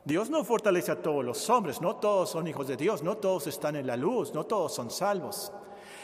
Dios 0.04 0.30
no 0.30 0.44
fortalece 0.44 0.92
a 0.92 1.02
todos 1.02 1.24
los 1.24 1.50
hombres, 1.50 1.80
no 1.80 1.96
todos 1.98 2.32
son 2.32 2.48
hijos 2.48 2.68
de 2.68 2.78
Dios, 2.78 3.04
no 3.04 3.18
todos 3.18 3.48
están 3.48 3.76
en 3.76 3.86
la 3.86 3.96
luz, 3.96 4.34
no 4.34 4.46
todos 4.46 4.74
son 4.74 4.90
salvos. 4.90 5.52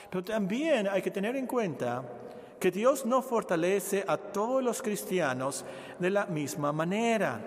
Pero 0.10 0.24
también 0.24 0.88
hay 0.88 1.02
que 1.02 1.12
tener 1.12 1.36
en 1.36 1.48
cuenta 1.48 2.04
que 2.60 2.72
Dios 2.72 3.06
no 3.06 3.22
fortalece 3.22 4.04
a 4.08 4.18
todos 4.18 4.64
los 4.64 4.82
cristianos 4.82 5.66
de 6.00 6.10
la 6.10 6.26
misma 6.26 6.72
manera. 6.72 7.41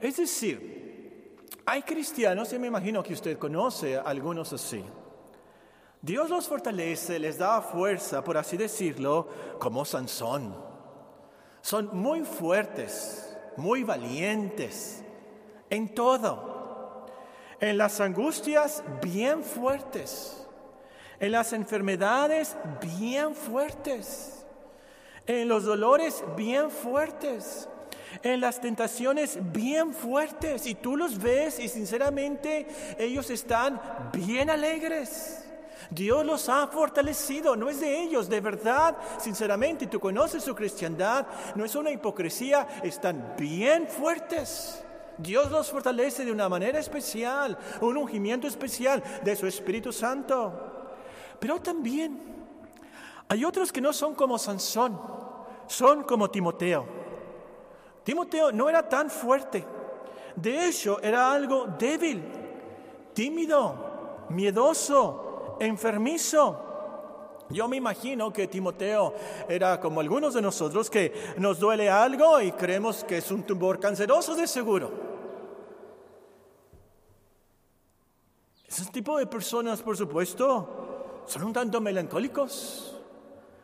Es 0.00 0.16
decir, 0.16 1.36
hay 1.64 1.82
cristianos, 1.82 2.52
y 2.52 2.58
me 2.58 2.66
imagino 2.66 3.02
que 3.02 3.14
usted 3.14 3.38
conoce 3.38 3.96
a 3.96 4.02
algunos 4.02 4.52
así. 4.52 4.84
Dios 6.02 6.30
los 6.30 6.48
fortalece, 6.48 7.18
les 7.18 7.38
da 7.38 7.60
fuerza, 7.60 8.24
por 8.24 8.36
así 8.36 8.56
decirlo, 8.56 9.28
como 9.58 9.84
Sansón. 9.84 10.54
Son 11.60 11.90
muy 11.92 12.22
fuertes, 12.22 13.36
muy 13.56 13.84
valientes, 13.84 15.04
en 15.70 15.94
todo. 15.94 17.06
En 17.60 17.78
las 17.78 18.00
angustias, 18.00 18.82
bien 19.02 19.42
fuertes 19.42 20.40
en 21.20 21.32
las 21.32 21.52
enfermedades 21.52 22.56
bien 22.80 23.34
fuertes, 23.34 24.42
en 25.26 25.48
los 25.48 25.64
dolores 25.64 26.24
bien 26.34 26.70
fuertes, 26.70 27.68
en 28.22 28.40
las 28.40 28.60
tentaciones 28.60 29.38
bien 29.52 29.92
fuertes. 29.92 30.66
Y 30.66 30.74
tú 30.74 30.96
los 30.96 31.18
ves 31.18 31.60
y 31.60 31.68
sinceramente 31.68 32.66
ellos 32.98 33.28
están 33.28 33.80
bien 34.12 34.48
alegres. 34.48 35.44
Dios 35.90 36.24
los 36.24 36.48
ha 36.48 36.66
fortalecido, 36.68 37.56
no 37.56 37.68
es 37.68 37.80
de 37.80 38.02
ellos, 38.02 38.28
de 38.28 38.40
verdad, 38.40 38.96
sinceramente, 39.18 39.88
tú 39.88 39.98
conoces 39.98 40.44
su 40.44 40.54
cristiandad, 40.54 41.26
no 41.56 41.64
es 41.64 41.74
una 41.74 41.90
hipocresía, 41.90 42.66
están 42.82 43.34
bien 43.36 43.88
fuertes. 43.88 44.84
Dios 45.22 45.50
los 45.50 45.70
fortalece 45.70 46.24
de 46.24 46.32
una 46.32 46.48
manera 46.48 46.78
especial, 46.78 47.56
un 47.80 47.96
ungimiento 47.96 48.46
especial 48.46 49.02
de 49.22 49.36
su 49.36 49.46
Espíritu 49.46 49.92
Santo. 49.92 50.52
Pero 51.38 51.60
también 51.60 52.20
hay 53.28 53.44
otros 53.44 53.72
que 53.72 53.80
no 53.80 53.92
son 53.92 54.14
como 54.14 54.38
Sansón, 54.38 55.00
son 55.66 56.02
como 56.04 56.30
Timoteo. 56.30 56.84
Timoteo 58.04 58.50
no 58.50 58.68
era 58.68 58.88
tan 58.88 59.10
fuerte, 59.10 59.64
de 60.36 60.68
hecho 60.68 61.00
era 61.02 61.32
algo 61.32 61.66
débil, 61.78 62.22
tímido, 63.14 64.26
miedoso, 64.30 65.56
enfermizo. 65.60 66.66
Yo 67.50 67.66
me 67.66 67.76
imagino 67.76 68.32
que 68.32 68.46
Timoteo 68.46 69.12
era 69.48 69.80
como 69.80 70.00
algunos 70.00 70.34
de 70.34 70.42
nosotros 70.42 70.88
que 70.88 71.34
nos 71.36 71.58
duele 71.58 71.90
algo 71.90 72.40
y 72.40 72.52
creemos 72.52 73.02
que 73.02 73.18
es 73.18 73.30
un 73.30 73.42
tumor 73.42 73.80
canceroso 73.80 74.36
de 74.36 74.46
seguro. 74.46 75.09
Ese 78.70 78.84
tipo 78.92 79.18
de 79.18 79.26
personas, 79.26 79.82
por 79.82 79.96
supuesto, 79.96 81.24
son 81.26 81.42
un 81.42 81.52
tanto 81.52 81.80
melancólicos, 81.80 82.96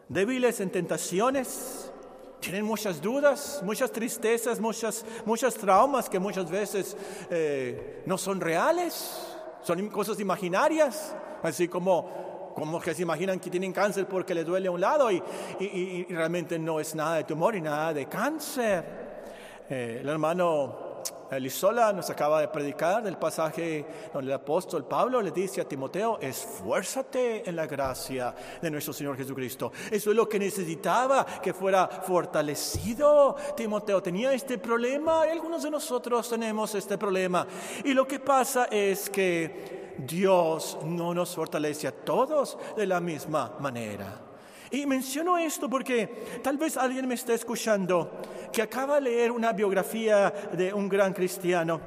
débiles 0.08 0.58
en 0.58 0.70
tentaciones, 0.70 1.92
tienen 2.40 2.64
muchas 2.64 3.00
dudas, 3.00 3.62
muchas 3.64 3.92
tristezas, 3.92 4.58
muchas, 4.58 5.04
muchas 5.24 5.54
traumas 5.54 6.08
que 6.08 6.18
muchas 6.18 6.50
veces 6.50 6.96
eh, 7.30 8.02
no 8.04 8.18
son 8.18 8.40
reales, 8.40 9.36
son 9.62 9.88
cosas 9.90 10.18
imaginarias, 10.18 11.14
así 11.40 11.68
como, 11.68 12.52
como 12.56 12.80
que 12.80 12.92
se 12.92 13.02
imaginan 13.02 13.38
que 13.38 13.48
tienen 13.48 13.72
cáncer 13.72 14.08
porque 14.08 14.34
les 14.34 14.44
duele 14.44 14.66
a 14.66 14.72
un 14.72 14.80
lado 14.80 15.12
y, 15.12 15.22
y, 15.60 16.04
realmente 16.10 16.58
no 16.58 16.80
es 16.80 16.96
nada 16.96 17.18
de 17.18 17.24
tumor 17.24 17.54
y 17.54 17.60
nada 17.60 17.94
de 17.94 18.06
cáncer. 18.06 18.84
Eh, 19.70 19.98
el 20.02 20.08
hermano 20.08 20.85
Elisola 21.30 21.92
nos 21.92 22.08
acaba 22.10 22.40
de 22.40 22.48
predicar 22.48 23.02
del 23.02 23.16
pasaje 23.16 23.84
donde 24.12 24.30
el 24.30 24.36
apóstol 24.36 24.84
Pablo 24.84 25.20
le 25.20 25.30
dice 25.30 25.60
a 25.60 25.68
Timoteo, 25.68 26.18
esfuérzate 26.20 27.48
en 27.48 27.56
la 27.56 27.66
gracia 27.66 28.34
de 28.60 28.70
nuestro 28.70 28.92
Señor 28.92 29.16
Jesucristo. 29.16 29.72
Eso 29.90 30.10
es 30.10 30.16
lo 30.16 30.28
que 30.28 30.38
necesitaba, 30.38 31.26
que 31.42 31.52
fuera 31.52 31.88
fortalecido. 31.88 33.36
Timoteo 33.56 34.02
tenía 34.02 34.32
este 34.32 34.58
problema 34.58 35.26
y 35.26 35.30
algunos 35.30 35.62
de 35.62 35.70
nosotros 35.70 36.28
tenemos 36.28 36.74
este 36.74 36.98
problema. 36.98 37.46
Y 37.84 37.92
lo 37.92 38.06
que 38.06 38.20
pasa 38.20 38.66
es 38.66 39.10
que 39.10 39.94
Dios 39.98 40.78
no 40.84 41.14
nos 41.14 41.34
fortalece 41.34 41.88
a 41.88 41.92
todos 41.92 42.58
de 42.76 42.86
la 42.86 43.00
misma 43.00 43.56
manera. 43.60 44.25
Y 44.70 44.86
menciono 44.86 45.38
esto 45.38 45.68
porque 45.68 46.40
tal 46.42 46.58
vez 46.58 46.76
alguien 46.76 47.06
me 47.06 47.14
esté 47.14 47.34
escuchando 47.34 48.20
que 48.52 48.62
acaba 48.62 48.96
de 48.96 49.02
leer 49.02 49.30
una 49.30 49.52
biografía 49.52 50.30
de 50.52 50.72
un 50.72 50.88
gran 50.88 51.12
cristiano. 51.12 51.80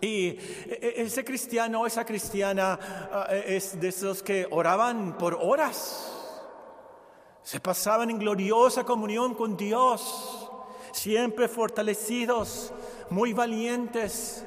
Y 0.00 0.28
e, 0.28 0.38
e, 0.68 1.02
ese 1.02 1.24
cristiano, 1.24 1.86
esa 1.86 2.04
cristiana 2.04 2.78
ah, 3.12 3.26
es 3.30 3.80
de 3.80 3.88
esos 3.88 4.22
que 4.22 4.46
oraban 4.50 5.16
por 5.16 5.38
horas. 5.40 6.12
Se 7.42 7.60
pasaban 7.60 8.10
en 8.10 8.18
gloriosa 8.18 8.84
comunión 8.84 9.34
con 9.34 9.56
Dios, 9.56 10.50
siempre 10.92 11.48
fortalecidos, 11.48 12.72
muy 13.10 13.32
valientes, 13.32 14.44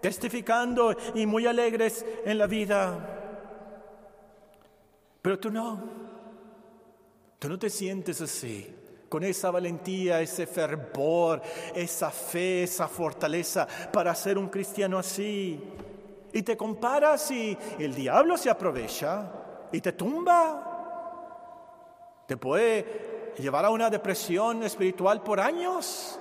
testificando 0.00 0.94
y 1.14 1.26
muy 1.26 1.46
alegres 1.46 2.04
en 2.24 2.38
la 2.38 2.46
vida. 2.46 3.20
Pero 5.22 5.38
tú 5.38 5.50
no. 5.50 6.03
Tú 7.44 7.50
no 7.50 7.58
te 7.58 7.68
sientes 7.68 8.22
así, 8.22 8.74
con 9.06 9.22
esa 9.22 9.50
valentía, 9.50 10.18
ese 10.22 10.46
fervor, 10.46 11.42
esa 11.74 12.10
fe, 12.10 12.62
esa 12.62 12.88
fortaleza 12.88 13.68
para 13.92 14.14
ser 14.14 14.38
un 14.38 14.48
cristiano 14.48 14.98
así. 14.98 15.62
Y 16.32 16.42
te 16.42 16.56
comparas 16.56 17.30
y 17.32 17.54
el 17.78 17.94
diablo 17.94 18.38
se 18.38 18.48
aprovecha 18.48 19.30
y 19.70 19.82
te 19.82 19.92
tumba. 19.92 22.22
Te 22.26 22.38
puede 22.38 23.34
llevar 23.36 23.66
a 23.66 23.70
una 23.70 23.90
depresión 23.90 24.62
espiritual 24.62 25.22
por 25.22 25.38
años, 25.38 26.18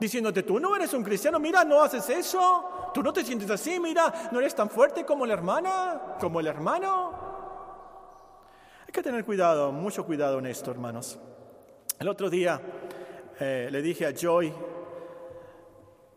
diciéndote, 0.00 0.42
tú 0.42 0.58
no 0.58 0.74
eres 0.74 0.94
un 0.94 1.04
cristiano, 1.04 1.38
mira, 1.38 1.66
no 1.66 1.82
haces 1.82 2.08
eso, 2.08 2.90
tú 2.94 3.02
no 3.02 3.12
te 3.12 3.22
sientes 3.22 3.50
así, 3.50 3.78
mira, 3.78 4.30
no 4.32 4.40
eres 4.40 4.54
tan 4.54 4.70
fuerte 4.70 5.04
como 5.04 5.26
la 5.26 5.34
hermana, 5.34 6.16
como 6.18 6.40
el 6.40 6.46
hermano. 6.46 7.21
Hay 8.92 8.96
que 8.96 9.04
tener 9.04 9.24
cuidado, 9.24 9.72
mucho 9.72 10.04
cuidado 10.04 10.38
en 10.38 10.44
esto, 10.44 10.70
hermanos. 10.70 11.18
El 11.98 12.08
otro 12.08 12.28
día 12.28 12.60
eh, 13.40 13.70
le 13.72 13.80
dije 13.80 14.04
a 14.04 14.12
Joy, 14.12 14.52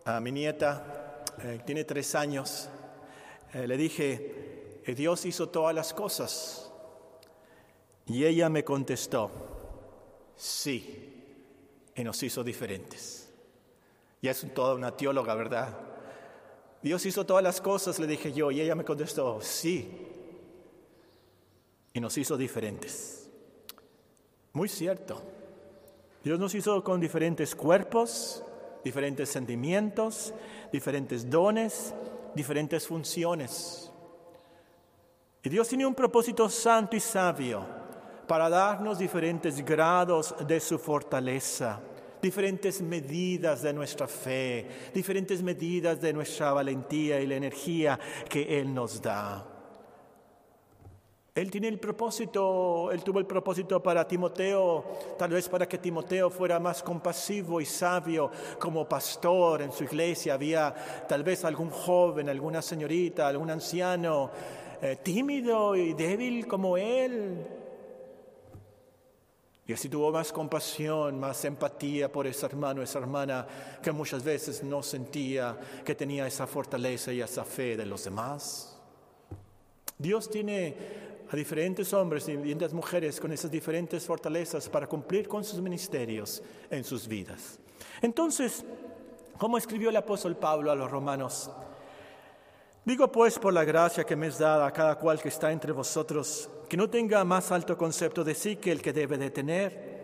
a 0.03 0.19
mi 0.19 0.33
nieta, 0.33 1.23
eh, 1.41 1.61
tiene 1.65 1.85
tres 1.85 2.13
años, 2.15 2.67
eh, 3.53 3.65
le 3.65 3.77
dije, 3.77 4.81
Dios 4.93 5.25
hizo 5.25 5.47
todas 5.47 5.73
las 5.73 5.93
cosas. 5.93 6.69
Y 8.07 8.25
ella 8.25 8.49
me 8.49 8.65
contestó, 8.65 9.31
sí, 10.35 11.23
y 11.95 12.03
nos 12.03 12.21
hizo 12.23 12.43
diferentes. 12.43 13.31
Y 14.19 14.27
es 14.27 14.53
toda 14.53 14.75
una 14.75 14.91
teóloga, 14.97 15.33
¿verdad? 15.35 15.77
Dios 16.81 17.05
hizo 17.05 17.25
todas 17.25 17.41
las 17.41 17.61
cosas, 17.61 17.99
le 17.99 18.07
dije 18.07 18.33
yo, 18.33 18.51
y 18.51 18.59
ella 18.59 18.75
me 18.75 18.83
contestó, 18.83 19.39
sí, 19.39 20.14
y 21.95 22.01
nos 22.01 22.17
hizo 22.17 22.37
diferentes. 22.37 23.29
Muy 24.51 24.67
cierto. 24.67 25.21
Dios 26.21 26.37
nos 26.37 26.53
hizo 26.53 26.83
con 26.83 26.99
diferentes 26.99 27.55
cuerpos, 27.55 28.43
diferentes 28.83 29.29
sentimientos, 29.29 30.33
diferentes 30.73 31.29
dones, 31.29 31.95
diferentes 32.35 32.85
funciones. 32.85 33.89
Y 35.41 35.47
Dios 35.47 35.69
tiene 35.69 35.85
un 35.85 35.95
propósito 35.95 36.49
santo 36.49 36.97
y 36.97 36.99
sabio 36.99 37.65
para 38.27 38.49
darnos 38.49 38.99
diferentes 38.99 39.63
grados 39.63 40.35
de 40.45 40.59
su 40.59 40.77
fortaleza, 40.77 41.79
diferentes 42.21 42.81
medidas 42.81 43.61
de 43.61 43.71
nuestra 43.71 44.07
fe, 44.07 44.67
diferentes 44.93 45.41
medidas 45.41 46.01
de 46.01 46.11
nuestra 46.11 46.51
valentía 46.51 47.21
y 47.21 47.27
la 47.27 47.35
energía 47.35 47.97
que 48.27 48.59
Él 48.59 48.73
nos 48.73 49.01
da. 49.01 49.54
Él 51.35 51.51
tiene 51.51 51.67
el 51.67 51.79
propósito, 51.79 52.89
él 52.93 53.03
tuvo 53.03 53.19
el 53.19 53.25
propósito 53.25 53.83
para 53.83 54.07
Timoteo, 54.07 54.85
tal 55.17 55.31
vez 55.31 55.49
para 55.49 55.67
que 55.67 55.77
Timoteo 55.77 56.29
fuera 56.29 56.61
más 56.61 56.81
compasivo 56.81 57.59
y 57.59 57.65
sabio 57.65 58.31
como 58.57 58.87
pastor 58.87 59.61
en 59.61 59.73
su 59.73 59.83
iglesia. 59.83 60.35
Había 60.35 60.73
tal 61.05 61.23
vez 61.23 61.43
algún 61.43 61.71
joven, 61.71 62.29
alguna 62.29 62.61
señorita, 62.61 63.27
algún 63.27 63.49
anciano 63.49 64.31
eh, 64.81 64.95
tímido 65.03 65.75
y 65.75 65.93
débil 65.93 66.47
como 66.47 66.77
él. 66.77 67.45
Y 69.67 69.73
así 69.73 69.89
tuvo 69.89 70.13
más 70.13 70.31
compasión, 70.31 71.19
más 71.19 71.43
empatía 71.43 72.09
por 72.09 72.27
ese 72.27 72.45
hermano, 72.45 72.81
esa 72.81 72.99
hermana 72.99 73.45
que 73.83 73.91
muchas 73.91 74.23
veces 74.23 74.63
no 74.63 74.81
sentía 74.81 75.57
que 75.83 75.95
tenía 75.95 76.27
esa 76.27 76.47
fortaleza 76.47 77.11
y 77.11 77.19
esa 77.19 77.43
fe 77.43 77.75
de 77.75 77.85
los 77.85 78.05
demás. 78.05 78.79
Dios 79.97 80.29
tiene 80.29 81.05
a 81.29 81.35
diferentes 81.35 81.93
hombres 81.93 82.27
y 82.27 82.35
diferentes 82.35 82.73
mujeres 82.73 83.19
con 83.19 83.31
esas 83.31 83.51
diferentes 83.51 84.05
fortalezas 84.05 84.69
para 84.69 84.87
cumplir 84.87 85.27
con 85.27 85.43
sus 85.43 85.61
ministerios 85.61 86.41
en 86.69 86.83
sus 86.83 87.07
vidas. 87.07 87.59
Entonces, 88.01 88.63
¿cómo 89.37 89.57
escribió 89.57 89.89
el 89.89 89.97
apóstol 89.97 90.35
Pablo 90.37 90.71
a 90.71 90.75
los 90.75 90.89
romanos? 90.89 91.49
Digo 92.83 93.11
pues 93.11 93.39
por 93.39 93.53
la 93.53 93.63
gracia 93.63 94.03
que 94.03 94.15
me 94.15 94.27
es 94.27 94.37
dada 94.37 94.67
a 94.67 94.71
cada 94.71 94.95
cual 94.99 95.19
que 95.19 95.29
está 95.29 95.51
entre 95.51 95.71
vosotros, 95.71 96.49
que 96.69 96.77
no 96.77 96.89
tenga 96.89 97.23
más 97.23 97.51
alto 97.51 97.77
concepto 97.77 98.23
de 98.23 98.35
sí 98.35 98.57
que 98.57 98.71
el 98.71 98.81
que 98.81 98.93
debe 98.93 99.17
de 99.17 99.31
tener 99.31 99.95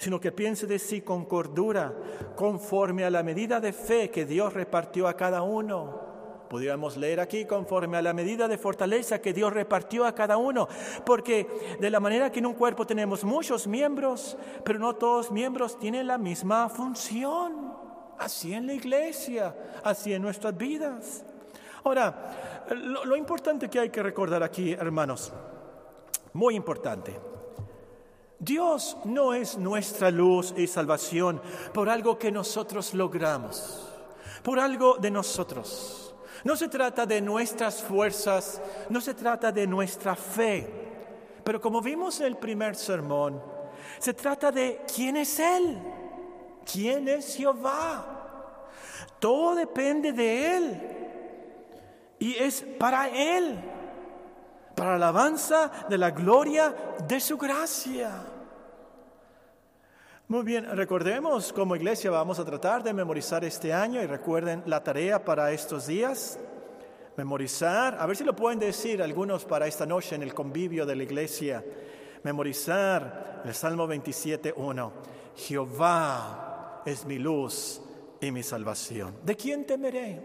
sino 0.00 0.18
que 0.18 0.32
piense 0.32 0.66
de 0.66 0.78
sí 0.78 1.02
con 1.02 1.26
cordura, 1.26 1.92
conforme 2.34 3.04
a 3.04 3.10
la 3.10 3.22
medida 3.22 3.60
de 3.60 3.74
fe 3.74 4.10
que 4.10 4.24
Dios 4.24 4.54
repartió 4.54 5.06
a 5.06 5.14
cada 5.14 5.42
uno. 5.42 6.09
Podríamos 6.50 6.96
leer 6.96 7.20
aquí 7.20 7.44
conforme 7.44 7.96
a 7.96 8.02
la 8.02 8.12
medida 8.12 8.48
de 8.48 8.58
fortaleza 8.58 9.20
que 9.20 9.32
Dios 9.32 9.52
repartió 9.52 10.04
a 10.04 10.16
cada 10.16 10.36
uno, 10.36 10.66
porque 11.06 11.46
de 11.78 11.90
la 11.90 12.00
manera 12.00 12.32
que 12.32 12.40
en 12.40 12.46
un 12.46 12.54
cuerpo 12.54 12.84
tenemos 12.84 13.22
muchos 13.22 13.68
miembros, 13.68 14.36
pero 14.64 14.80
no 14.80 14.96
todos 14.96 15.30
miembros 15.30 15.78
tienen 15.78 16.08
la 16.08 16.18
misma 16.18 16.68
función. 16.68 17.72
Así 18.18 18.52
en 18.52 18.66
la 18.66 18.74
iglesia, 18.74 19.54
así 19.84 20.12
en 20.12 20.22
nuestras 20.22 20.56
vidas. 20.56 21.24
Ahora, 21.84 22.66
lo, 22.70 23.04
lo 23.04 23.14
importante 23.14 23.70
que 23.70 23.78
hay 23.78 23.90
que 23.90 24.02
recordar 24.02 24.42
aquí, 24.42 24.72
hermanos, 24.72 25.32
muy 26.32 26.56
importante, 26.56 27.16
Dios 28.40 28.96
no 29.04 29.34
es 29.34 29.56
nuestra 29.56 30.10
luz 30.10 30.52
y 30.56 30.66
salvación 30.66 31.40
por 31.72 31.88
algo 31.88 32.18
que 32.18 32.32
nosotros 32.32 32.92
logramos, 32.92 33.88
por 34.42 34.58
algo 34.58 34.96
de 34.96 35.12
nosotros. 35.12 36.09
No 36.44 36.56
se 36.56 36.68
trata 36.68 37.06
de 37.06 37.20
nuestras 37.20 37.82
fuerzas, 37.82 38.60
no 38.88 39.00
se 39.00 39.14
trata 39.14 39.52
de 39.52 39.66
nuestra 39.66 40.14
fe, 40.14 40.68
pero 41.44 41.60
como 41.60 41.80
vimos 41.80 42.20
en 42.20 42.26
el 42.26 42.36
primer 42.36 42.76
sermón, 42.76 43.42
se 43.98 44.14
trata 44.14 44.50
de 44.50 44.82
quién 44.94 45.16
es 45.16 45.38
Él, 45.38 45.78
quién 46.70 47.08
es 47.08 47.36
Jehová. 47.36 48.16
Todo 49.18 49.54
depende 49.54 50.12
de 50.12 50.56
Él 50.56 50.80
y 52.18 52.34
es 52.36 52.62
para 52.78 53.08
Él 53.08 53.58
para 54.80 54.96
la 54.96 55.08
alabanza 55.08 55.70
de 55.90 55.98
la 55.98 56.10
gloria 56.10 56.74
de 57.06 57.20
su 57.20 57.36
gracia. 57.36 58.12
Muy 60.30 60.44
bien, 60.44 60.64
recordemos 60.76 61.52
como 61.52 61.74
iglesia 61.74 62.08
vamos 62.08 62.38
a 62.38 62.44
tratar 62.44 62.84
de 62.84 62.92
memorizar 62.92 63.44
este 63.44 63.72
año 63.74 64.00
y 64.00 64.06
recuerden 64.06 64.62
la 64.64 64.80
tarea 64.80 65.24
para 65.24 65.50
estos 65.50 65.88
días. 65.88 66.38
Memorizar, 67.16 67.96
a 67.98 68.06
ver 68.06 68.16
si 68.16 68.22
lo 68.22 68.36
pueden 68.36 68.60
decir 68.60 69.02
algunos 69.02 69.44
para 69.44 69.66
esta 69.66 69.86
noche 69.86 70.14
en 70.14 70.22
el 70.22 70.32
convivio 70.32 70.86
de 70.86 70.94
la 70.94 71.02
iglesia. 71.02 71.64
Memorizar 72.22 73.42
el 73.44 73.52
Salmo 73.52 73.88
27.1. 73.88 74.92
Jehová 75.34 76.82
es 76.86 77.04
mi 77.06 77.18
luz 77.18 77.82
y 78.20 78.30
mi 78.30 78.44
salvación. 78.44 79.16
¿De 79.24 79.34
quién 79.34 79.66
temeré? 79.66 80.20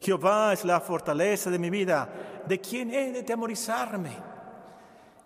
Jehová 0.00 0.52
es 0.52 0.64
la 0.64 0.80
fortaleza 0.80 1.50
de 1.50 1.58
mi 1.58 1.68
vida. 1.68 2.08
¿De 2.46 2.60
quién 2.60 2.94
he 2.94 3.10
de 3.10 3.24
temorizarme? 3.24 4.12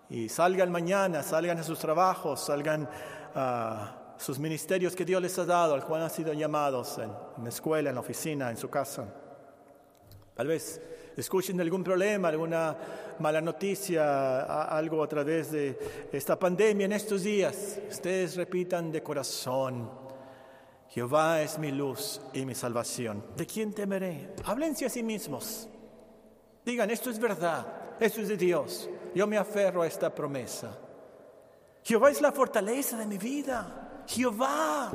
Y 0.09 0.27
salgan 0.27 0.71
mañana, 0.71 1.21
salgan 1.21 1.59
a 1.59 1.63
sus 1.63 1.77
trabajos, 1.77 2.43
salgan 2.43 2.89
a 3.35 4.15
sus 4.19 4.37
ministerios 4.37 4.95
que 4.95 5.05
Dios 5.05 5.21
les 5.21 5.37
ha 5.39 5.45
dado, 5.45 5.73
al 5.73 5.85
cual 5.85 6.03
han 6.03 6.09
sido 6.09 6.33
llamados 6.33 6.97
en, 6.97 7.09
la 7.41 7.49
escuela, 7.49 7.89
en 7.89 7.95
la 7.95 8.01
oficina, 8.01 8.49
en 8.49 8.57
su 8.57 8.69
casa. 8.69 9.05
Tal 10.35 10.47
vez 10.47 10.81
escuchen 11.15 11.59
algún 11.61 11.83
problema, 11.83 12.27
alguna 12.27 12.75
mala 13.19 13.39
noticia, 13.39 14.65
algo 14.65 15.03
a 15.03 15.07
través 15.07 15.51
de 15.51 16.07
esta 16.11 16.37
pandemia 16.37 16.85
en 16.85 16.93
estos 16.93 17.23
días. 17.23 17.79
Ustedes 17.89 18.35
repitan 18.35 18.91
de 18.91 19.01
corazón, 19.01 19.89
Jehová 20.89 21.41
es 21.41 21.57
mi 21.57 21.71
luz 21.71 22.19
y 22.33 22.45
mi 22.45 22.55
salvación. 22.55 23.23
¿De 23.37 23.45
quién 23.45 23.73
temeré? 23.73 24.33
Háblense 24.43 24.85
a 24.85 24.89
sí 24.89 25.03
mismos. 25.03 25.69
Digan, 26.65 26.89
esto 26.89 27.09
es 27.09 27.19
verdad, 27.19 27.65
esto 27.99 28.21
es 28.21 28.27
de 28.27 28.37
Dios. 28.37 28.89
Yo 29.15 29.27
me 29.27 29.37
aferro 29.37 29.83
a 29.83 29.87
esta 29.87 30.13
promesa. 30.13 30.77
Jehová 31.83 32.11
es 32.11 32.21
la 32.21 32.31
fortaleza 32.31 32.97
de 32.97 33.05
mi 33.05 33.17
vida. 33.17 34.03
Jehová. 34.07 34.91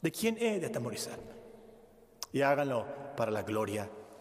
¿De 0.00 0.10
quién 0.10 0.36
he 0.38 0.58
de 0.58 0.66
atemorizarme? 0.66 1.32
Y 2.32 2.42
háganlo 2.42 2.86
para 3.16 3.30
la 3.30 3.42
gloria 3.42 3.88